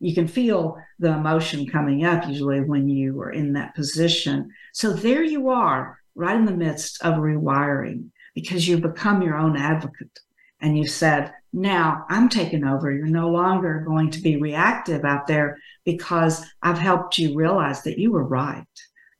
You 0.00 0.14
can 0.14 0.26
feel 0.26 0.76
the 0.98 1.12
emotion 1.12 1.66
coming 1.66 2.04
up 2.04 2.26
usually 2.26 2.60
when 2.60 2.88
you 2.88 3.20
are 3.20 3.30
in 3.30 3.52
that 3.52 3.74
position. 3.74 4.50
So 4.72 4.92
there 4.92 5.22
you 5.22 5.50
are, 5.50 5.98
right 6.14 6.37
in 6.37 6.46
the 6.46 6.52
midst 6.52 7.02
of 7.02 7.14
rewiring, 7.14 8.10
because 8.34 8.66
you've 8.66 8.82
become 8.82 9.22
your 9.22 9.37
own 9.37 9.56
advocate 9.56 10.18
and 10.60 10.76
you 10.76 10.87
said, 10.87 11.32
now 11.55 12.05
I'm 12.09 12.29
taking 12.29 12.64
over. 12.64 12.90
You're 12.90 13.07
no 13.07 13.31
longer 13.31 13.85
going 13.87 14.11
to 14.11 14.21
be 14.21 14.37
reactive 14.37 15.05
out 15.05 15.29
there 15.29 15.57
because 15.85 16.45
I've 16.61 16.79
helped 16.79 17.17
you 17.17 17.37
realize 17.37 17.83
that 17.83 17.97
you 17.97 18.11
were 18.11 18.27
right. 18.27 18.67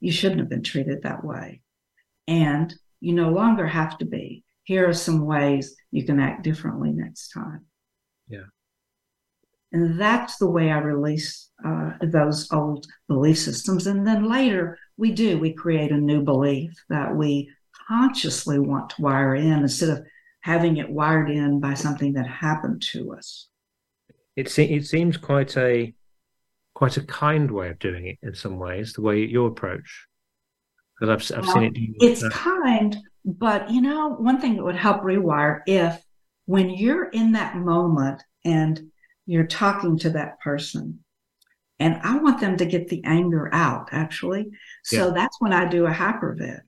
You 0.01 0.11
shouldn't 0.11 0.41
have 0.41 0.49
been 0.49 0.65
treated 0.65 1.03
that 1.03 1.25
way. 1.25 1.63
And 2.27 2.75
you 3.01 3.15
no 3.15 3.31
longer 3.31 3.69
have 3.69 3.97
to 3.99 4.05
be. 4.05 4.43
Here 4.65 4.89
are 4.89 4.95
some 4.95 5.25
ways 5.25 5.77
you 5.93 6.05
can 6.05 6.19
act 6.19 6.43
differently 6.43 6.91
next 6.91 7.29
time. 7.29 7.67
Yeah. 8.27 8.49
And 9.71 10.01
that's 10.01 10.37
the 10.39 10.51
way 10.51 10.73
I 10.73 10.79
release 10.79 11.51
uh, 11.65 11.93
those 12.01 12.51
old 12.53 12.87
belief 13.07 13.39
systems. 13.39 13.87
And 13.87 14.05
then 14.05 14.29
later 14.29 14.77
we 14.97 15.13
do, 15.13 15.39
we 15.39 15.53
create 15.53 15.93
a 15.93 15.97
new 15.97 16.23
belief 16.23 16.73
that 16.89 17.15
we 17.15 17.49
consciously 17.87 18.59
want 18.59 18.91
to 18.91 19.03
wire 19.03 19.37
in 19.37 19.61
instead 19.61 19.91
of 19.91 20.05
having 20.45 20.77
it 20.77 20.91
wired 20.91 21.31
in 21.31 21.59
by 21.59 21.73
something 21.73 22.13
that 22.13 22.27
happened 22.27 22.83
to 22.83 23.15
us. 23.15 23.49
It, 24.37 24.51
se- 24.51 24.75
it 24.75 24.85
seems 24.85 25.17
quite 25.17 25.57
a 25.57 25.95
quite 26.75 26.99
a 26.99 27.03
kind 27.03 27.51
way 27.51 27.71
of 27.71 27.79
doing 27.79 28.09
it 28.09 28.19
in 28.23 28.35
some 28.35 28.59
ways, 28.59 28.93
the 28.93 29.01
way 29.01 29.25
your 29.25 29.49
approach. 29.49 30.07
Because 31.01 31.31
I've, 31.33 31.39
I've 31.39 31.47
well, 31.47 31.55
seen 31.55 31.65
it. 31.75 32.05
It's 32.05 32.23
uh, 32.23 32.29
kind, 32.29 32.95
but 33.25 33.71
you 33.71 33.81
know, 33.81 34.11
one 34.11 34.39
thing 34.39 34.57
that 34.57 34.65
would 34.65 34.77
help 34.77 35.01
rewire 35.01 35.63
if 35.67 36.03
when 36.45 36.69
you're 36.69 37.09
in 37.09 37.33
that 37.33 37.57
moment 37.57 38.23
and 38.45 38.91
you're 39.25 39.47
talking 39.47 39.97
to 40.01 40.11
that 40.11 40.41
person, 40.41 40.99
and 41.79 41.99
I 42.03 42.19
want 42.19 42.41
them 42.41 42.59
to 42.59 42.67
get 42.67 42.89
the 42.89 43.03
anger 43.05 43.49
out 43.51 43.89
actually. 43.93 44.51
So 44.83 45.07
yeah. 45.07 45.13
that's 45.15 45.41
when 45.41 45.55
I 45.55 45.65
do 45.65 45.87
a 45.87 45.91
hypervent 45.91 46.61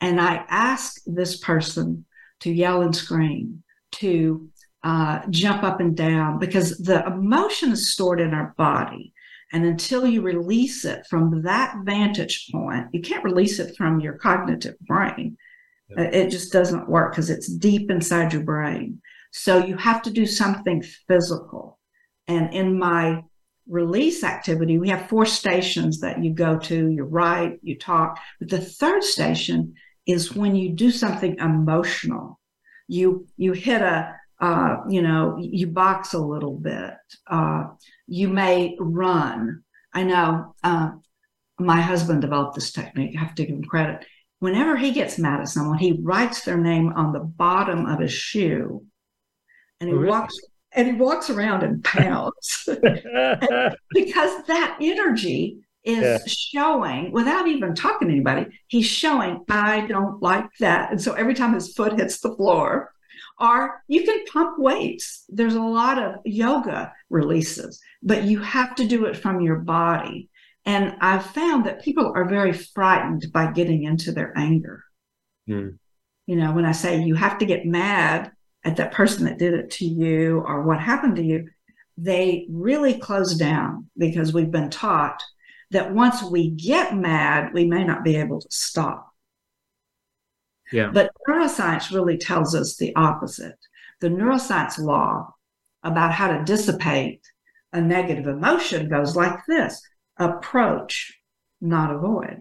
And 0.00 0.20
I 0.20 0.44
ask 0.48 1.00
this 1.06 1.38
person 1.38 2.04
to 2.40 2.52
yell 2.52 2.82
and 2.82 2.94
scream, 2.94 3.62
to 3.92 4.48
uh, 4.82 5.20
jump 5.30 5.62
up 5.62 5.80
and 5.80 5.96
down, 5.96 6.38
because 6.38 6.78
the 6.78 7.04
emotion 7.06 7.72
is 7.72 7.92
stored 7.92 8.20
in 8.20 8.34
our 8.34 8.54
body. 8.56 9.12
And 9.52 9.64
until 9.64 10.06
you 10.06 10.22
release 10.22 10.84
it 10.84 11.06
from 11.10 11.42
that 11.42 11.76
vantage 11.84 12.48
point, 12.52 12.86
you 12.92 13.00
can't 13.00 13.24
release 13.24 13.58
it 13.58 13.76
from 13.76 14.00
your 14.00 14.14
cognitive 14.14 14.78
brain. 14.80 15.36
Yeah. 15.88 16.04
It 16.04 16.30
just 16.30 16.52
doesn't 16.52 16.88
work 16.88 17.12
because 17.12 17.30
it's 17.30 17.48
deep 17.48 17.90
inside 17.90 18.32
your 18.32 18.44
brain. 18.44 19.02
So 19.32 19.64
you 19.64 19.76
have 19.76 20.02
to 20.02 20.10
do 20.10 20.24
something 20.24 20.84
physical. 21.08 21.78
And 22.28 22.54
in 22.54 22.78
my 22.78 23.24
release 23.68 24.22
activity, 24.22 24.78
we 24.78 24.88
have 24.88 25.08
four 25.08 25.26
stations 25.26 26.00
that 26.00 26.22
you 26.22 26.32
go 26.32 26.58
to. 26.58 26.88
You 26.88 27.02
write, 27.04 27.58
you 27.62 27.76
talk. 27.76 28.18
But 28.38 28.50
the 28.50 28.60
third 28.60 29.02
station 29.02 29.74
is 30.06 30.34
when 30.34 30.54
you 30.56 30.70
do 30.70 30.90
something 30.90 31.36
emotional. 31.38 32.40
You 32.88 33.26
you 33.36 33.52
hit 33.52 33.82
a 33.82 34.14
uh, 34.40 34.76
you 34.88 35.02
know 35.02 35.36
you 35.38 35.66
box 35.66 36.14
a 36.14 36.18
little 36.18 36.56
bit. 36.56 36.94
Uh, 37.26 37.64
you 38.06 38.28
may 38.28 38.76
run. 38.80 39.62
I 39.92 40.02
know 40.04 40.54
uh, 40.64 40.90
my 41.58 41.80
husband 41.80 42.22
developed 42.22 42.54
this 42.54 42.72
technique. 42.72 43.14
I 43.16 43.20
have 43.20 43.34
to 43.36 43.44
give 43.44 43.54
him 43.54 43.64
credit. 43.64 44.04
Whenever 44.38 44.76
he 44.76 44.92
gets 44.92 45.18
mad 45.18 45.40
at 45.40 45.48
someone, 45.48 45.78
he 45.78 46.00
writes 46.00 46.42
their 46.42 46.56
name 46.56 46.92
on 46.94 47.12
the 47.12 47.20
bottom 47.20 47.86
of 47.86 48.00
his 48.00 48.12
shoe, 48.12 48.84
and 49.80 49.88
he 49.88 49.94
really? 49.94 50.08
walks 50.08 50.38
and 50.72 50.86
he 50.86 50.94
walks 50.94 51.30
around 51.30 51.62
and 51.64 51.84
pounds 51.84 52.64
because 53.92 54.46
that 54.46 54.78
energy 54.80 55.58
is 55.84 56.02
yeah. 56.02 56.18
showing 56.26 57.10
without 57.12 57.48
even 57.48 57.74
talking 57.74 58.08
to 58.08 58.14
anybody 58.14 58.46
he's 58.68 58.86
showing 58.86 59.42
i 59.48 59.86
don't 59.86 60.22
like 60.22 60.48
that 60.58 60.90
and 60.90 61.00
so 61.00 61.14
every 61.14 61.34
time 61.34 61.54
his 61.54 61.72
foot 61.72 61.98
hits 61.98 62.20
the 62.20 62.34
floor 62.36 62.92
or 63.38 63.82
you 63.88 64.04
can 64.04 64.24
pump 64.26 64.58
weights 64.58 65.24
there's 65.28 65.54
a 65.54 65.62
lot 65.62 65.98
of 65.98 66.16
yoga 66.24 66.92
releases 67.08 67.80
but 68.02 68.24
you 68.24 68.38
have 68.40 68.74
to 68.74 68.86
do 68.86 69.06
it 69.06 69.16
from 69.16 69.40
your 69.40 69.56
body 69.56 70.28
and 70.66 70.94
i've 71.00 71.24
found 71.24 71.64
that 71.64 71.82
people 71.82 72.12
are 72.14 72.28
very 72.28 72.52
frightened 72.52 73.26
by 73.32 73.50
getting 73.50 73.84
into 73.84 74.12
their 74.12 74.36
anger 74.36 74.84
mm. 75.48 75.74
you 76.26 76.36
know 76.36 76.52
when 76.52 76.66
i 76.66 76.72
say 76.72 77.02
you 77.02 77.14
have 77.14 77.38
to 77.38 77.46
get 77.46 77.64
mad 77.64 78.30
at 78.64 78.76
that 78.76 78.92
person 78.92 79.24
that 79.24 79.38
did 79.38 79.54
it 79.54 79.70
to 79.70 79.86
you 79.86 80.44
or 80.46 80.62
what 80.62 80.78
happened 80.78 81.16
to 81.16 81.24
you 81.24 81.48
they 81.96 82.46
really 82.50 82.98
close 82.98 83.34
down 83.34 83.86
because 83.96 84.32
we've 84.32 84.50
been 84.50 84.70
taught 84.70 85.22
that 85.70 85.94
once 85.94 86.22
we 86.22 86.50
get 86.50 86.96
mad, 86.96 87.52
we 87.52 87.64
may 87.64 87.84
not 87.84 88.04
be 88.04 88.16
able 88.16 88.40
to 88.40 88.48
stop. 88.50 89.08
Yeah. 90.72 90.90
But 90.92 91.10
neuroscience 91.28 91.92
really 91.92 92.16
tells 92.16 92.54
us 92.54 92.76
the 92.76 92.94
opposite. 92.96 93.58
The 94.00 94.08
neuroscience 94.08 94.78
law 94.78 95.34
about 95.82 96.12
how 96.12 96.28
to 96.36 96.44
dissipate 96.44 97.22
a 97.72 97.80
negative 97.80 98.26
emotion 98.26 98.88
goes 98.88 99.16
like 99.16 99.38
this 99.46 99.80
approach, 100.18 101.18
not 101.60 101.94
avoid. 101.94 102.40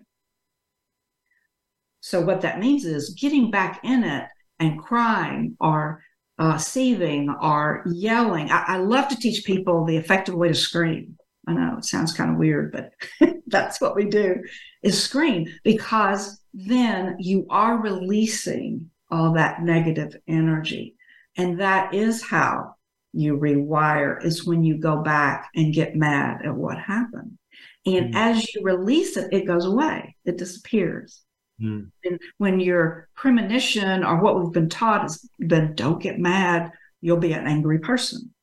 So, 2.01 2.21
what 2.21 2.41
that 2.41 2.59
means 2.59 2.85
is 2.85 3.15
getting 3.19 3.51
back 3.51 3.81
in 3.83 4.03
it 4.03 4.25
and 4.59 4.79
crying 4.79 5.55
or 5.59 6.01
uh, 6.37 6.57
seething 6.57 7.29
or 7.41 7.83
yelling. 7.85 8.49
I, 8.49 8.63
I 8.67 8.77
love 8.77 9.09
to 9.09 9.17
teach 9.17 9.43
people 9.43 9.85
the 9.85 9.97
effective 9.97 10.35
way 10.35 10.47
to 10.47 10.55
scream. 10.55 11.17
I 11.47 11.53
know 11.53 11.77
it 11.77 11.85
sounds 11.85 12.13
kind 12.13 12.31
of 12.31 12.37
weird, 12.37 12.71
but 12.71 12.93
that's 13.47 13.81
what 13.81 13.95
we 13.95 14.05
do 14.05 14.43
is 14.83 15.01
scream 15.01 15.47
because 15.63 16.39
then 16.53 17.15
you 17.19 17.45
are 17.49 17.81
releasing 17.81 18.89
all 19.09 19.33
that 19.33 19.61
negative 19.63 20.15
energy. 20.27 20.95
And 21.37 21.59
that 21.59 21.93
is 21.93 22.21
how 22.21 22.75
you 23.13 23.37
rewire 23.37 24.23
is 24.23 24.45
when 24.45 24.63
you 24.63 24.77
go 24.77 25.01
back 25.01 25.49
and 25.55 25.73
get 25.73 25.95
mad 25.95 26.45
at 26.45 26.55
what 26.55 26.77
happened. 26.77 27.37
And 27.85 28.13
mm. 28.13 28.17
as 28.17 28.53
you 28.53 28.61
release 28.63 29.17
it, 29.17 29.33
it 29.33 29.47
goes 29.47 29.65
away, 29.65 30.15
it 30.25 30.37
disappears. 30.37 31.21
Mm. 31.61 31.91
And 32.05 32.19
when 32.37 32.59
your 32.59 33.09
premonition 33.15 34.03
or 34.03 34.21
what 34.21 34.39
we've 34.39 34.53
been 34.53 34.69
taught 34.69 35.05
is 35.05 35.27
then 35.39 35.75
don't 35.75 36.01
get 36.01 36.19
mad, 36.19 36.71
you'll 37.01 37.17
be 37.17 37.33
an 37.33 37.47
angry 37.47 37.79
person. 37.79 38.33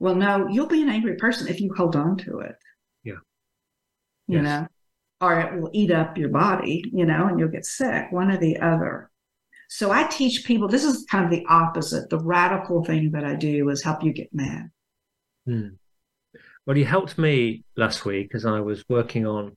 Well, 0.00 0.14
no, 0.14 0.48
you'll 0.48 0.66
be 0.66 0.82
an 0.82 0.88
angry 0.88 1.16
person 1.16 1.48
if 1.48 1.60
you 1.60 1.74
hold 1.74 1.96
on 1.96 2.16
to 2.18 2.40
it. 2.40 2.56
Yeah. 3.02 3.14
You 4.26 4.42
yes. 4.42 4.44
know, 4.44 4.68
or 5.20 5.40
it 5.40 5.60
will 5.60 5.70
eat 5.72 5.90
up 5.90 6.16
your 6.16 6.28
body, 6.28 6.84
you 6.92 7.04
know, 7.04 7.26
and 7.26 7.38
you'll 7.38 7.48
get 7.48 7.66
sick, 7.66 8.06
one 8.10 8.30
or 8.30 8.36
the 8.36 8.58
other. 8.58 9.10
So 9.68 9.90
I 9.90 10.04
teach 10.04 10.44
people 10.44 10.68
this 10.68 10.84
is 10.84 11.04
kind 11.10 11.24
of 11.24 11.30
the 11.30 11.44
opposite. 11.48 12.08
The 12.08 12.18
radical 12.18 12.84
thing 12.84 13.10
that 13.12 13.24
I 13.24 13.34
do 13.34 13.68
is 13.68 13.82
help 13.82 14.02
you 14.02 14.12
get 14.12 14.32
mad. 14.32 14.70
Hmm. 15.46 15.68
Well, 16.64 16.76
you 16.76 16.84
helped 16.84 17.18
me 17.18 17.64
last 17.76 18.04
week 18.04 18.32
as 18.34 18.44
I 18.46 18.60
was 18.60 18.84
working 18.88 19.26
on 19.26 19.56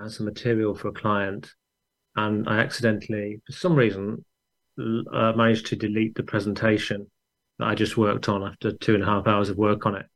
uh, 0.00 0.08
some 0.08 0.26
material 0.26 0.74
for 0.74 0.88
a 0.88 0.92
client, 0.92 1.52
and 2.16 2.48
I 2.48 2.58
accidentally, 2.58 3.40
for 3.46 3.52
some 3.52 3.74
reason, 3.74 4.24
uh, 4.78 5.32
managed 5.36 5.66
to 5.66 5.76
delete 5.76 6.14
the 6.14 6.22
presentation 6.22 7.10
that 7.60 7.68
I 7.68 7.74
just 7.74 7.96
worked 7.96 8.28
on 8.28 8.42
after 8.42 8.72
two 8.72 8.94
and 8.94 9.02
a 9.02 9.06
half 9.06 9.26
hours 9.26 9.48
of 9.48 9.56
work 9.56 9.86
on 9.86 9.94
it. 9.94 10.06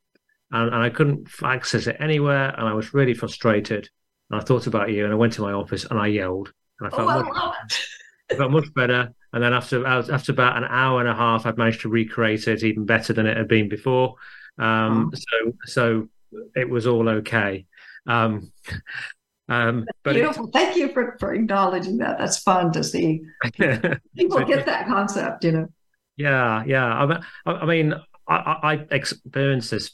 And, 0.51 0.73
and 0.73 0.83
I 0.83 0.91
couldn't 0.91 1.29
access 1.43 1.87
it 1.87 1.97
anywhere, 2.01 2.55
and 2.57 2.69
I 2.69 2.75
was 2.75 2.95
really 2.95 3.15
frustrated. 3.15 3.89
And 4.31 4.41
I 4.41 4.45
thought 4.45 4.67
about 4.67 4.91
you, 4.91 5.05
and 5.05 5.13
I 5.13 5.17
went 5.17 5.35
to 5.35 5.43
my 5.43 5.53
office 5.53 5.85
and 5.85 5.99
I 5.99 6.09
yelled, 6.09 6.53
and 6.81 6.89
I 6.89 6.97
felt, 6.97 7.11
oh, 7.11 7.23
much, 7.23 7.89
I 8.31 8.35
felt 8.35 8.51
much 8.51 8.73
better. 8.75 9.13
And 9.33 9.43
then 9.43 9.53
after 9.53 9.85
after 9.87 10.33
about 10.33 10.57
an 10.57 10.65
hour 10.65 11.01
and 11.01 11.09
a 11.09 11.15
half, 11.15 11.45
I'd 11.45 11.59
managed 11.59 11.83
to 11.83 11.89
recreate 11.89 12.47
it 12.47 12.63
even 12.63 12.87
better 12.87 13.13
than 13.13 13.27
it 13.27 13.37
had 13.37 13.49
been 13.49 13.69
before. 13.69 14.15
Um, 14.59 15.11
oh. 15.13 15.19
So 15.19 15.53
so 15.65 16.09
it 16.55 16.69
was 16.69 16.87
all 16.87 17.09
okay. 17.09 17.67
Um, 18.07 18.53
um, 19.49 19.87
but 20.03 20.15
beautiful. 20.15 20.47
It, 20.47 20.53
Thank 20.53 20.77
you 20.77 20.93
for, 20.93 21.17
for 21.19 21.35
acknowledging 21.35 21.99
that. 21.99 22.19
That's 22.19 22.39
fun 22.39 22.73
to 22.73 22.85
see. 22.85 23.23
People 23.53 24.45
get 24.45 24.67
that 24.67 24.87
concept, 24.87 25.45
you 25.45 25.53
know. 25.53 25.69
Yeah, 26.17 26.63
yeah. 26.67 27.21
I, 27.47 27.51
I 27.51 27.67
mean, 27.67 27.95
I, 28.29 28.35
I 28.35 28.95
experienced 28.95 29.71
this 29.71 29.91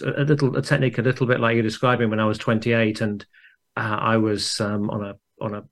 a 0.00 0.24
little 0.24 0.56
a 0.56 0.62
technique 0.62 0.98
a 0.98 1.02
little 1.02 1.26
bit 1.26 1.40
like 1.40 1.54
you're 1.54 1.62
describing 1.62 2.08
when 2.08 2.20
I 2.20 2.24
was 2.24 2.38
28 2.38 3.00
and 3.02 3.26
uh, 3.76 3.98
I 4.00 4.16
was 4.16 4.60
um, 4.60 4.88
on 4.90 5.04
a 5.04 5.14
on 5.40 5.54
a, 5.54 5.64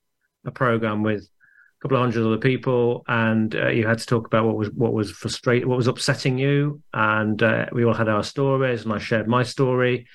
a 0.44 0.50
program 0.50 1.02
with 1.02 1.22
a 1.22 1.82
couple 1.82 1.96
of 1.96 2.02
hundred 2.02 2.26
other 2.26 2.36
people 2.36 3.02
and 3.08 3.54
uh, 3.54 3.68
you 3.68 3.86
had 3.86 3.98
to 3.98 4.06
talk 4.06 4.26
about 4.26 4.44
what 4.44 4.56
was 4.56 4.70
what 4.72 4.92
was 4.92 5.10
frustrating 5.10 5.68
what 5.68 5.78
was 5.78 5.86
upsetting 5.86 6.36
you 6.36 6.82
and 6.92 7.42
uh, 7.42 7.66
we 7.72 7.84
all 7.84 7.94
had 7.94 8.08
our 8.08 8.22
stories 8.22 8.84
and 8.84 8.92
I 8.92 8.98
shared 8.98 9.26
my 9.26 9.42
story 9.42 10.06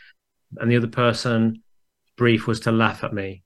and 0.57 0.71
the 0.71 0.77
other 0.77 0.87
person 0.87 1.63
brief 2.15 2.47
was 2.47 2.61
to 2.61 2.71
laugh 2.71 3.03
at 3.03 3.13
me. 3.13 3.43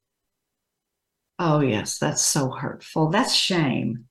Oh 1.38 1.62
yes, 1.62 1.98
that's 1.98 2.22
so 2.22 2.52
hurtful. 2.52 3.10
That's 3.10 3.34
shame. 3.34 4.06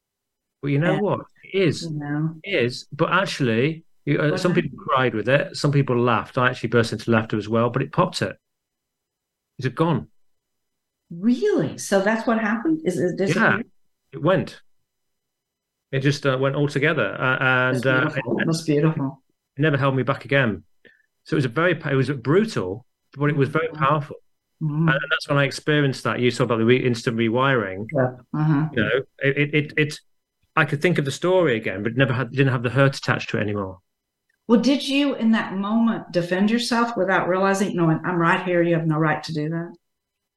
Well, 0.62 0.70
you 0.70 0.78
know 0.78 0.94
and, 0.94 1.02
what? 1.02 1.20
It 1.52 1.58
is. 1.58 1.82
You 1.82 1.90
know. 1.90 2.34
It 2.42 2.64
is. 2.64 2.86
But 2.92 3.12
actually, 3.12 3.84
you, 4.04 4.18
uh, 4.20 4.36
some 4.36 4.54
people 4.54 4.78
cried 4.78 5.14
with 5.14 5.28
it. 5.28 5.56
Some 5.56 5.72
people 5.72 5.98
laughed. 5.98 6.38
I 6.38 6.48
actually 6.48 6.70
burst 6.70 6.92
into 6.92 7.10
laughter 7.10 7.36
as 7.36 7.48
well, 7.48 7.70
but 7.70 7.82
it 7.82 7.92
popped 7.92 8.22
it. 8.22 8.36
Is 9.58 9.66
it 9.66 9.74
gone? 9.74 10.08
Really? 11.10 11.78
So 11.78 12.00
that's 12.00 12.26
what 12.26 12.38
happened? 12.38 12.82
Is 12.84 12.98
it 12.98 13.34
Yeah, 13.34 13.58
it 14.12 14.22
went. 14.22 14.60
It 15.90 16.00
just 16.00 16.26
uh, 16.26 16.36
went 16.38 16.54
all 16.54 16.68
together. 16.68 17.14
Uh, 17.18 17.38
and 17.40 17.82
that's 17.82 18.14
beautiful. 18.14 18.32
Uh, 18.32 18.42
it, 18.42 18.46
that's 18.46 18.62
beautiful. 18.62 19.22
It 19.56 19.62
never 19.62 19.76
held 19.76 19.96
me 19.96 20.02
back 20.02 20.24
again. 20.24 20.64
So 21.24 21.34
it 21.34 21.38
was 21.38 21.44
a 21.46 21.48
very, 21.48 21.72
it 21.72 21.94
was 21.94 22.10
brutal, 22.10 22.86
but 23.16 23.30
it 23.30 23.36
was 23.36 23.48
very 23.48 23.68
mm-hmm. 23.68 23.82
powerful. 23.82 24.16
Mm-hmm. 24.62 24.88
And 24.88 25.00
that's 25.10 25.28
when 25.28 25.38
I 25.38 25.44
experienced 25.44 26.04
that. 26.04 26.20
You 26.20 26.30
saw 26.30 26.44
about 26.44 26.58
the 26.58 26.64
re- 26.64 26.84
instant 26.84 27.16
rewiring. 27.16 27.86
Yeah. 27.94 28.10
Uh-huh. 28.34 28.68
You 28.72 28.82
know, 28.82 29.00
it, 29.18 29.54
it, 29.54 29.72
it, 29.76 30.00
I 30.58 30.64
could 30.64 30.82
think 30.82 30.98
of 30.98 31.04
the 31.04 31.12
story 31.12 31.56
again, 31.56 31.84
but 31.84 31.96
never 31.96 32.12
had, 32.12 32.32
didn't 32.32 32.52
have 32.52 32.64
the 32.64 32.70
hurt 32.70 32.96
attached 32.96 33.30
to 33.30 33.38
it 33.38 33.42
anymore. 33.42 33.78
Well, 34.48 34.60
did 34.60 34.86
you 34.86 35.14
in 35.14 35.30
that 35.30 35.54
moment 35.54 36.10
defend 36.10 36.50
yourself 36.50 36.96
without 36.96 37.28
realizing, 37.28 37.76
knowing 37.76 38.00
I'm 38.04 38.16
right 38.16 38.44
here, 38.44 38.60
you 38.62 38.74
have 38.74 38.86
no 38.86 38.96
right 38.96 39.22
to 39.22 39.32
do 39.32 39.48
that? 39.50 39.74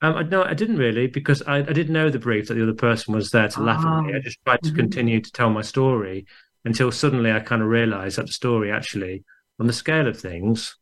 Um, 0.04 0.30
no, 0.30 0.44
I 0.44 0.54
didn't 0.54 0.78
really 0.78 1.08
because 1.08 1.42
I, 1.44 1.58
I 1.58 1.74
didn't 1.74 1.94
know 1.94 2.12
the 2.12 2.20
brief 2.20 2.48
that 2.48 2.54
the 2.54 2.64
other 2.64 2.74
person 2.74 3.16
was 3.16 3.32
there 3.32 3.48
to 3.48 3.64
laugh 3.64 3.84
at 3.84 4.04
me. 4.04 4.14
I 4.14 4.20
just 4.20 4.38
tried 4.46 4.62
to 4.62 4.70
mm-hmm. 4.70 4.78
continue 4.78 5.22
to 5.22 5.32
tell 5.32 5.50
my 5.50 5.62
story 5.62 6.28
until 6.66 6.92
suddenly 6.92 7.32
I 7.32 7.40
kind 7.40 7.64
of 7.64 7.68
realized 7.68 8.18
that 8.20 8.28
the 8.28 8.34
story 8.34 8.72
actually, 8.72 9.24
on 9.60 9.66
the 9.66 9.74
scale 9.74 10.08
of 10.08 10.20
things, 10.20 10.76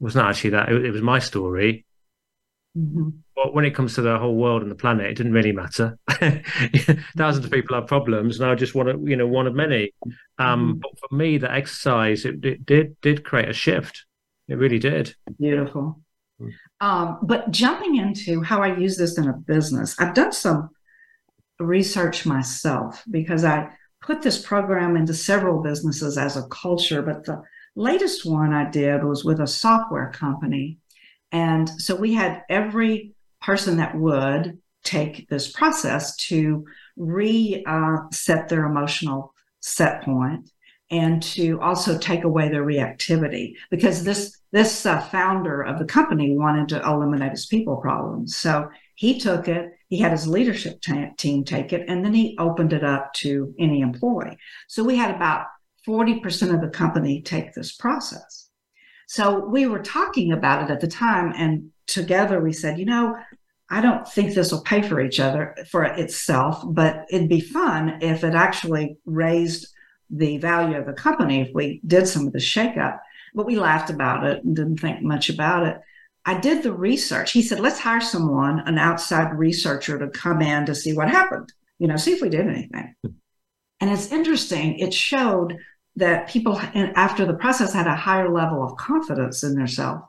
was 0.00 0.16
not 0.16 0.30
actually 0.30 0.50
that. 0.50 0.68
It, 0.68 0.84
it 0.84 0.90
was 0.90 1.02
my 1.02 1.20
story 1.20 1.84
Mm-hmm. 2.78 3.08
But 3.34 3.54
when 3.54 3.64
it 3.64 3.74
comes 3.74 3.94
to 3.94 4.02
the 4.02 4.18
whole 4.18 4.36
world 4.36 4.62
and 4.62 4.70
the 4.70 4.76
planet, 4.76 5.06
it 5.06 5.14
didn't 5.16 5.32
really 5.32 5.52
matter. 5.52 5.98
Thousands 7.16 7.44
of 7.44 7.50
people 7.50 7.74
have 7.74 7.86
problems, 7.86 8.38
and 8.38 8.48
I 8.48 8.54
just 8.54 8.74
want 8.74 8.88
to, 8.88 9.10
you 9.10 9.16
know, 9.16 9.26
one 9.26 9.46
of 9.46 9.54
many. 9.54 9.92
Um, 10.38 10.74
mm-hmm. 10.74 10.78
But 10.80 10.90
for 10.98 11.14
me, 11.14 11.38
the 11.38 11.52
exercise 11.52 12.24
it, 12.24 12.44
it, 12.44 12.66
did 12.66 13.00
did 13.00 13.24
create 13.24 13.48
a 13.48 13.52
shift. 13.52 14.04
It 14.48 14.54
really 14.54 14.78
did. 14.78 15.14
Beautiful. 15.38 16.00
Mm. 16.40 16.52
Um, 16.80 17.18
but 17.22 17.50
jumping 17.50 17.96
into 17.96 18.42
how 18.42 18.62
I 18.62 18.76
use 18.76 18.96
this 18.96 19.18
in 19.18 19.28
a 19.28 19.32
business, 19.32 19.96
I've 19.98 20.14
done 20.14 20.32
some 20.32 20.70
research 21.58 22.24
myself 22.24 23.02
because 23.10 23.44
I 23.44 23.70
put 24.00 24.22
this 24.22 24.40
program 24.40 24.96
into 24.96 25.14
several 25.14 25.62
businesses 25.62 26.16
as 26.16 26.36
a 26.36 26.46
culture. 26.48 27.02
But 27.02 27.24
the 27.24 27.42
latest 27.74 28.24
one 28.24 28.52
I 28.52 28.70
did 28.70 29.04
was 29.04 29.24
with 29.24 29.40
a 29.40 29.46
software 29.46 30.10
company 30.12 30.78
and 31.32 31.68
so 31.68 31.94
we 31.94 32.14
had 32.14 32.42
every 32.48 33.12
person 33.40 33.76
that 33.76 33.96
would 33.96 34.58
take 34.84 35.28
this 35.28 35.50
process 35.50 36.16
to 36.16 36.64
reset 36.96 37.62
uh, 37.66 38.46
their 38.48 38.64
emotional 38.64 39.34
set 39.60 40.02
point 40.02 40.50
and 40.90 41.22
to 41.22 41.60
also 41.60 41.98
take 41.98 42.24
away 42.24 42.48
their 42.48 42.64
reactivity 42.64 43.52
because 43.70 44.04
this 44.04 44.38
this 44.52 44.86
uh, 44.86 45.00
founder 45.00 45.60
of 45.60 45.78
the 45.78 45.84
company 45.84 46.34
wanted 46.34 46.68
to 46.68 46.82
eliminate 46.82 47.32
his 47.32 47.44
people 47.44 47.76
problems. 47.76 48.36
So 48.36 48.70
he 48.94 49.18
took 49.18 49.48
it 49.48 49.72
he 49.88 49.98
had 49.98 50.12
his 50.12 50.26
leadership 50.26 50.80
t- 50.80 51.10
team 51.18 51.44
take 51.44 51.72
it 51.72 51.84
and 51.88 52.04
then 52.04 52.14
he 52.14 52.36
opened 52.38 52.72
it 52.72 52.84
up 52.84 53.12
to 53.14 53.54
any 53.58 53.80
employee. 53.80 54.38
So 54.68 54.82
we 54.82 54.96
had 54.96 55.14
about 55.14 55.46
40% 55.86 56.54
of 56.54 56.60
the 56.60 56.68
company 56.68 57.22
take 57.22 57.52
this 57.54 57.72
process 57.72 58.47
so 59.08 59.44
we 59.46 59.66
were 59.66 59.78
talking 59.78 60.32
about 60.32 60.62
it 60.62 60.70
at 60.70 60.80
the 60.80 60.86
time, 60.86 61.32
and 61.34 61.70
together 61.86 62.40
we 62.40 62.52
said, 62.52 62.78
you 62.78 62.84
know, 62.84 63.16
I 63.70 63.80
don't 63.80 64.06
think 64.06 64.34
this 64.34 64.52
will 64.52 64.60
pay 64.60 64.82
for 64.82 65.00
each 65.00 65.18
other 65.18 65.56
for 65.70 65.82
itself, 65.84 66.62
but 66.66 67.06
it'd 67.10 67.28
be 67.28 67.40
fun 67.40 67.98
if 68.02 68.22
it 68.22 68.34
actually 68.34 68.98
raised 69.06 69.68
the 70.10 70.36
value 70.36 70.76
of 70.76 70.84
the 70.84 70.92
company 70.92 71.40
if 71.40 71.50
we 71.54 71.80
did 71.86 72.06
some 72.06 72.26
of 72.26 72.34
the 72.34 72.38
shakeup. 72.38 72.98
But 73.34 73.46
we 73.46 73.56
laughed 73.56 73.88
about 73.88 74.24
it 74.24 74.44
and 74.44 74.54
didn't 74.54 74.80
think 74.80 75.02
much 75.02 75.30
about 75.30 75.66
it. 75.66 75.78
I 76.26 76.38
did 76.38 76.62
the 76.62 76.72
research. 76.72 77.32
He 77.32 77.40
said, 77.40 77.60
let's 77.60 77.78
hire 77.78 78.02
someone, 78.02 78.60
an 78.60 78.76
outside 78.76 79.32
researcher, 79.32 79.98
to 79.98 80.08
come 80.08 80.42
in 80.42 80.66
to 80.66 80.74
see 80.74 80.92
what 80.92 81.08
happened, 81.08 81.50
you 81.78 81.88
know, 81.88 81.96
see 81.96 82.12
if 82.12 82.20
we 82.20 82.28
did 82.28 82.46
anything. 82.46 82.94
And 83.80 83.90
it's 83.90 84.12
interesting. 84.12 84.78
It 84.78 84.92
showed 84.92 85.56
that 85.98 86.28
people 86.28 86.56
after 86.74 87.26
the 87.26 87.34
process 87.34 87.72
had 87.72 87.88
a 87.88 87.94
higher 87.94 88.32
level 88.32 88.62
of 88.62 88.76
confidence 88.76 89.42
in 89.42 89.54
themselves, 89.54 90.02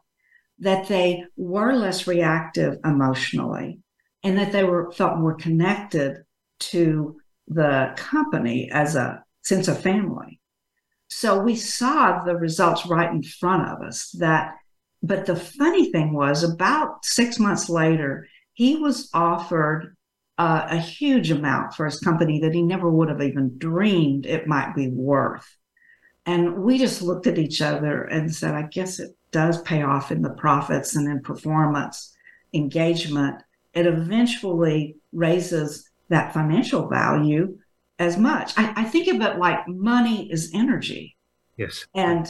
that 0.59 0.87
they 0.87 1.23
were 1.35 1.73
less 1.73 2.05
reactive 2.05 2.77
emotionally, 2.85 3.79
and 4.23 4.37
that 4.37 4.51
they 4.51 4.63
were 4.63 4.91
felt 4.91 5.17
more 5.17 5.33
connected 5.33 6.17
to 6.59 7.17
the 7.47 7.91
company 7.95 8.69
as 8.71 8.95
a 8.95 9.23
sense 9.43 9.67
of 9.67 9.81
family. 9.81 10.39
So 11.09 11.41
we 11.41 11.55
saw 11.55 12.23
the 12.23 12.35
results 12.35 12.85
right 12.85 13.11
in 13.11 13.23
front 13.23 13.67
of 13.67 13.81
us 13.81 14.11
that 14.19 14.55
but 15.01 15.25
the 15.25 15.35
funny 15.35 15.91
thing 15.91 16.13
was 16.13 16.43
about 16.43 17.05
6 17.05 17.39
months 17.39 17.69
later 17.69 18.27
he 18.53 18.75
was 18.75 19.09
offered 19.13 19.95
uh, 20.37 20.67
a 20.69 20.77
huge 20.77 21.31
amount 21.31 21.73
for 21.73 21.85
his 21.85 21.99
company 21.99 22.41
that 22.41 22.53
he 22.53 22.61
never 22.61 22.89
would 22.89 23.09
have 23.09 23.21
even 23.21 23.57
dreamed 23.57 24.25
it 24.25 24.45
might 24.45 24.75
be 24.75 24.89
worth 24.89 25.47
and 26.29 26.63
we 26.63 26.77
just 26.77 27.01
looked 27.01 27.27
at 27.27 27.39
each 27.39 27.59
other 27.61 28.03
and 28.03 28.33
said, 28.33 28.53
I 28.53 28.63
guess 28.63 28.99
it 28.99 29.11
does 29.31 29.61
pay 29.63 29.81
off 29.81 30.11
in 30.11 30.21
the 30.21 30.35
profits 30.43 30.95
and 30.95 31.07
in 31.09 31.21
performance, 31.21 32.15
engagement. 32.53 33.41
It 33.73 33.85
eventually 33.87 34.95
raises 35.11 35.89
that 36.09 36.33
financial 36.33 36.87
value. 36.87 37.57
as 37.99 38.17
much. 38.17 38.53
I, 38.57 38.73
I 38.77 38.83
think 38.85 39.07
of 39.07 39.21
it 39.21 39.37
like 39.37 39.67
money 39.67 40.31
is 40.31 40.51
energy. 40.53 41.15
Yes. 41.57 41.85
And 41.93 42.27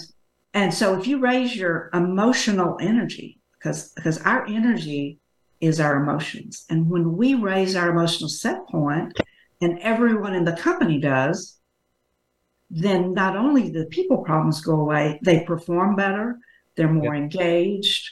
and 0.54 0.74
so 0.74 1.00
if 1.00 1.06
you 1.06 1.20
raise 1.20 1.56
your 1.56 1.92
emotional 1.94 2.78
energy, 2.82 3.40
because 3.54 3.94
because 3.96 4.20
our 4.24 4.46
energy 4.48 5.20
is 5.62 5.80
our 5.80 6.02
emotions. 6.02 6.66
And 6.70 6.90
when 6.90 7.16
we 7.16 7.36
raise 7.36 7.76
our 7.76 7.90
emotional 7.90 8.30
set 8.30 8.68
point, 8.68 9.16
and 9.62 9.78
everyone 9.80 10.34
in 10.34 10.46
the 10.46 10.54
company 10.54 11.00
does, 11.00 11.59
then 12.70 13.14
not 13.14 13.36
only 13.36 13.70
the 13.70 13.86
people 13.86 14.18
problems 14.20 14.62
go 14.62 14.80
away, 14.80 15.20
they 15.24 15.42
perform 15.44 15.96
better, 15.96 16.38
they're 16.76 16.92
more 16.92 17.16
Yeah. 17.16 17.22
engaged, 17.22 18.10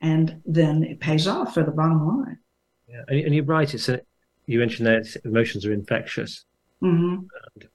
and 0.00 0.40
then 0.44 0.84
it 0.84 1.00
pays 1.00 1.26
off 1.26 1.54
for 1.54 1.62
the 1.62 1.70
bottom 1.72 2.06
line. 2.06 2.38
Yeah. 2.88 3.02
And, 3.08 3.34
you're 3.34 3.44
right. 3.44 3.72
It's 3.72 3.88
a, 3.88 4.00
you 4.46 4.58
mentioned 4.58 4.86
that 4.86 5.16
emotions 5.24 5.64
are 5.66 5.72
infectious. 5.72 6.44
hmm 6.80 7.16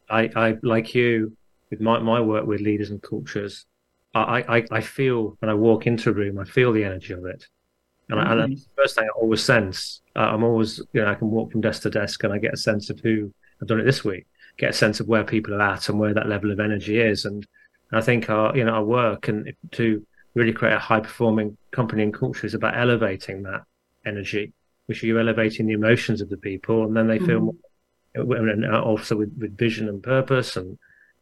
I, 0.09 0.29
I 0.35 0.57
like 0.63 0.95
you 0.95 1.35
with 1.69 1.81
my, 1.81 1.99
my 1.99 2.19
work 2.19 2.45
with 2.45 2.61
leaders 2.61 2.89
and 2.89 3.01
cultures. 3.01 3.65
I, 4.13 4.43
I, 4.57 4.65
I 4.71 4.81
feel 4.81 5.35
when 5.39 5.49
I 5.49 5.53
walk 5.53 5.85
into 5.87 6.09
a 6.09 6.13
room, 6.13 6.39
I 6.39 6.43
feel 6.45 6.71
the 6.71 6.83
energy 6.83 7.13
of 7.13 7.25
it. 7.25 7.45
And, 8.09 8.19
I, 8.19 8.31
and 8.31 8.41
Mhm. 8.41 8.49
that's 8.51 8.65
the 8.65 8.81
first 8.81 8.95
thing 8.95 9.05
I 9.05 9.19
always 9.19 9.43
sense. 9.43 10.01
Uh, 10.15 10.19
I'm 10.21 10.43
always, 10.43 10.79
you 10.93 11.01
know, 11.01 11.07
I 11.09 11.15
can 11.15 11.29
walk 11.29 11.51
from 11.51 11.61
desk 11.61 11.83
to 11.83 11.89
desk 11.89 12.23
and 12.23 12.33
I 12.33 12.39
get 12.39 12.53
a 12.53 12.57
sense 12.57 12.89
of 12.89 12.99
who 13.01 13.31
I've 13.61 13.67
done 13.67 13.79
it 13.79 13.85
this 13.85 14.03
week, 14.03 14.25
get 14.59 14.71
a 14.71 14.73
sense 14.73 14.99
of 14.99 15.07
where 15.07 15.23
people 15.23 15.53
are 15.55 15.61
at 15.61 15.89
and 15.89 15.99
where 15.99 16.13
that 16.13 16.27
level 16.27 16.51
of 16.51 16.59
energy 16.59 16.99
is. 16.99 17.25
And 17.25 17.47
I 17.91 18.01
think 18.01 18.29
our, 18.29 18.55
you 18.55 18.65
know, 18.65 18.73
our 18.73 18.83
work 18.83 19.29
and 19.29 19.51
to 19.71 20.05
really 20.35 20.53
create 20.53 20.73
a 20.73 20.79
high 20.79 20.99
performing 20.99 21.57
company 21.71 22.03
and 22.03 22.13
culture 22.13 22.45
is 22.45 22.53
about 22.53 22.77
elevating 22.77 23.41
that 23.43 23.61
energy, 24.05 24.53
which 24.85 25.01
you're 25.01 25.19
elevating 25.19 25.65
the 25.65 25.73
emotions 25.73 26.21
of 26.21 26.29
the 26.29 26.37
people 26.37 26.83
and 26.83 26.95
then 26.95 27.07
they 27.07 27.19
feel 27.19 27.39
Mhm. 27.39 27.55
more, 28.15 28.35
and 28.35 28.65
also 28.75 29.15
with, 29.15 29.33
with 29.39 29.57
vision 29.57 29.87
and 29.87 30.03
purpose 30.03 30.57
and 30.57 30.77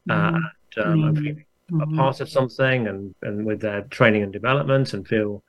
uh, 0.10 0.32
Mhm. 0.32 0.52
and, 0.78 1.06
um, 1.06 1.16
Mhm. 1.16 1.18
feeling 1.18 1.46
a 1.82 1.88
part 1.96 2.22
of 2.22 2.30
something 2.30 2.88
and, 2.88 3.14
and 3.22 3.46
with 3.46 3.62
their 3.62 3.82
training 3.84 4.24
and 4.24 4.34
development 4.34 4.94
and 4.94 5.08
feel 5.08 5.44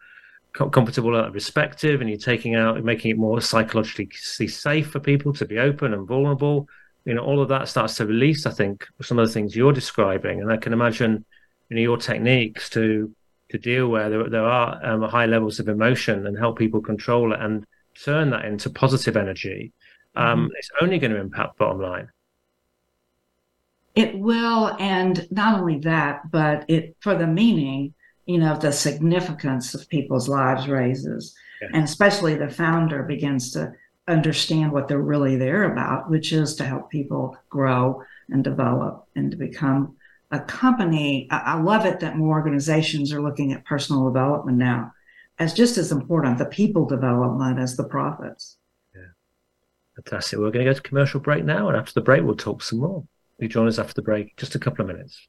comfortable 0.52 1.14
and 1.14 1.32
respective 1.34 2.00
and 2.00 2.10
you're 2.10 2.18
taking 2.18 2.54
out 2.56 2.82
making 2.82 3.12
it 3.12 3.18
more 3.18 3.40
psychologically 3.40 4.08
safe 4.46 4.90
for 4.90 4.98
people 4.98 5.32
to 5.32 5.46
be 5.46 5.58
open 5.58 5.94
and 5.94 6.08
vulnerable 6.08 6.66
you 7.08 7.14
know 7.14 7.24
all 7.28 7.40
of 7.40 7.48
that 7.48 7.68
starts 7.68 7.94
to 7.96 8.04
release 8.06 8.42
i 8.50 8.50
think 8.60 8.86
some 9.00 9.18
of 9.18 9.26
the 9.26 9.32
things 9.32 9.56
you're 9.56 9.72
describing. 9.82 10.36
And 10.42 10.52
i 10.52 10.58
can 10.64 10.72
imagine 10.78 11.12
you 11.68 11.76
know 11.76 11.82
your 11.88 11.96
techniques 11.96 12.68
to 12.70 12.84
to 13.50 13.56
deal 13.58 13.88
where 13.88 14.08
there, 14.10 14.28
there 14.28 14.44
are 14.44 14.68
um, 14.88 15.02
high 15.02 15.24
levels 15.34 15.58
of 15.58 15.68
emotion 15.68 16.26
and 16.26 16.36
help 16.44 16.58
people 16.58 16.82
control 16.92 17.32
it 17.32 17.40
and 17.40 17.64
turn 18.04 18.26
that 18.30 18.44
into 18.44 18.68
positive 18.84 19.16
energy 19.16 19.72
um, 20.16 20.50
it's 20.58 20.70
only 20.82 20.98
going 20.98 21.12
to 21.12 21.20
impact 21.20 21.58
bottom 21.58 21.80
line. 21.80 22.08
It 23.94 24.18
will, 24.18 24.76
and 24.80 25.26
not 25.30 25.60
only 25.60 25.78
that, 25.80 26.30
but 26.30 26.64
it 26.68 26.96
for 27.00 27.14
the 27.14 27.26
meaning, 27.26 27.94
you 28.26 28.38
know, 28.38 28.56
the 28.56 28.72
significance 28.72 29.74
of 29.74 29.88
people's 29.88 30.28
lives 30.28 30.66
raises, 30.68 31.34
Yeah. 31.62 31.68
and 31.74 31.84
especially 31.84 32.34
the 32.34 32.48
founder 32.48 33.02
begins 33.04 33.52
to 33.52 33.72
understand 34.08 34.72
what 34.72 34.88
they're 34.88 34.98
really 34.98 35.36
there 35.36 35.70
about, 35.70 36.10
which 36.10 36.32
is 36.32 36.56
to 36.56 36.64
help 36.64 36.90
people 36.90 37.36
grow 37.48 38.02
and 38.28 38.42
develop 38.42 39.06
and 39.14 39.30
to 39.30 39.36
become 39.36 39.96
a 40.30 40.40
company. 40.40 41.28
I, 41.30 41.38
I 41.38 41.60
love 41.60 41.86
it 41.86 42.00
that 42.00 42.16
more 42.16 42.36
organizations 42.36 43.12
are 43.12 43.22
looking 43.22 43.52
at 43.52 43.64
personal 43.64 44.06
development 44.06 44.58
now 44.58 44.92
as 45.38 45.54
just 45.54 45.78
as 45.78 45.92
important, 45.92 46.38
the 46.38 46.46
people 46.46 46.86
development 46.86 47.58
as 47.58 47.76
the 47.76 47.84
profits. 47.84 48.56
Yeah. 48.94 49.02
Fantastic. 49.96 50.38
We're 50.38 50.50
going 50.50 50.64
to 50.64 50.70
go 50.70 50.74
to 50.74 50.82
commercial 50.82 51.20
break 51.20 51.44
now, 51.44 51.68
and 51.68 51.76
after 51.76 51.92
the 51.92 52.00
break, 52.00 52.24
we'll 52.24 52.36
talk 52.36 52.62
some 52.62 52.80
more. 52.80 53.04
You 53.38 53.48
join 53.48 53.68
us 53.68 53.78
after 53.78 53.94
the 53.94 54.02
break, 54.02 54.36
just 54.36 54.56
a 54.56 54.58
couple 54.58 54.82
of 54.82 54.88
minutes. 54.88 55.28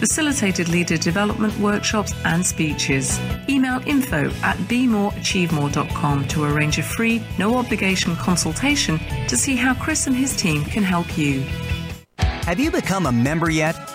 facilitated 0.00 0.68
leader 0.68 0.96
development 0.96 1.56
workshops 1.58 2.12
and 2.24 2.44
speeches. 2.44 3.20
Email 3.48 3.80
info 3.86 4.30
at 4.42 4.56
bemoreachievemore.com 4.68 6.26
to 6.28 6.44
arrange 6.44 6.78
a 6.78 6.82
free, 6.82 7.22
no 7.38 7.56
obligation 7.56 8.16
consultation 8.16 8.98
to 9.28 9.36
see 9.36 9.54
how 9.54 9.74
Chris 9.74 10.06
and 10.06 10.16
his 10.16 10.34
team 10.34 10.64
can 10.64 10.82
help 10.82 11.16
you. 11.16 11.44
Have 12.18 12.58
you 12.58 12.70
become 12.70 13.06
a 13.06 13.12
member 13.12 13.50
yet? 13.50 13.89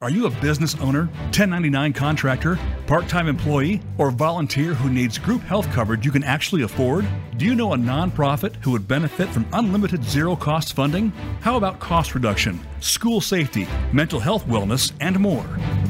Are 0.00 0.10
you 0.10 0.26
a 0.26 0.30
business 0.30 0.76
owner, 0.76 1.06
1099 1.06 1.92
contractor, 1.92 2.56
part 2.86 3.08
time 3.08 3.26
employee, 3.26 3.80
or 3.98 4.12
volunteer 4.12 4.72
who 4.72 4.88
needs 4.88 5.18
group 5.18 5.42
health 5.42 5.68
coverage 5.72 6.06
you 6.06 6.12
can 6.12 6.22
actually 6.22 6.62
afford? 6.62 7.04
Do 7.36 7.44
you 7.44 7.56
know 7.56 7.72
a 7.72 7.76
nonprofit 7.76 8.54
who 8.62 8.70
would 8.70 8.86
benefit 8.86 9.28
from 9.28 9.44
unlimited 9.52 10.04
zero 10.04 10.36
cost 10.36 10.74
funding? 10.74 11.08
How 11.40 11.56
about 11.56 11.80
cost 11.80 12.14
reduction, 12.14 12.60
school 12.78 13.20
safety, 13.20 13.66
mental 13.92 14.20
health 14.20 14.46
wellness, 14.46 14.92
and 15.00 15.18
more? 15.18 15.44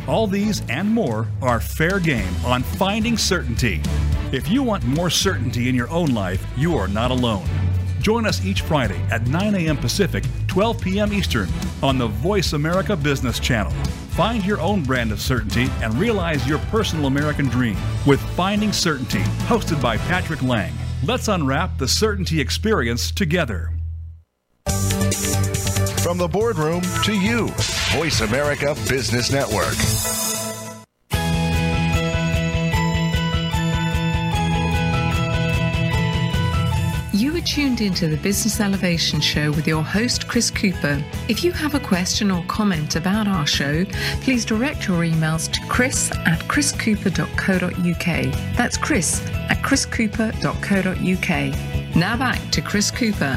All 0.07 0.27
these 0.27 0.63
and 0.71 0.89
more 0.89 1.29
are 1.43 1.61
fair 1.61 2.01
game 2.01 2.35
on 2.47 2.63
Finding 2.63 3.19
Certainty. 3.19 3.83
If 4.33 4.49
you 4.49 4.63
want 4.63 4.85
more 4.85 5.11
certainty 5.11 5.69
in 5.69 5.75
your 5.75 5.91
own 5.91 6.15
life, 6.15 6.43
you 6.57 6.79
are 6.79 6.89
not 6.89 7.11
alone. 7.11 7.47
Join 8.01 8.27
us 8.27 8.45
each 8.45 8.63
Friday 8.63 9.01
at 9.11 9.27
9 9.27 9.55
a.m. 9.55 9.77
Pacific, 9.77 10.25
12 10.47 10.81
p.m. 10.81 11.13
Eastern 11.13 11.49
on 11.83 11.99
the 11.99 12.07
Voice 12.07 12.53
America 12.53 12.97
Business 12.97 13.39
Channel. 13.39 13.73
Find 14.11 14.45
your 14.45 14.61
own 14.61 14.83
brand 14.83 15.13
of 15.13 15.21
certainty 15.21 15.69
and 15.83 15.95
realize 15.95 16.47
your 16.49 16.59
personal 16.71 17.07
American 17.07 17.47
dream 17.47 17.77
with 18.07 18.21
Finding 18.37 18.73
Certainty, 18.73 19.21
hosted 19.47 19.81
by 19.81 19.97
Patrick 19.97 20.43
Lang. 20.43 20.73
Let's 21.05 21.29
unwrap 21.29 21.79
the 21.79 21.89
certainty 21.89 22.41
experience 22.41 23.11
together. 23.13 23.71
From 26.03 26.19
the 26.19 26.29
boardroom 26.29 26.83
to 27.05 27.13
you, 27.13 27.49
Voice 27.93 28.21
America 28.21 28.75
Business 28.89 29.31
Network. 29.31 30.18
Tuned 37.49 37.81
into 37.81 38.09
the 38.09 38.19
Business 38.19 38.61
Elevation 38.61 39.23
Show 39.23 39.51
with 39.53 39.67
your 39.67 39.83
host, 39.83 40.29
Chris 40.29 40.51
Cooper. 40.51 41.03
If 41.31 41.43
you 41.43 41.51
have 41.53 41.75
a 41.75 41.81
question 41.81 42.31
or 42.31 42.45
comment 42.45 42.95
about 42.95 43.27
our 43.27 43.47
show, 43.47 43.87
please 44.21 44.45
direct 44.45 44.87
your 44.87 44.99
emails 44.99 45.51
to 45.53 45.61
chris 45.67 46.11
at 46.27 46.41
chriscooper.co.uk. 46.41 48.55
That's 48.55 48.77
chris 48.77 49.27
at 49.49 49.63
chriscooper.co.uk. 49.63 51.97
Now 51.97 52.19
back 52.19 52.51
to 52.51 52.61
Chris 52.61 52.91
Cooper. 52.91 53.37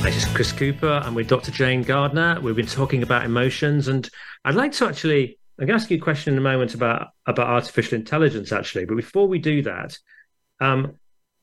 Hi, 0.00 0.02
This 0.02 0.16
is 0.16 0.24
Chris 0.34 0.50
Cooper, 0.50 1.02
and 1.04 1.14
with 1.14 1.28
Dr. 1.28 1.52
Jayne 1.52 1.84
Gardner. 1.84 2.40
We've 2.40 2.56
been 2.56 2.66
talking 2.66 3.04
about 3.04 3.24
emotions, 3.24 3.86
and 3.86 4.10
I'd 4.44 4.56
like 4.56 4.72
to 4.72 4.86
actually, 4.86 5.38
I'm 5.60 5.68
going 5.68 5.78
to 5.78 5.80
ask 5.80 5.88
you 5.88 5.98
a 5.98 6.00
question 6.00 6.34
in 6.34 6.38
a 6.38 6.42
moment 6.42 6.74
about 6.74 7.10
about 7.26 7.46
artificial 7.46 7.96
intelligence, 7.96 8.50
actually. 8.50 8.86
But 8.86 8.96
before 8.96 9.28
we 9.28 9.38
do 9.38 9.62
that, 9.62 9.96
um, 10.60 10.94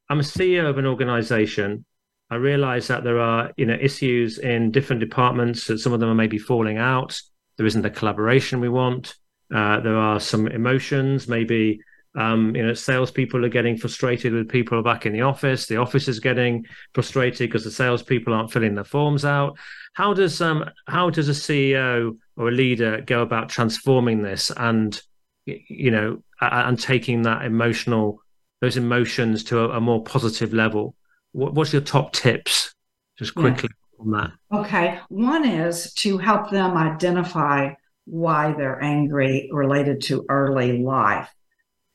I'm 0.10 0.20
a 0.20 0.24
CEO 0.24 0.70
of 0.70 0.78
an 0.78 0.86
organization. 0.86 1.86
I 2.30 2.36
realize 2.36 2.88
that 2.88 3.04
there 3.04 3.20
are, 3.20 3.52
you 3.58 3.66
know, 3.66 3.78
issues 3.80 4.40
in 4.40 4.72
different 4.72 5.00
departments. 5.00 5.68
That 5.68 5.80
some 5.80 5.94
of 5.94 6.00
them 6.00 6.10
are 6.10 6.16
maybe 6.16 6.38
falling 6.38 6.78
out. 6.78 7.20
There 7.58 7.66
isn't 7.66 7.82
the 7.82 7.90
collaboration 7.90 8.60
we 8.60 8.70
want. 8.70 9.16
Uh, 9.54 9.80
there 9.80 9.98
are 9.98 10.20
some 10.20 10.48
emotions, 10.48 11.28
maybe 11.28 11.80
Um, 12.16 12.56
you 12.56 12.66
know, 12.66 12.74
salespeople 12.74 13.44
are 13.46 13.50
getting 13.50 13.78
frustrated 13.78 14.32
with 14.34 14.48
people 14.48 14.82
back 14.82 15.06
in 15.06 15.12
the 15.12 15.22
office. 15.22 15.68
The 15.68 15.78
office 15.78 16.08
is 16.08 16.20
getting 16.20 16.66
frustrated 16.94 17.50
because 17.50 17.66
the 17.66 17.72
salespeople 17.72 18.34
aren't 18.34 18.52
filling 18.52 18.76
their 18.76 18.86
forms 18.86 19.26
out. 19.26 19.58
How 19.94 20.14
does 20.14 20.42
um 20.42 20.70
how 20.88 21.10
does 21.10 21.28
a 21.28 21.34
CEO 21.34 22.18
or 22.38 22.48
a 22.50 22.52
leader 22.52 23.02
go 23.02 23.22
about 23.22 23.50
transforming 23.50 24.22
this 24.22 24.52
and 24.56 25.00
you 25.46 25.92
know 25.92 26.24
and 26.40 26.80
taking 26.80 27.24
that 27.24 27.44
emotional 27.44 28.20
those 28.62 28.78
emotions 28.78 29.44
to 29.46 29.60
a, 29.60 29.78
a 29.78 29.82
more 29.82 30.04
positive 30.04 30.54
level? 30.54 30.96
What, 31.32 31.54
what's 31.54 31.74
your 31.74 31.82
top 31.82 32.14
tips, 32.14 32.74
just 33.18 33.36
quickly 33.36 33.70
yeah. 33.72 34.06
on 34.06 34.12
that? 34.12 34.32
Okay, 34.52 35.00
one 35.10 35.46
is 35.46 35.94
to 35.96 36.18
help 36.18 36.50
them 36.50 36.78
identify 36.78 37.74
why 38.06 38.54
they're 38.54 38.82
angry 38.82 39.50
related 39.52 40.02
to 40.04 40.26
early 40.30 40.82
life. 40.82 41.30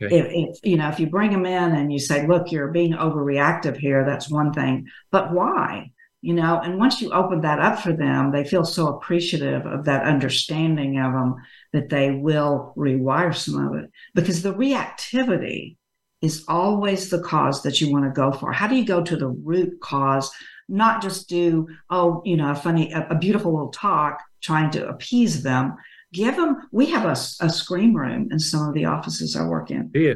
Okay. 0.03 0.19
If, 0.19 0.27
if, 0.31 0.59
you 0.63 0.77
know 0.79 0.89
if 0.89 0.99
you 0.99 1.09
bring 1.09 1.31
them 1.31 1.45
in 1.45 1.73
and 1.73 1.93
you 1.93 1.99
say 1.99 2.27
look 2.27 2.51
you're 2.51 2.69
being 2.69 2.95
overreactive 2.95 3.77
here 3.77 4.03
that's 4.03 4.31
one 4.31 4.51
thing 4.51 4.87
but 5.11 5.31
why 5.31 5.93
you 6.23 6.33
know 6.33 6.59
and 6.59 6.79
once 6.79 7.03
you 7.03 7.13
open 7.13 7.43
that 7.43 7.59
up 7.59 7.81
for 7.81 7.93
them 7.93 8.33
they 8.33 8.45
feel 8.45 8.65
so 8.65 8.89
appreciative 8.89 9.67
of 9.67 9.85
that 9.85 10.05
understanding 10.05 10.99
of 10.99 11.13
them 11.13 11.35
that 11.75 11.91
they 11.91 12.13
will 12.13 12.73
rewire 12.79 13.37
some 13.37 13.67
of 13.67 13.75
it 13.75 13.91
because 14.15 14.41
the 14.41 14.55
reactivity 14.55 15.77
is 16.23 16.45
always 16.49 17.09
the 17.09 17.21
cause 17.21 17.63
that 17.63 17.81
you 17.81 17.91
want 17.93 18.05
to 18.05 18.11
go 18.11 18.33
for. 18.33 18.53
How 18.53 18.67
do 18.67 18.77
you 18.77 18.85
go 18.85 19.03
to 19.03 19.17
the 19.17 19.29
root 19.29 19.81
cause? 19.81 20.31
Not 20.69 21.03
just 21.03 21.29
do 21.29 21.69
oh 21.91 22.23
you 22.25 22.37
know 22.37 22.51
a 22.51 22.55
funny 22.55 22.93
a, 22.93 23.07
a 23.11 23.19
beautiful 23.19 23.53
little 23.53 23.71
talk 23.71 24.21
trying 24.41 24.71
to 24.73 24.89
appease 24.89 25.43
them. 25.43 25.77
Give 26.13 26.37
them 26.37 26.69
we 26.73 26.87
have 26.87 27.05
a, 27.05 27.17
a 27.45 27.51
scream 27.51 27.95
room 27.95 28.29
in 28.31 28.39
some 28.39 28.69
of 28.69 28.75
the 28.75 28.85
offices 28.85 29.37
i 29.37 29.45
work 29.45 29.71
in 29.71 29.91
yeah. 29.95 30.15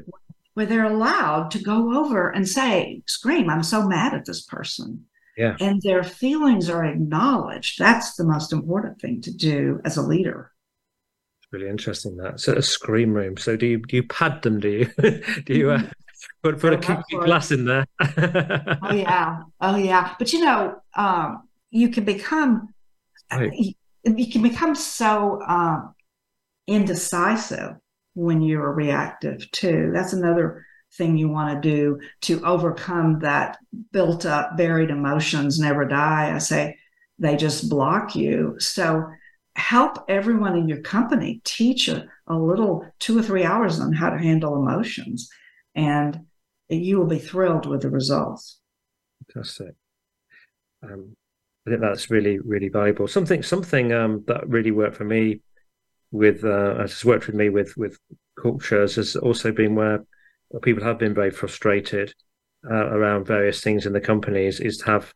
where 0.54 0.66
they're 0.66 0.84
allowed 0.84 1.52
to 1.52 1.62
go 1.62 1.96
over 1.96 2.30
and 2.30 2.48
say 2.48 3.02
scream 3.06 3.48
i'm 3.48 3.62
so 3.62 3.86
mad 3.86 4.14
at 4.14 4.24
this 4.24 4.42
person. 4.42 5.04
Yeah. 5.36 5.56
and 5.58 5.82
their 5.82 6.04
feelings 6.04 6.70
are 6.70 6.84
acknowledged. 6.84 7.76
That's 7.76 8.14
the 8.14 8.22
most 8.22 8.52
important 8.52 9.00
thing 9.00 9.20
to 9.22 9.32
do 9.32 9.80
as 9.84 9.96
a 9.96 10.02
leader 10.02 10.52
really 11.54 11.68
interesting 11.68 12.16
that 12.16 12.40
so 12.40 12.54
a 12.54 12.62
scream 12.62 13.14
room. 13.14 13.36
So 13.36 13.56
do 13.56 13.66
you 13.66 13.78
do 13.78 13.96
you 13.96 14.02
pad 14.02 14.42
them 14.42 14.60
do 14.60 14.68
you? 14.68 14.86
Do 15.46 15.54
you 15.54 15.70
uh, 15.70 15.82
put 16.42 16.58
put 16.58 16.72
a 16.72 16.78
keep 16.78 16.98
glass 17.20 17.50
in 17.52 17.64
there? 17.64 17.86
Oh 18.00 18.92
yeah. 18.92 19.42
Oh 19.60 19.76
yeah. 19.76 20.14
But 20.18 20.32
you 20.32 20.44
know 20.44 20.76
um, 20.96 21.48
you 21.70 21.88
can 21.88 22.04
become 22.04 22.68
right. 23.32 23.52
you 24.04 24.26
can 24.30 24.42
become 24.42 24.74
so 24.74 25.40
um, 25.46 25.94
indecisive 26.66 27.76
when 28.14 28.42
you're 28.42 28.72
reactive 28.72 29.50
too. 29.52 29.90
That's 29.94 30.12
another 30.12 30.66
thing 30.96 31.16
you 31.16 31.28
want 31.28 31.62
to 31.62 31.68
do 31.68 32.00
to 32.22 32.44
overcome 32.44 33.20
that 33.20 33.58
built 33.92 34.26
up, 34.26 34.56
buried 34.56 34.90
emotions 34.90 35.58
never 35.58 35.84
die. 35.84 36.32
I 36.34 36.38
say 36.38 36.78
they 37.18 37.36
just 37.36 37.68
block 37.68 38.14
you. 38.14 38.56
So 38.58 39.08
help 39.56 40.04
everyone 40.08 40.56
in 40.56 40.68
your 40.68 40.80
company 40.80 41.40
teach 41.44 41.88
a, 41.88 42.08
a 42.26 42.36
little 42.36 42.86
two 42.98 43.18
or 43.18 43.22
three 43.22 43.44
hours 43.44 43.80
on 43.80 43.92
how 43.92 44.10
to 44.10 44.18
handle 44.18 44.56
emotions, 44.56 45.28
and 45.74 46.20
you 46.68 46.98
will 46.98 47.06
be 47.06 47.18
thrilled 47.18 47.66
with 47.66 47.82
the 47.82 47.90
results. 47.90 48.60
Fantastic. 49.32 49.74
Um, 50.82 51.16
I 51.66 51.70
think 51.70 51.80
that's 51.80 52.10
really 52.10 52.38
really 52.38 52.68
valuable. 52.68 53.08
Something 53.08 53.42
something 53.42 53.92
um, 53.92 54.24
that 54.26 54.46
really 54.48 54.70
worked 54.70 54.96
for 54.96 55.04
me 55.04 55.40
with 56.10 56.44
uh, 56.44 56.76
has 56.78 57.04
worked 57.04 57.26
with 57.26 57.36
me 57.36 57.48
with 57.48 57.76
with 57.76 57.98
cultures 58.40 58.96
has 58.96 59.16
also 59.16 59.52
been 59.52 59.74
where, 59.74 60.04
people 60.62 60.84
have 60.84 60.98
been 60.98 61.14
very 61.14 61.30
frustrated 61.30 62.12
uh, 62.70 62.86
around 62.90 63.26
various 63.26 63.60
things 63.60 63.86
in 63.86 63.92
the 63.92 64.00
companies 64.00 64.60
is 64.60 64.78
to 64.78 64.86
have 64.86 65.14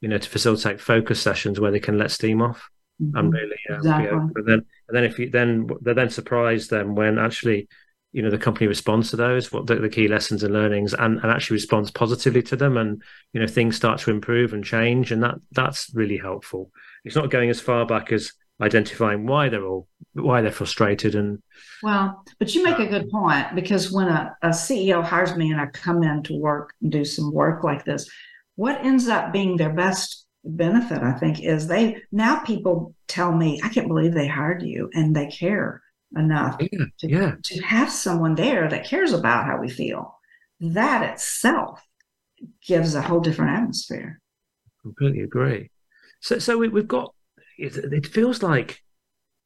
you 0.00 0.08
know 0.08 0.18
to 0.18 0.28
facilitate 0.28 0.80
focus 0.80 1.20
sessions 1.20 1.60
where 1.60 1.70
they 1.70 1.80
can 1.80 1.98
let 1.98 2.10
steam 2.10 2.40
off. 2.40 2.70
And 3.14 3.32
really 3.32 3.56
uh, 3.70 3.76
exactly. 3.76 4.08
and 4.08 4.46
then 4.46 4.64
and 4.88 4.96
then 4.96 5.04
if 5.04 5.18
you 5.18 5.30
then 5.30 5.68
they're 5.80 5.94
then 5.94 6.10
surprised 6.10 6.70
then 6.70 6.94
when 6.94 7.18
actually 7.18 7.68
you 8.12 8.22
know 8.22 8.30
the 8.30 8.38
company 8.38 8.66
responds 8.66 9.10
to 9.10 9.16
those 9.16 9.52
what 9.52 9.66
the, 9.66 9.76
the, 9.76 9.88
key 9.88 10.08
lessons 10.08 10.42
and 10.42 10.52
learnings 10.52 10.94
and, 10.94 11.18
and 11.18 11.30
actually 11.30 11.54
responds 11.54 11.90
positively 11.90 12.42
to 12.42 12.56
them 12.56 12.76
and 12.76 13.02
you 13.32 13.40
know 13.40 13.46
things 13.46 13.76
start 13.76 14.00
to 14.00 14.10
improve 14.10 14.52
and 14.52 14.64
change 14.64 15.12
and 15.12 15.22
that 15.22 15.36
that's 15.52 15.90
really 15.94 16.18
helpful. 16.18 16.70
It's 17.04 17.16
not 17.16 17.30
going 17.30 17.50
as 17.50 17.60
far 17.60 17.86
back 17.86 18.12
as 18.12 18.32
identifying 18.60 19.26
why 19.26 19.48
they're 19.48 19.64
all 19.64 19.88
why 20.12 20.42
they're 20.42 20.50
frustrated 20.50 21.14
and 21.14 21.40
well 21.82 22.22
but 22.38 22.54
you 22.54 22.62
make 22.62 22.78
a 22.78 22.86
good 22.86 23.08
point 23.08 23.46
because 23.54 23.90
when 23.90 24.06
a, 24.06 24.36
a 24.42 24.48
ceo 24.48 25.02
hires 25.02 25.34
me 25.34 25.50
and 25.50 25.60
i 25.60 25.66
come 25.66 26.02
in 26.02 26.22
to 26.22 26.34
work 26.34 26.74
and 26.82 26.92
do 26.92 27.04
some 27.04 27.32
work 27.32 27.64
like 27.64 27.84
this 27.84 28.10
what 28.56 28.84
ends 28.84 29.08
up 29.08 29.32
being 29.32 29.56
their 29.56 29.72
best 29.72 30.26
benefit 30.44 31.02
i 31.02 31.12
think 31.12 31.42
is 31.42 31.66
they 31.66 32.00
now 32.12 32.40
people 32.40 32.94
tell 33.08 33.32
me 33.32 33.60
i 33.62 33.68
can't 33.68 33.88
believe 33.88 34.14
they 34.14 34.26
hired 34.26 34.62
you 34.62 34.88
and 34.94 35.14
they 35.14 35.26
care 35.26 35.82
enough 36.16 36.56
yeah, 36.60 36.84
to, 36.98 37.08
yeah. 37.08 37.34
to 37.42 37.62
have 37.62 37.90
someone 37.90 38.34
there 38.34 38.68
that 38.68 38.86
cares 38.86 39.12
about 39.12 39.44
how 39.44 39.58
we 39.58 39.68
feel. 39.68 40.18
That 40.60 41.12
itself 41.12 41.82
gives 42.66 42.94
a 42.94 43.02
whole 43.02 43.20
different 43.20 43.56
atmosphere. 43.56 44.20
Completely 44.82 45.20
agree. 45.20 45.70
So, 46.20 46.38
so 46.38 46.58
we, 46.58 46.68
have 46.68 46.88
got. 46.88 47.14
It, 47.58 47.76
it, 47.76 48.06
feels 48.06 48.42
like 48.42 48.82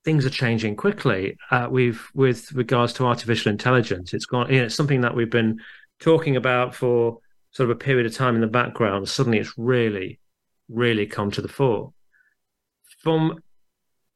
things 0.04 0.24
are 0.24 0.30
changing 0.30 0.76
quickly. 0.76 1.36
Uh, 1.50 1.68
we've, 1.70 2.08
with 2.14 2.52
regards 2.52 2.92
to 2.94 3.06
artificial 3.06 3.50
intelligence, 3.50 4.14
it's 4.14 4.26
gone. 4.26 4.50
You 4.50 4.60
know, 4.60 4.64
it's 4.66 4.74
something 4.74 5.02
that 5.02 5.14
we've 5.14 5.30
been 5.30 5.60
talking 6.00 6.36
about 6.36 6.74
for 6.74 7.18
sort 7.50 7.70
of 7.70 7.76
a 7.76 7.78
period 7.78 8.06
of 8.06 8.14
time 8.14 8.34
in 8.34 8.40
the 8.40 8.46
background. 8.46 9.08
Suddenly, 9.08 9.38
it's 9.38 9.54
really, 9.56 10.18
really 10.68 11.06
come 11.06 11.30
to 11.32 11.42
the 11.42 11.48
fore. 11.48 11.92
From 12.98 13.38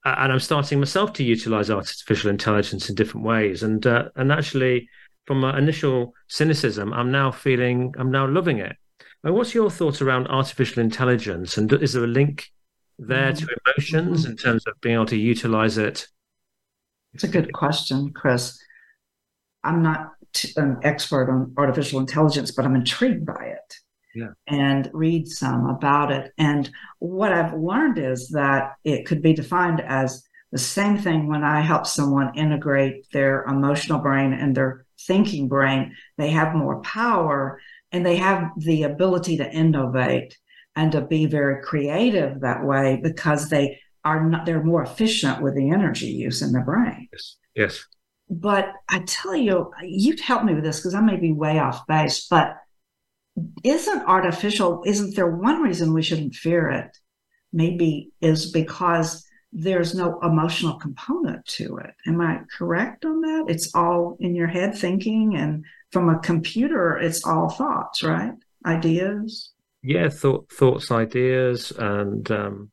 and 0.04 0.32
I'm 0.32 0.40
starting 0.40 0.78
myself 0.78 1.12
to 1.14 1.24
utilize 1.24 1.70
artificial 1.70 2.30
intelligence 2.30 2.88
in 2.88 2.94
different 2.94 3.26
ways. 3.26 3.62
And 3.62 3.86
uh, 3.86 4.08
and 4.16 4.32
actually, 4.32 4.88
from 5.26 5.40
my 5.40 5.56
initial 5.58 6.14
cynicism, 6.28 6.92
I'm 6.92 7.10
now 7.10 7.30
feeling 7.30 7.94
I'm 7.98 8.10
now 8.10 8.26
loving 8.26 8.58
it. 8.58 8.76
And 9.24 9.34
what's 9.34 9.54
your 9.54 9.70
thoughts 9.70 10.00
around 10.00 10.28
artificial 10.28 10.82
intelligence? 10.82 11.58
And 11.58 11.72
is 11.72 11.92
there 11.92 12.04
a 12.04 12.08
link 12.08 12.50
there 12.98 13.32
mm-hmm. 13.32 13.46
to 13.46 13.56
emotions 13.66 14.24
in 14.24 14.36
terms 14.36 14.66
of 14.66 14.80
being 14.80 14.94
able 14.94 15.06
to 15.06 15.16
utilize 15.16 15.76
it? 15.76 16.06
It's 17.14 17.24
a 17.24 17.28
good 17.28 17.52
question, 17.52 18.12
Chris. 18.12 18.62
I'm 19.64 19.82
not 19.82 20.12
an 20.56 20.78
expert 20.84 21.30
on 21.30 21.52
artificial 21.56 21.98
intelligence, 21.98 22.52
but 22.52 22.64
I'm 22.64 22.76
intrigued 22.76 23.26
by 23.26 23.44
it 23.46 23.74
yeah. 24.14 24.28
and 24.46 24.90
read 24.92 25.28
some 25.28 25.66
about 25.66 26.10
it. 26.10 26.32
And 26.38 26.70
what 26.98 27.32
I've 27.32 27.54
learned 27.54 27.98
is 27.98 28.28
that 28.30 28.72
it 28.84 29.06
could 29.06 29.22
be 29.22 29.32
defined 29.32 29.80
as 29.80 30.24
the 30.52 30.58
same 30.58 30.98
thing 30.98 31.28
when 31.28 31.44
I 31.44 31.60
help 31.60 31.86
someone 31.86 32.34
integrate 32.36 33.06
their 33.12 33.44
emotional 33.44 33.98
brain 33.98 34.32
and 34.32 34.56
their 34.56 34.86
thinking 35.06 35.48
brain. 35.48 35.94
They 36.16 36.30
have 36.30 36.54
more 36.54 36.80
power 36.82 37.60
and 37.92 38.04
they 38.04 38.16
have 38.16 38.50
the 38.56 38.84
ability 38.84 39.36
to 39.38 39.50
innovate 39.50 40.36
and 40.76 40.92
to 40.92 41.00
be 41.00 41.26
very 41.26 41.62
creative 41.62 42.40
that 42.40 42.64
way 42.64 43.00
because 43.02 43.48
they 43.48 43.78
are 44.04 44.24
not 44.24 44.46
they're 44.46 44.62
more 44.62 44.82
efficient 44.82 45.42
with 45.42 45.54
the 45.54 45.70
energy 45.70 46.06
use 46.06 46.40
in 46.40 46.52
the 46.52 46.60
brain. 46.60 47.08
Yes. 47.12 47.36
Yes. 47.54 47.84
But 48.30 48.72
I 48.88 49.00
tell 49.00 49.34
you, 49.34 49.72
you'd 49.82 50.20
help 50.20 50.44
me 50.44 50.54
with 50.54 50.64
this 50.64 50.78
because 50.78 50.94
I 50.94 51.00
may 51.00 51.16
be 51.16 51.32
way 51.32 51.58
off 51.58 51.86
base, 51.86 52.26
but 52.28 52.56
isn't 53.64 54.02
artificial, 54.06 54.82
isn't 54.86 55.16
there 55.16 55.30
one 55.30 55.62
reason 55.62 55.92
we 55.92 56.02
shouldn't 56.02 56.34
fear 56.34 56.70
it? 56.70 56.96
Maybe 57.52 58.10
is 58.20 58.50
because 58.50 59.24
there's 59.52 59.94
no 59.94 60.18
emotional 60.20 60.74
component 60.74 61.44
to 61.46 61.78
it. 61.78 61.94
Am 62.06 62.20
I 62.20 62.40
correct 62.56 63.04
on 63.04 63.20
that? 63.22 63.46
It's 63.48 63.74
all 63.74 64.16
in 64.20 64.34
your 64.34 64.46
head 64.46 64.76
thinking, 64.76 65.36
and 65.36 65.64
from 65.90 66.08
a 66.08 66.18
computer, 66.18 66.96
it's 66.98 67.24
all 67.24 67.48
thoughts, 67.48 68.02
right? 68.02 68.32
Ideas. 68.66 69.52
Yeah, 69.82 70.10
thought, 70.10 70.50
thoughts, 70.52 70.90
ideas, 70.90 71.72
and 71.78 72.30
um, 72.30 72.70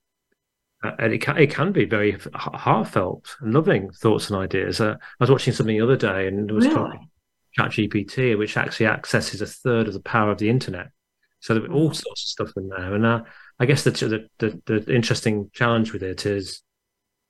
and 0.83 1.13
it 1.13 1.21
can, 1.21 1.37
it 1.37 1.51
can 1.51 1.71
be 1.71 1.85
very 1.85 2.17
heartfelt 2.33 3.37
and 3.39 3.53
loving 3.53 3.91
thoughts 3.91 4.29
and 4.29 4.37
ideas. 4.37 4.81
Uh, 4.81 4.95
I 4.99 5.23
was 5.23 5.31
watching 5.31 5.53
something 5.53 5.77
the 5.77 5.83
other 5.83 5.95
day, 5.95 6.27
and 6.27 6.49
it 6.49 6.53
was 6.53 6.65
really? 6.65 6.75
talking 6.75 7.09
ChatGPT, 7.57 8.37
which 8.37 8.57
actually 8.57 8.87
accesses 8.87 9.41
a 9.41 9.47
third 9.47 9.87
of 9.87 9.93
the 9.93 9.99
power 9.99 10.31
of 10.31 10.37
the 10.37 10.49
internet. 10.49 10.87
So 11.39 11.53
there 11.53 11.63
are 11.63 11.73
all 11.73 11.93
sorts 11.93 12.23
of 12.23 12.29
stuff 12.29 12.51
in 12.57 12.69
there. 12.69 12.95
And 12.95 13.05
uh, 13.05 13.23
I 13.59 13.65
guess 13.65 13.83
the, 13.83 13.91
the, 13.91 14.27
the 14.39 14.61
the 14.65 14.93
interesting 14.93 15.49
challenge 15.53 15.93
with 15.93 16.03
it 16.03 16.25
is 16.25 16.61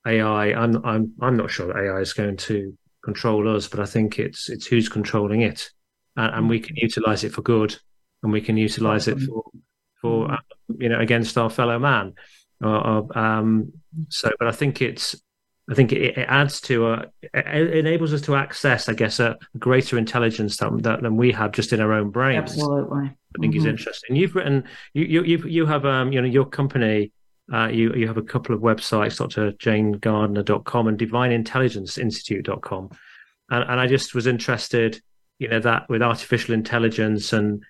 AI. 0.08 0.54
I'm 0.54 0.84
I'm 0.86 1.14
I'm 1.22 1.38
not 1.38 1.52
sure 1.52 1.68
that 1.68 1.78
AI 1.78 2.00
is 2.00 2.14
going 2.14 2.38
to 2.38 2.78
control 3.04 3.54
us, 3.54 3.68
but 3.68 3.80
I 3.80 3.86
think 3.86 4.20
it's 4.20 4.50
it's 4.50 4.68
who's 4.68 4.90
controlling 4.90 5.42
it, 5.42 5.70
and, 6.16 6.34
and 6.34 6.50
we 6.50 6.60
can 6.60 6.76
utilize 6.76 7.24
it 7.24 7.34
for 7.34 7.42
good, 7.42 7.76
and 8.24 8.32
we 8.32 8.42
can 8.42 8.58
utilize 8.58 9.08
it 9.08 9.20
for 9.20 9.44
for 10.02 10.32
uh, 10.32 10.38
you 10.78 10.90
know 10.90 11.00
against 11.00 11.38
our 11.38 11.50
fellow 11.50 11.78
man. 11.78 12.14
Uh, 12.64 13.04
um, 13.14 13.74
so, 14.10 14.32
but 14.40 14.48
I 14.48 14.52
think 14.52 14.82
it's 14.82 15.16
I 15.70 15.74
think 15.74 15.92
it, 15.92 16.18
it 16.18 16.28
adds 16.30 16.62
to 16.62 16.92
a, 16.92 17.06
it 17.34 17.76
enables 17.76 18.14
us 18.14 18.22
to 18.22 18.36
access, 18.36 18.88
I 18.88 18.94
guess, 18.94 19.20
a 19.20 19.38
greater 19.58 19.98
intelligence 19.98 20.58
than, 20.58 20.78
than 20.78 21.18
we 21.18 21.32
have 21.32 21.52
just 21.54 21.74
in 21.74 21.82
our 21.82 21.94
own 21.94 22.12
brains. 22.12 22.52
Absolutely. 22.52 23.08
I 23.08 23.42
think 23.42 23.54
mm-hmm. 23.54 23.62
is 23.62 23.66
interesting. 23.66 24.16
You've 24.16 24.36
written, 24.36 24.64
you 24.94 25.06
you 25.06 25.24
you 25.24 25.38
you 25.48 25.66
have 25.66 25.86
um 25.86 26.12
you 26.12 26.22
know 26.22 26.28
your 26.28 26.46
company, 26.46 27.12
uh, 27.54 27.68
you 27.68 27.94
you 27.94 28.08
have 28.08 28.18
a 28.18 28.22
couple 28.22 28.56
of 28.56 28.62
websites, 28.62 29.18
drjaynegardner.com 29.18 30.88
and 30.88 30.98
divineintelligenceinstitute.com, 30.98 32.90
and 33.50 33.70
and 33.70 33.80
I 33.80 33.88
just 33.88 34.16
was 34.16 34.28
interested, 34.28 35.02
you 35.40 35.50
know, 35.50 35.60
that 35.60 35.90
with 35.90 36.02
artificial 36.02 36.54
intelligence 36.54 37.34
and 37.34 37.64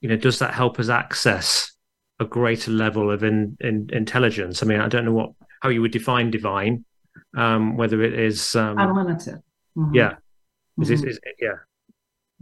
you 0.00 0.10
know, 0.10 0.16
does 0.16 0.38
that 0.40 0.52
help 0.52 0.78
us 0.78 0.90
access 0.90 1.72
a 2.20 2.26
greater 2.26 2.70
level 2.70 3.10
of 3.10 3.24
in, 3.24 3.56
in 3.60 3.88
intelligence? 3.90 4.62
I 4.62 4.66
mean, 4.66 4.80
I 4.80 4.88
don't 4.88 5.06
know 5.06 5.12
what 5.12 5.32
how 5.62 5.70
you 5.70 5.80
would 5.80 5.92
define 5.92 6.30
divine, 6.30 6.84
um, 7.36 7.76
whether 7.76 8.02
it 8.02 8.18
is 8.18 8.54
um, 8.54 8.78
unlimited. 8.78 9.42
Mm-hmm. 9.76 9.94
Yeah. 9.94 10.14
Is, 10.80 10.90
mm-hmm. 10.90 11.08
is, 11.08 11.16
is, 11.16 11.20
yeah. 11.40 11.48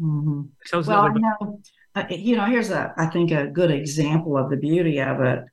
Mm-hmm. 0.01 0.89
Well, 0.89 1.01
I 1.01 1.13
know, 1.13 1.61
uh, 1.95 2.05
you 2.11 2.37
know, 2.37 2.47
here's 2.47 2.71
a, 2.71 2.95
I 2.97 3.07
think, 3.07 3.31
a 3.31 3.47
good 3.47 3.71
example 3.71 4.37
of 4.37 4.51
the 4.51 4.57
beauty 4.57 5.01
of 5.01 5.21
it. 5.21 5.45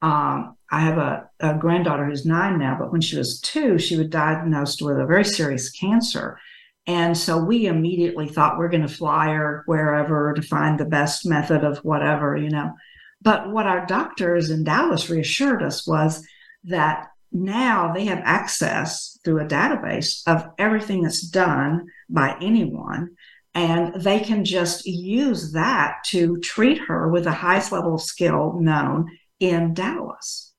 Um, 0.00 0.56
I 0.70 0.80
have 0.80 0.98
a, 0.98 1.28
a, 1.38 1.54
granddaughter 1.54 2.06
who's 2.06 2.26
nine 2.26 2.58
now, 2.58 2.76
but 2.78 2.90
when 2.90 3.00
she 3.00 3.16
was 3.16 3.40
two, 3.40 3.78
she 3.78 3.96
was 3.96 4.08
diagnosed 4.08 4.82
with 4.82 4.98
a 4.98 5.06
very 5.06 5.24
serious 5.24 5.70
cancer. 5.70 6.38
And 6.86 7.16
so 7.16 7.38
we 7.38 7.66
immediately 7.66 8.28
thought 8.28 8.58
we're 8.58 8.68
going 8.68 8.86
to 8.86 8.88
fly 8.88 9.28
her 9.28 9.62
wherever 9.66 10.32
to 10.32 10.42
find 10.42 10.80
the 10.80 10.84
best 10.84 11.24
method 11.24 11.62
of 11.62 11.78
whatever, 11.78 12.36
you 12.36 12.50
know. 12.50 12.72
But 13.20 13.50
what 13.50 13.68
our 13.68 13.86
doctors 13.86 14.50
in 14.50 14.64
Dallas 14.64 15.08
reassured 15.08 15.62
us 15.62 15.86
was 15.86 16.26
that 16.64 17.11
now 17.32 17.92
they 17.92 18.04
have 18.06 18.20
access 18.24 19.18
through 19.24 19.40
a 19.40 19.46
database 19.46 20.22
of 20.26 20.48
everything 20.58 21.02
that's 21.02 21.22
done 21.22 21.86
by 22.08 22.36
anyone. 22.40 23.16
And 23.54 23.94
they 23.94 24.20
can 24.20 24.44
just 24.44 24.86
use 24.86 25.52
that 25.52 26.04
to 26.06 26.38
treat 26.38 26.78
her 26.78 27.08
with 27.08 27.24
the 27.24 27.32
highest 27.32 27.70
level 27.70 27.94
of 27.94 28.02
skill 28.02 28.58
known 28.60 29.10
in 29.40 29.74
Dallas. 29.74 30.54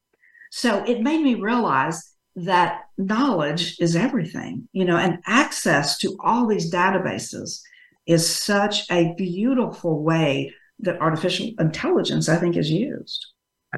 So 0.51 0.83
it 0.83 1.01
made 1.01 1.21
me 1.21 1.35
realize 1.35 2.13
that 2.35 2.81
knowledge 2.97 3.79
is 3.79 3.95
everything, 3.95 4.67
you 4.73 4.85
know, 4.85 4.97
and 4.97 5.19
access 5.25 5.97
to 5.99 6.15
all 6.23 6.47
these 6.47 6.71
databases 6.71 7.61
is 8.05 8.27
such 8.29 8.89
a 8.91 9.13
beautiful 9.15 10.03
way 10.03 10.53
that 10.79 10.99
artificial 10.99 11.51
intelligence, 11.59 12.29
I 12.29 12.37
think, 12.37 12.57
is 12.57 12.69
used. 12.69 13.25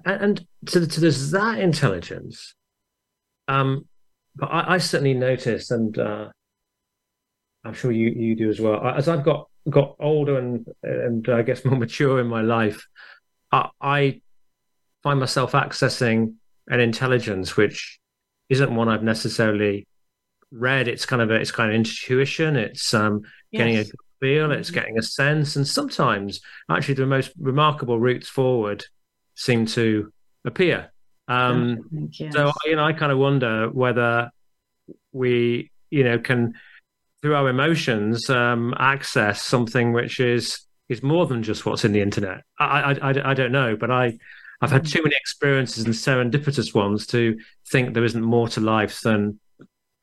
And 0.04 0.46
to, 0.68 0.86
to 0.86 1.00
this, 1.00 1.32
that 1.32 1.60
intelligence, 1.60 2.56
um, 3.48 3.88
but 4.36 4.48
I, 4.48 4.76
I 4.76 4.78
certainly 4.78 5.14
noticed, 5.14 5.72
and 5.72 5.98
uh, 5.98 6.30
I'm 7.64 7.74
sure 7.74 7.92
you 7.92 8.10
you 8.10 8.36
do 8.36 8.50
as 8.50 8.60
well. 8.60 8.86
As 8.86 9.08
I've 9.08 9.24
got 9.24 9.48
got 9.70 9.96
older 10.00 10.38
and 10.38 10.66
and 10.84 11.28
I 11.30 11.42
guess 11.42 11.66
more 11.66 11.78
mature 11.78 12.20
in 12.20 12.28
my 12.28 12.42
life, 12.42 12.86
I, 13.52 13.70
I 13.82 14.22
find 15.04 15.20
myself 15.20 15.54
accessing 15.54 16.36
an 16.68 16.80
intelligence 16.80 17.56
which 17.56 18.00
isn't 18.50 18.76
one 18.76 18.90
I've 18.90 19.04
necessarily 19.04 19.88
read. 20.52 20.88
It's 20.88 21.06
kind 21.06 21.22
of 21.22 21.32
a, 21.32 21.36
it's 21.36 21.52
kind 21.52 21.70
of 21.70 21.76
intuition. 21.76 22.56
It's 22.56 22.94
um, 22.94 23.22
yes. 23.52 23.60
getting 23.60 23.78
a 23.78 23.86
feel. 24.20 24.52
It's 24.52 24.70
mm-hmm. 24.70 24.80
getting 24.80 25.00
a 25.00 25.04
sense, 25.04 25.56
and 25.56 25.68
sometimes 25.68 26.42
actually 26.70 26.96
the 26.96 27.06
most 27.06 27.32
remarkable 27.40 28.00
routes 28.00 28.28
forward 28.28 28.86
seem 29.36 29.66
to 29.68 30.12
appear. 30.46 30.92
Um, 31.28 32.10
yes. 32.12 32.34
So 32.34 32.52
you 32.66 32.76
know, 32.76 32.84
I 32.84 32.94
kind 32.94 33.12
of 33.12 33.18
wonder 33.18 33.70
whether 33.70 34.32
we, 35.12 35.72
you 35.90 36.04
know, 36.04 36.20
can 36.20 36.54
through 37.22 37.36
our 37.36 37.50
emotions 37.50 38.30
um, 38.30 38.74
access 38.78 39.42
something 39.42 39.94
which 39.94 40.20
is 40.20 40.60
is 40.88 41.02
more 41.02 41.26
than 41.26 41.42
just 41.42 41.66
what's 41.66 41.84
in 41.84 41.92
the 41.92 42.02
internet. 42.02 42.42
I 42.60 42.66
I, 42.66 43.12
I, 43.12 43.32
I 43.32 43.34
don't 43.34 43.52
know, 43.52 43.76
but 43.76 43.90
I 43.90 44.18
I've 44.62 44.72
had 44.72 44.86
too 44.86 45.02
many 45.04 45.16
experiences 45.16 45.86
and 45.86 45.94
serendipitous 45.94 46.74
ones 46.74 47.08
to 47.08 47.38
think 47.70 47.94
there 47.94 48.06
isn't 48.06 48.24
more 48.24 48.48
to 48.50 48.62
life 48.62 49.02
than. 49.02 49.40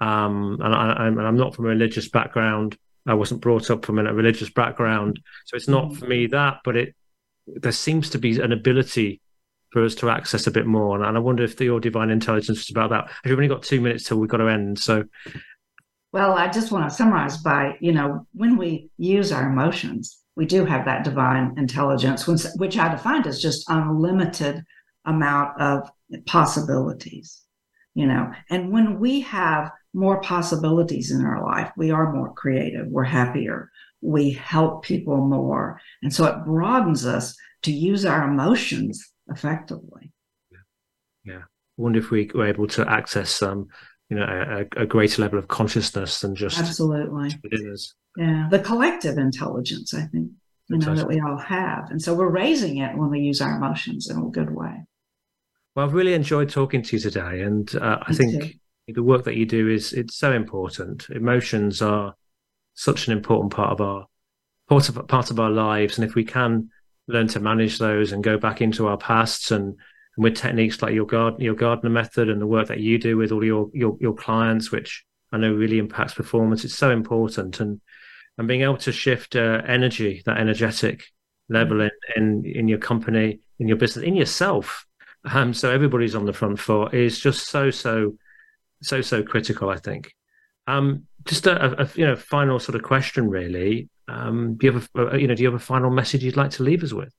Um, 0.01 0.59
and, 0.61 0.75
I, 0.75 1.07
am 1.07 1.37
not 1.37 1.55
from 1.55 1.67
a 1.67 1.69
religious 1.69 2.09
background. 2.09 2.77
I 3.07 3.15
wasn't 3.15 3.41
brought 3.41 3.71
up 3.71 3.85
from 3.85 4.01
a 4.01 4.13
religious 4.13 4.51
background, 4.51 5.21
so 5.45 5.57
it's 5.57 5.69
not 5.69 5.95
for 5.95 6.07
me 6.07 6.27
that. 6.29 6.59
But 6.65 6.77
it 6.77 6.95
there 7.47 7.73
seems 7.73 8.11
to 8.11 8.19
be 8.19 8.41
an 8.41 8.53
ability 8.53 9.21
for 9.73 9.83
us 9.85 9.95
to 9.97 10.11
access 10.11 10.47
a 10.47 10.51
bit 10.51 10.67
more. 10.67 11.03
And, 11.03 11.17
I 11.17 11.21
wonder 11.21 11.43
if 11.43 11.57
the 11.57 11.65
your 11.65 11.81
divine 11.81 12.11
intelligence 12.11 12.61
is 12.61 12.71
about 12.71 12.91
that. 12.91 13.11
We've 13.25 13.35
only 13.35 13.49
got 13.49 13.63
two 13.63 13.81
minutes 13.81 14.05
till 14.05 14.19
we've 14.19 14.31
got 14.31 14.37
to 14.37 14.49
end. 14.49 14.79
So, 14.79 15.05
well, 16.13 16.35
I 16.35 16.49
just 16.49 16.71
want 16.71 16.89
to 16.89 16.95
summarize 16.95 17.39
by 17.39 17.77
you 17.81 17.93
know 17.93 18.27
when 18.33 18.57
we 18.57 18.91
use 18.99 19.33
our 19.33 19.51
emotions, 19.51 20.21
we 20.37 20.47
do 20.47 20.65
have 20.65 20.85
that 20.85 21.05
divine 21.05 21.55
intelligence, 21.57 22.27
which 22.57 22.79
I 22.79 22.91
defined 22.91 23.27
as 23.27 23.41
just 23.41 23.69
unlimited 23.69 24.63
amount 25.07 25.61
of 25.61 25.91
possibilities. 26.27 27.41
You 27.95 28.07
know, 28.07 28.33
and 28.49 28.71
when 28.71 29.01
we 29.01 29.21
have 29.21 29.71
more 29.93 30.21
possibilities 30.23 31.11
in 31.11 31.25
our 31.25 31.43
life, 31.45 31.71
we 31.77 31.91
are 31.91 32.13
more 32.13 32.33
creative, 32.33 32.87
we're 32.87 33.05
happier, 33.05 33.71
we 34.01 34.31
help 34.31 34.83
people 34.83 35.19
more, 35.19 35.79
and 36.03 36.13
so 36.13 36.25
it 36.25 36.45
broadens 36.45 37.05
us 37.05 37.37
to 37.63 37.73
use 37.73 38.07
our 38.07 38.27
emotions 38.27 39.13
effectively. 39.33 40.13
Yeah. 40.51 40.59
yeah. 41.25 41.43
I 41.43 41.83
wonder 41.83 41.99
if 41.99 42.11
we 42.11 42.31
were 42.35 42.47
able 42.47 42.67
to 42.69 42.89
access 42.89 43.31
some, 43.31 43.69
you 44.09 44.17
know, 44.17 44.25
a, 44.77 44.83
a 44.83 44.87
greater 44.87 45.23
level 45.23 45.39
of 45.39 45.49
consciousness 45.49 46.21
than 46.21 46.35
just 46.35 46.59
absolutely 46.59 47.31
Yeah, 48.17 48.49
the 48.51 48.59
collective 48.59 49.17
intelligence, 49.17 49.95
I 49.95 50.03
think, 50.03 50.31
you 50.69 50.79
know, 50.79 50.95
that 50.95 51.09
we 51.09 51.21
all 51.21 51.39
have, 51.39 51.91
and 51.91 52.01
so 52.01 52.15
we're 52.15 52.29
raising 52.29 52.79
it 52.79 52.97
when 52.97 53.11
we 53.11 53.21
use 53.21 53.41
our 53.41 53.57
emotions 53.57 54.11
in 54.11 54.19
a 54.19 54.31
good 54.31 54.51
way. 54.55 54.85
Well, 55.75 55.87
I've 55.87 55.95
really 55.95 56.13
enjoyed 56.13 56.51
talking 56.51 56.83
to 56.83 56.97
you 56.97 57.01
today, 57.01 57.41
and 57.41 57.75
uh, 57.77 57.99
I 58.07 58.13
think 58.13 58.43
too. 58.43 58.95
the 58.95 59.03
work 59.03 59.25
that 59.25 59.37
you 59.37 59.47
do 59.47 59.69
is 59.71 59.95
it's 59.95 60.17
so 60.17 60.33
important. 60.33 61.09
Emotions 61.09 61.81
are 61.81 62.15
such 62.75 63.07
an 63.07 63.13
important 63.13 63.53
part 63.53 63.73
of 63.73 63.81
our 63.81 64.07
part 64.69 64.91
of 64.91 65.09
part 65.09 65.31
of 65.31 65.41
our 65.41 65.51
lives, 65.51 65.99
and 65.99 66.07
if 66.07 66.15
we 66.15 66.25
can 66.25 66.69
learn 67.09 67.29
to 67.29 67.41
manage 67.41 67.79
those 67.79 68.13
and 68.13 68.23
go 68.23 68.39
back 68.39 68.61
into 68.61 68.87
our 68.87 68.97
pasts 68.97 69.51
and, 69.51 69.65
and 70.17 70.25
with 70.25 70.37
techniques 70.37 70.83
like 70.83 70.95
your 70.95 71.07
garden 71.07 71.41
your 71.41 71.55
Gardner 71.55 71.91
method 71.91 72.29
and 72.29 72.41
the 72.41 72.47
work 72.47 72.69
that 72.69 72.81
you 72.81 72.99
do 72.99 73.17
with 73.17 73.33
all 73.33 73.45
your 73.45 73.71
your, 73.73 73.97
your 74.01 74.15
clients 74.15 74.71
which 74.71 75.05
i 75.33 75.37
know 75.37 75.53
really 75.53 75.79
impacts 75.79 76.15
performance. 76.15 76.65
It's 76.65 76.77
so 76.77 76.91
important. 76.91 77.61
And 77.61 77.81
and 78.39 78.49
being 78.49 78.63
able 78.63 78.79
to 78.79 78.93
shift 78.93 79.37
uh, 79.37 79.63
energy 79.67 80.23
that 80.27 80.39
energetic 80.39 81.05
level 81.49 81.81
in, 81.83 81.91
in 82.17 82.45
in 82.45 82.69
your 82.69 82.79
company 82.79 83.41
in 83.59 83.69
your 83.69 83.77
business 83.77 84.05
in 84.05 84.17
yourself 84.17 84.87
um, 85.25 85.55
so 85.55 85.71
everybody's 85.71 86.15
on 86.15 86.25
the 86.25 86.33
front 86.33 86.59
foot 86.59 86.95
is 86.95 87.21
just 87.21 87.49
so 87.49 87.71
so 87.71 88.15
so 88.83 89.01
so 89.01 89.23
critical 89.23 89.69
i 89.69 89.77
think. 89.77 90.13
Um, 90.69 91.07
just 91.25 91.47
a, 91.47 91.83
a, 91.83 91.89
you 91.95 92.07
know 92.07 92.17
final 92.17 92.59
sort 92.61 92.77
of 92.77 92.83
question 92.83 93.29
really 93.29 93.89
um, 94.09 94.57
do 94.57 94.67
you 94.67 94.73
have 94.73 94.89
a, 94.97 95.13
uh, 95.13 95.17
you 95.17 95.27
know 95.29 95.35
do 95.35 95.43
you 95.43 95.51
have 95.51 95.61
a 95.61 95.65
final 95.65 95.91
message 95.91 96.25
you'd 96.25 96.37
like 96.37 96.51
to 96.53 96.63
leave 96.63 96.83
us 96.83 96.93
with? 96.93 97.13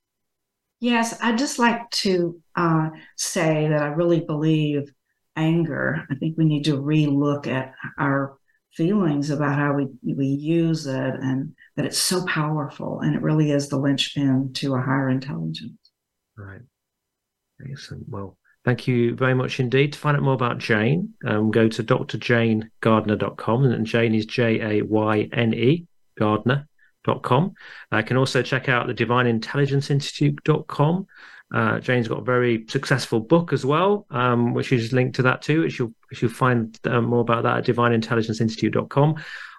Yes, 0.80 1.18
I'd 1.22 1.38
just 1.38 1.60
like 1.60 1.90
to 1.92 2.42
uh, 2.56 2.90
say 3.16 3.68
that 3.70 3.82
I 3.82 3.88
really 3.88 4.20
believe 4.20 4.92
anger. 5.36 6.06
I 6.12 6.16
think 6.16 6.38
we 6.38 6.46
need 6.46 6.66
to 6.66 6.78
relook 6.78 7.48
at 7.48 7.74
our 7.98 8.38
feelings 8.74 9.30
about 9.30 9.58
how 9.58 9.74
we 9.74 9.88
we 10.04 10.26
use 10.28 10.86
it, 10.86 11.16
and 11.22 11.56
that 11.76 11.86
it's 11.86 11.98
so 11.98 12.26
powerful, 12.26 13.00
and 13.00 13.16
it 13.16 13.22
really 13.22 13.52
is 13.52 13.70
the 13.70 13.78
linchpin 13.78 14.52
to 14.54 14.76
a 14.76 14.82
higher 14.82 15.10
intelligence. 15.10 15.78
Right. 16.38 16.62
Excellent. 17.72 18.10
Well, 18.10 18.38
thank 18.66 18.88
you 18.88 19.16
very 19.16 19.36
much 19.36 19.60
indeed. 19.60 19.94
To 19.94 20.00
find 20.00 20.18
out 20.18 20.24
more 20.24 20.34
about 20.34 20.58
Jayne, 20.58 21.14
um, 21.26 21.50
go 21.52 21.70
to 21.70 21.84
drjaynegardner.com, 21.84 23.66
and 23.66 23.86
Jayne 23.86 24.16
is 24.16 24.26
J 24.26 24.80
A 24.80 24.82
Y 24.84 25.30
N 25.32 25.54
E 25.54 25.86
Gardner 26.18 26.68
com. 27.24 27.54
I 27.92 28.02
can 28.02 28.18
also 28.18 28.42
check 28.42 28.70
out 28.70 28.88
the 28.88 28.94
divineintelligenceinstitute.com. 28.94 31.08
Uh, 31.54 31.80
Jayne's 31.80 32.08
got 32.08 32.20
a 32.20 32.24
very 32.24 32.66
successful 32.68 33.20
book 33.20 33.54
as 33.54 33.66
well, 33.66 34.08
um, 34.10 34.56
which 34.56 34.72
is 34.72 34.92
linked 34.92 35.16
to 35.18 35.22
that 35.24 35.44
too, 35.44 35.62
which 35.62 35.78
you'll, 35.78 35.94
which 36.10 36.22
you'll 36.22 36.32
find 36.32 36.80
uh, 36.86 37.02
more 37.02 37.22
about 37.22 37.44
that 37.44 37.58
at 37.58 37.66
divineintelligenceinstitute.com. 37.66 39.16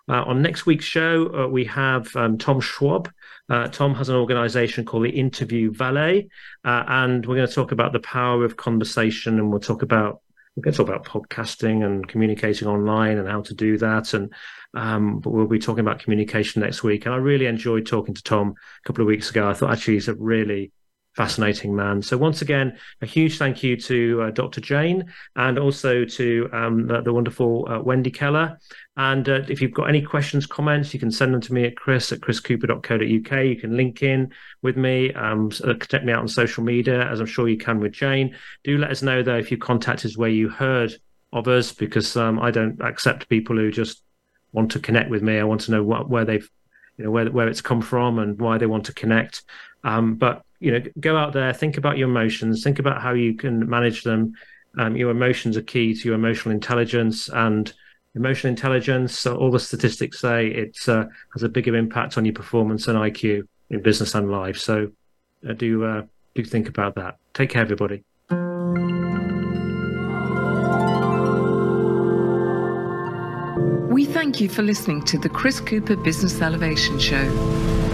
Uh, 0.07 0.23
on 0.25 0.43
next 0.43 0.67
week's 0.67 0.85
show, 0.85 1.35
uh, 1.35 1.49
we 1.49 1.65
have 1.65 2.15
um, 2.17 2.37
Tom 2.37 2.61
Schwab. 2.61 3.11
Uh, 3.49 3.69
Tom 3.69 3.95
has 3.95 4.09
an 4.09 4.17
organization 4.17 4.85
called 4.85 5.05
the 5.05 5.11
Interview 5.11 5.73
Valet, 5.73 6.29
uh, 6.65 6.85
and 6.87 7.25
we're 7.25 7.37
going 7.37 7.49
to 7.49 7.55
talk 7.55 7.73
about 7.73 7.93
the 7.93 8.01
power 8.01 8.45
of 8.45 8.57
conversation, 8.57 9.39
and 9.39 9.51
we'll 9.51 9.61
talk 9.61 9.83
about 9.83 10.21
we're 10.57 10.63
going 10.63 10.73
to 10.73 10.77
talk 10.77 10.89
about 10.89 11.05
podcasting 11.05 11.85
and 11.85 12.07
communicating 12.07 12.69
online 12.69 13.19
and 13.19 13.29
how 13.29 13.43
to 13.43 13.55
do 13.55 13.77
that, 13.79 14.15
and 14.15 14.33
um, 14.75 15.19
but 15.21 15.31
we'll 15.31 15.47
be 15.47 15.59
talking 15.59 15.81
about 15.81 16.01
communication 16.01 16.63
next 16.63 16.83
week. 16.83 17.07
And 17.07 17.15
I 17.15 17.19
really 17.19 17.47
enjoyed 17.47 17.87
talking 17.87 18.15
to 18.15 18.23
Tom 18.23 18.55
a 18.85 18.87
couple 18.87 19.03
of 19.03 19.09
weeks 19.09 19.31
ago. 19.31 19.49
I 19.49 19.55
thought 19.55 19.73
actually 19.73 19.95
he's 19.95 20.09
a 20.09 20.15
really 20.15 20.73
fascinating 21.15 21.75
man. 21.75 22.03
So 22.03 22.17
once 22.17 22.43
again, 22.43 22.77
a 23.01 23.07
huge 23.07 23.39
thank 23.39 23.63
you 23.63 23.77
to 23.77 24.23
uh, 24.23 24.31
Dr. 24.31 24.61
Jayne 24.61 25.13
and 25.37 25.59
also 25.59 26.05
to 26.05 26.49
um, 26.53 26.87
the, 26.87 27.03
the, 27.03 27.13
wonderful 27.13 27.67
uh, 27.71 27.81
Wendy 27.81 28.11
Keller. 28.11 28.59
And 28.97 29.29
uh, 29.29 29.43
if 29.49 29.61
you've 29.61 29.73
got 29.73 29.89
any 29.89 30.03
questions, 30.03 30.47
comments, 30.47 30.93
you 30.93 31.01
can 31.01 31.13
send 31.13 31.33
them 31.33 31.41
to 31.43 31.53
me 31.53 31.65
at 31.65 31.77
chris 31.77 32.11
at 32.13 32.21
chriscooper.co.uk. 32.21 33.45
You 33.45 33.57
can 33.57 33.77
link 33.77 34.03
in 34.03 34.33
with 34.63 34.77
me, 34.77 35.13
um, 35.15 35.51
uh, 35.63 35.75
check 35.75 36.05
me 36.05 36.13
out 36.13 36.21
on 36.21 36.29
social 36.29 36.65
media, 36.65 37.09
as 37.09 37.21
I'm 37.21 37.27
sure 37.27 37.49
you 37.49 37.59
can 37.59 37.79
with 37.79 37.93
Jayne. 37.93 38.35
Do 38.65 38.77
let 38.79 38.91
us 38.91 39.03
know, 39.03 39.23
though, 39.23 39.39
if 39.39 39.51
you 39.51 39.57
contact 39.57 40.05
us 40.05 40.17
where 40.17 40.31
you 40.31 40.49
heard 40.49 40.95
of 41.33 41.49
us, 41.49 41.73
because 41.73 42.17
um, 42.17 42.41
I 42.41 42.51
don't 42.51 42.81
accept 42.81 43.29
people 43.29 43.57
who 43.57 43.71
just 43.71 44.03
want 44.53 44.73
to 44.73 44.81
connect 44.81 45.11
with 45.11 45.23
me. 45.23 45.39
I 45.39 45.45
want 45.45 45.63
to 45.63 45.71
know 45.73 45.83
what, 45.83 46.09
where 46.09 46.25
they've 46.25 46.49
you 46.97 47.05
know 47.05 47.11
where 47.11 47.31
where 47.31 47.49
it's 47.49 47.61
come 47.61 47.83
from 47.83 48.21
and 48.21 48.41
why 48.41 48.59
they 48.59 48.67
want 48.67 48.87
to 48.87 48.95
connect. 48.95 49.43
Um, 49.83 50.15
but 50.15 50.44
you 50.65 50.73
know, 50.73 50.81
go 50.99 51.15
out 51.15 51.35
there, 51.35 51.53
think 51.53 51.77
about 51.77 51.99
your 51.99 52.09
emotions, 52.09 52.65
think 52.65 52.79
about 52.79 53.03
how 53.03 53.13
you 53.13 53.35
can 53.35 53.69
manage 53.69 54.03
them. 54.03 54.33
Um, 54.79 54.97
your 54.97 55.11
emotions 55.11 55.59
are 55.59 55.63
key 55.63 55.95
to 55.95 56.09
your 56.09 56.15
emotional 56.15 56.55
intelligence, 56.55 57.29
and 57.29 57.71
emotional 58.15 58.49
intelligence. 58.49 59.19
So 59.19 59.37
all 59.37 59.51
the 59.51 59.61
statistics 59.61 60.21
say 60.21 60.47
it 60.47 60.79
uh, 60.89 61.05
has 61.35 61.43
a 61.43 61.51
bigger 61.51 61.77
impact 61.77 62.17
on 62.17 62.25
your 62.25 62.33
performance 62.33 62.89
and 62.89 62.97
IQ 62.99 63.47
in 63.69 63.83
business 63.83 64.15
and 64.15 64.31
life. 64.31 64.57
So 64.57 64.91
uh, 65.47 65.53
do 65.53 65.85
uh, 65.85 66.03
do 66.35 66.43
think 66.43 66.71
about 66.71 66.95
that. 66.95 67.19
Take 67.35 67.51
care, 67.51 67.61
everybody. 67.61 68.03
We 73.93 74.07
thank 74.07 74.41
you 74.41 74.49
for 74.49 74.63
listening 74.63 75.03
to 75.05 75.19
the 75.19 75.29
Chris 75.29 75.61
Cooper 75.61 75.97
Business 75.97 76.41
Elevation 76.41 76.99
Show. 76.99 77.94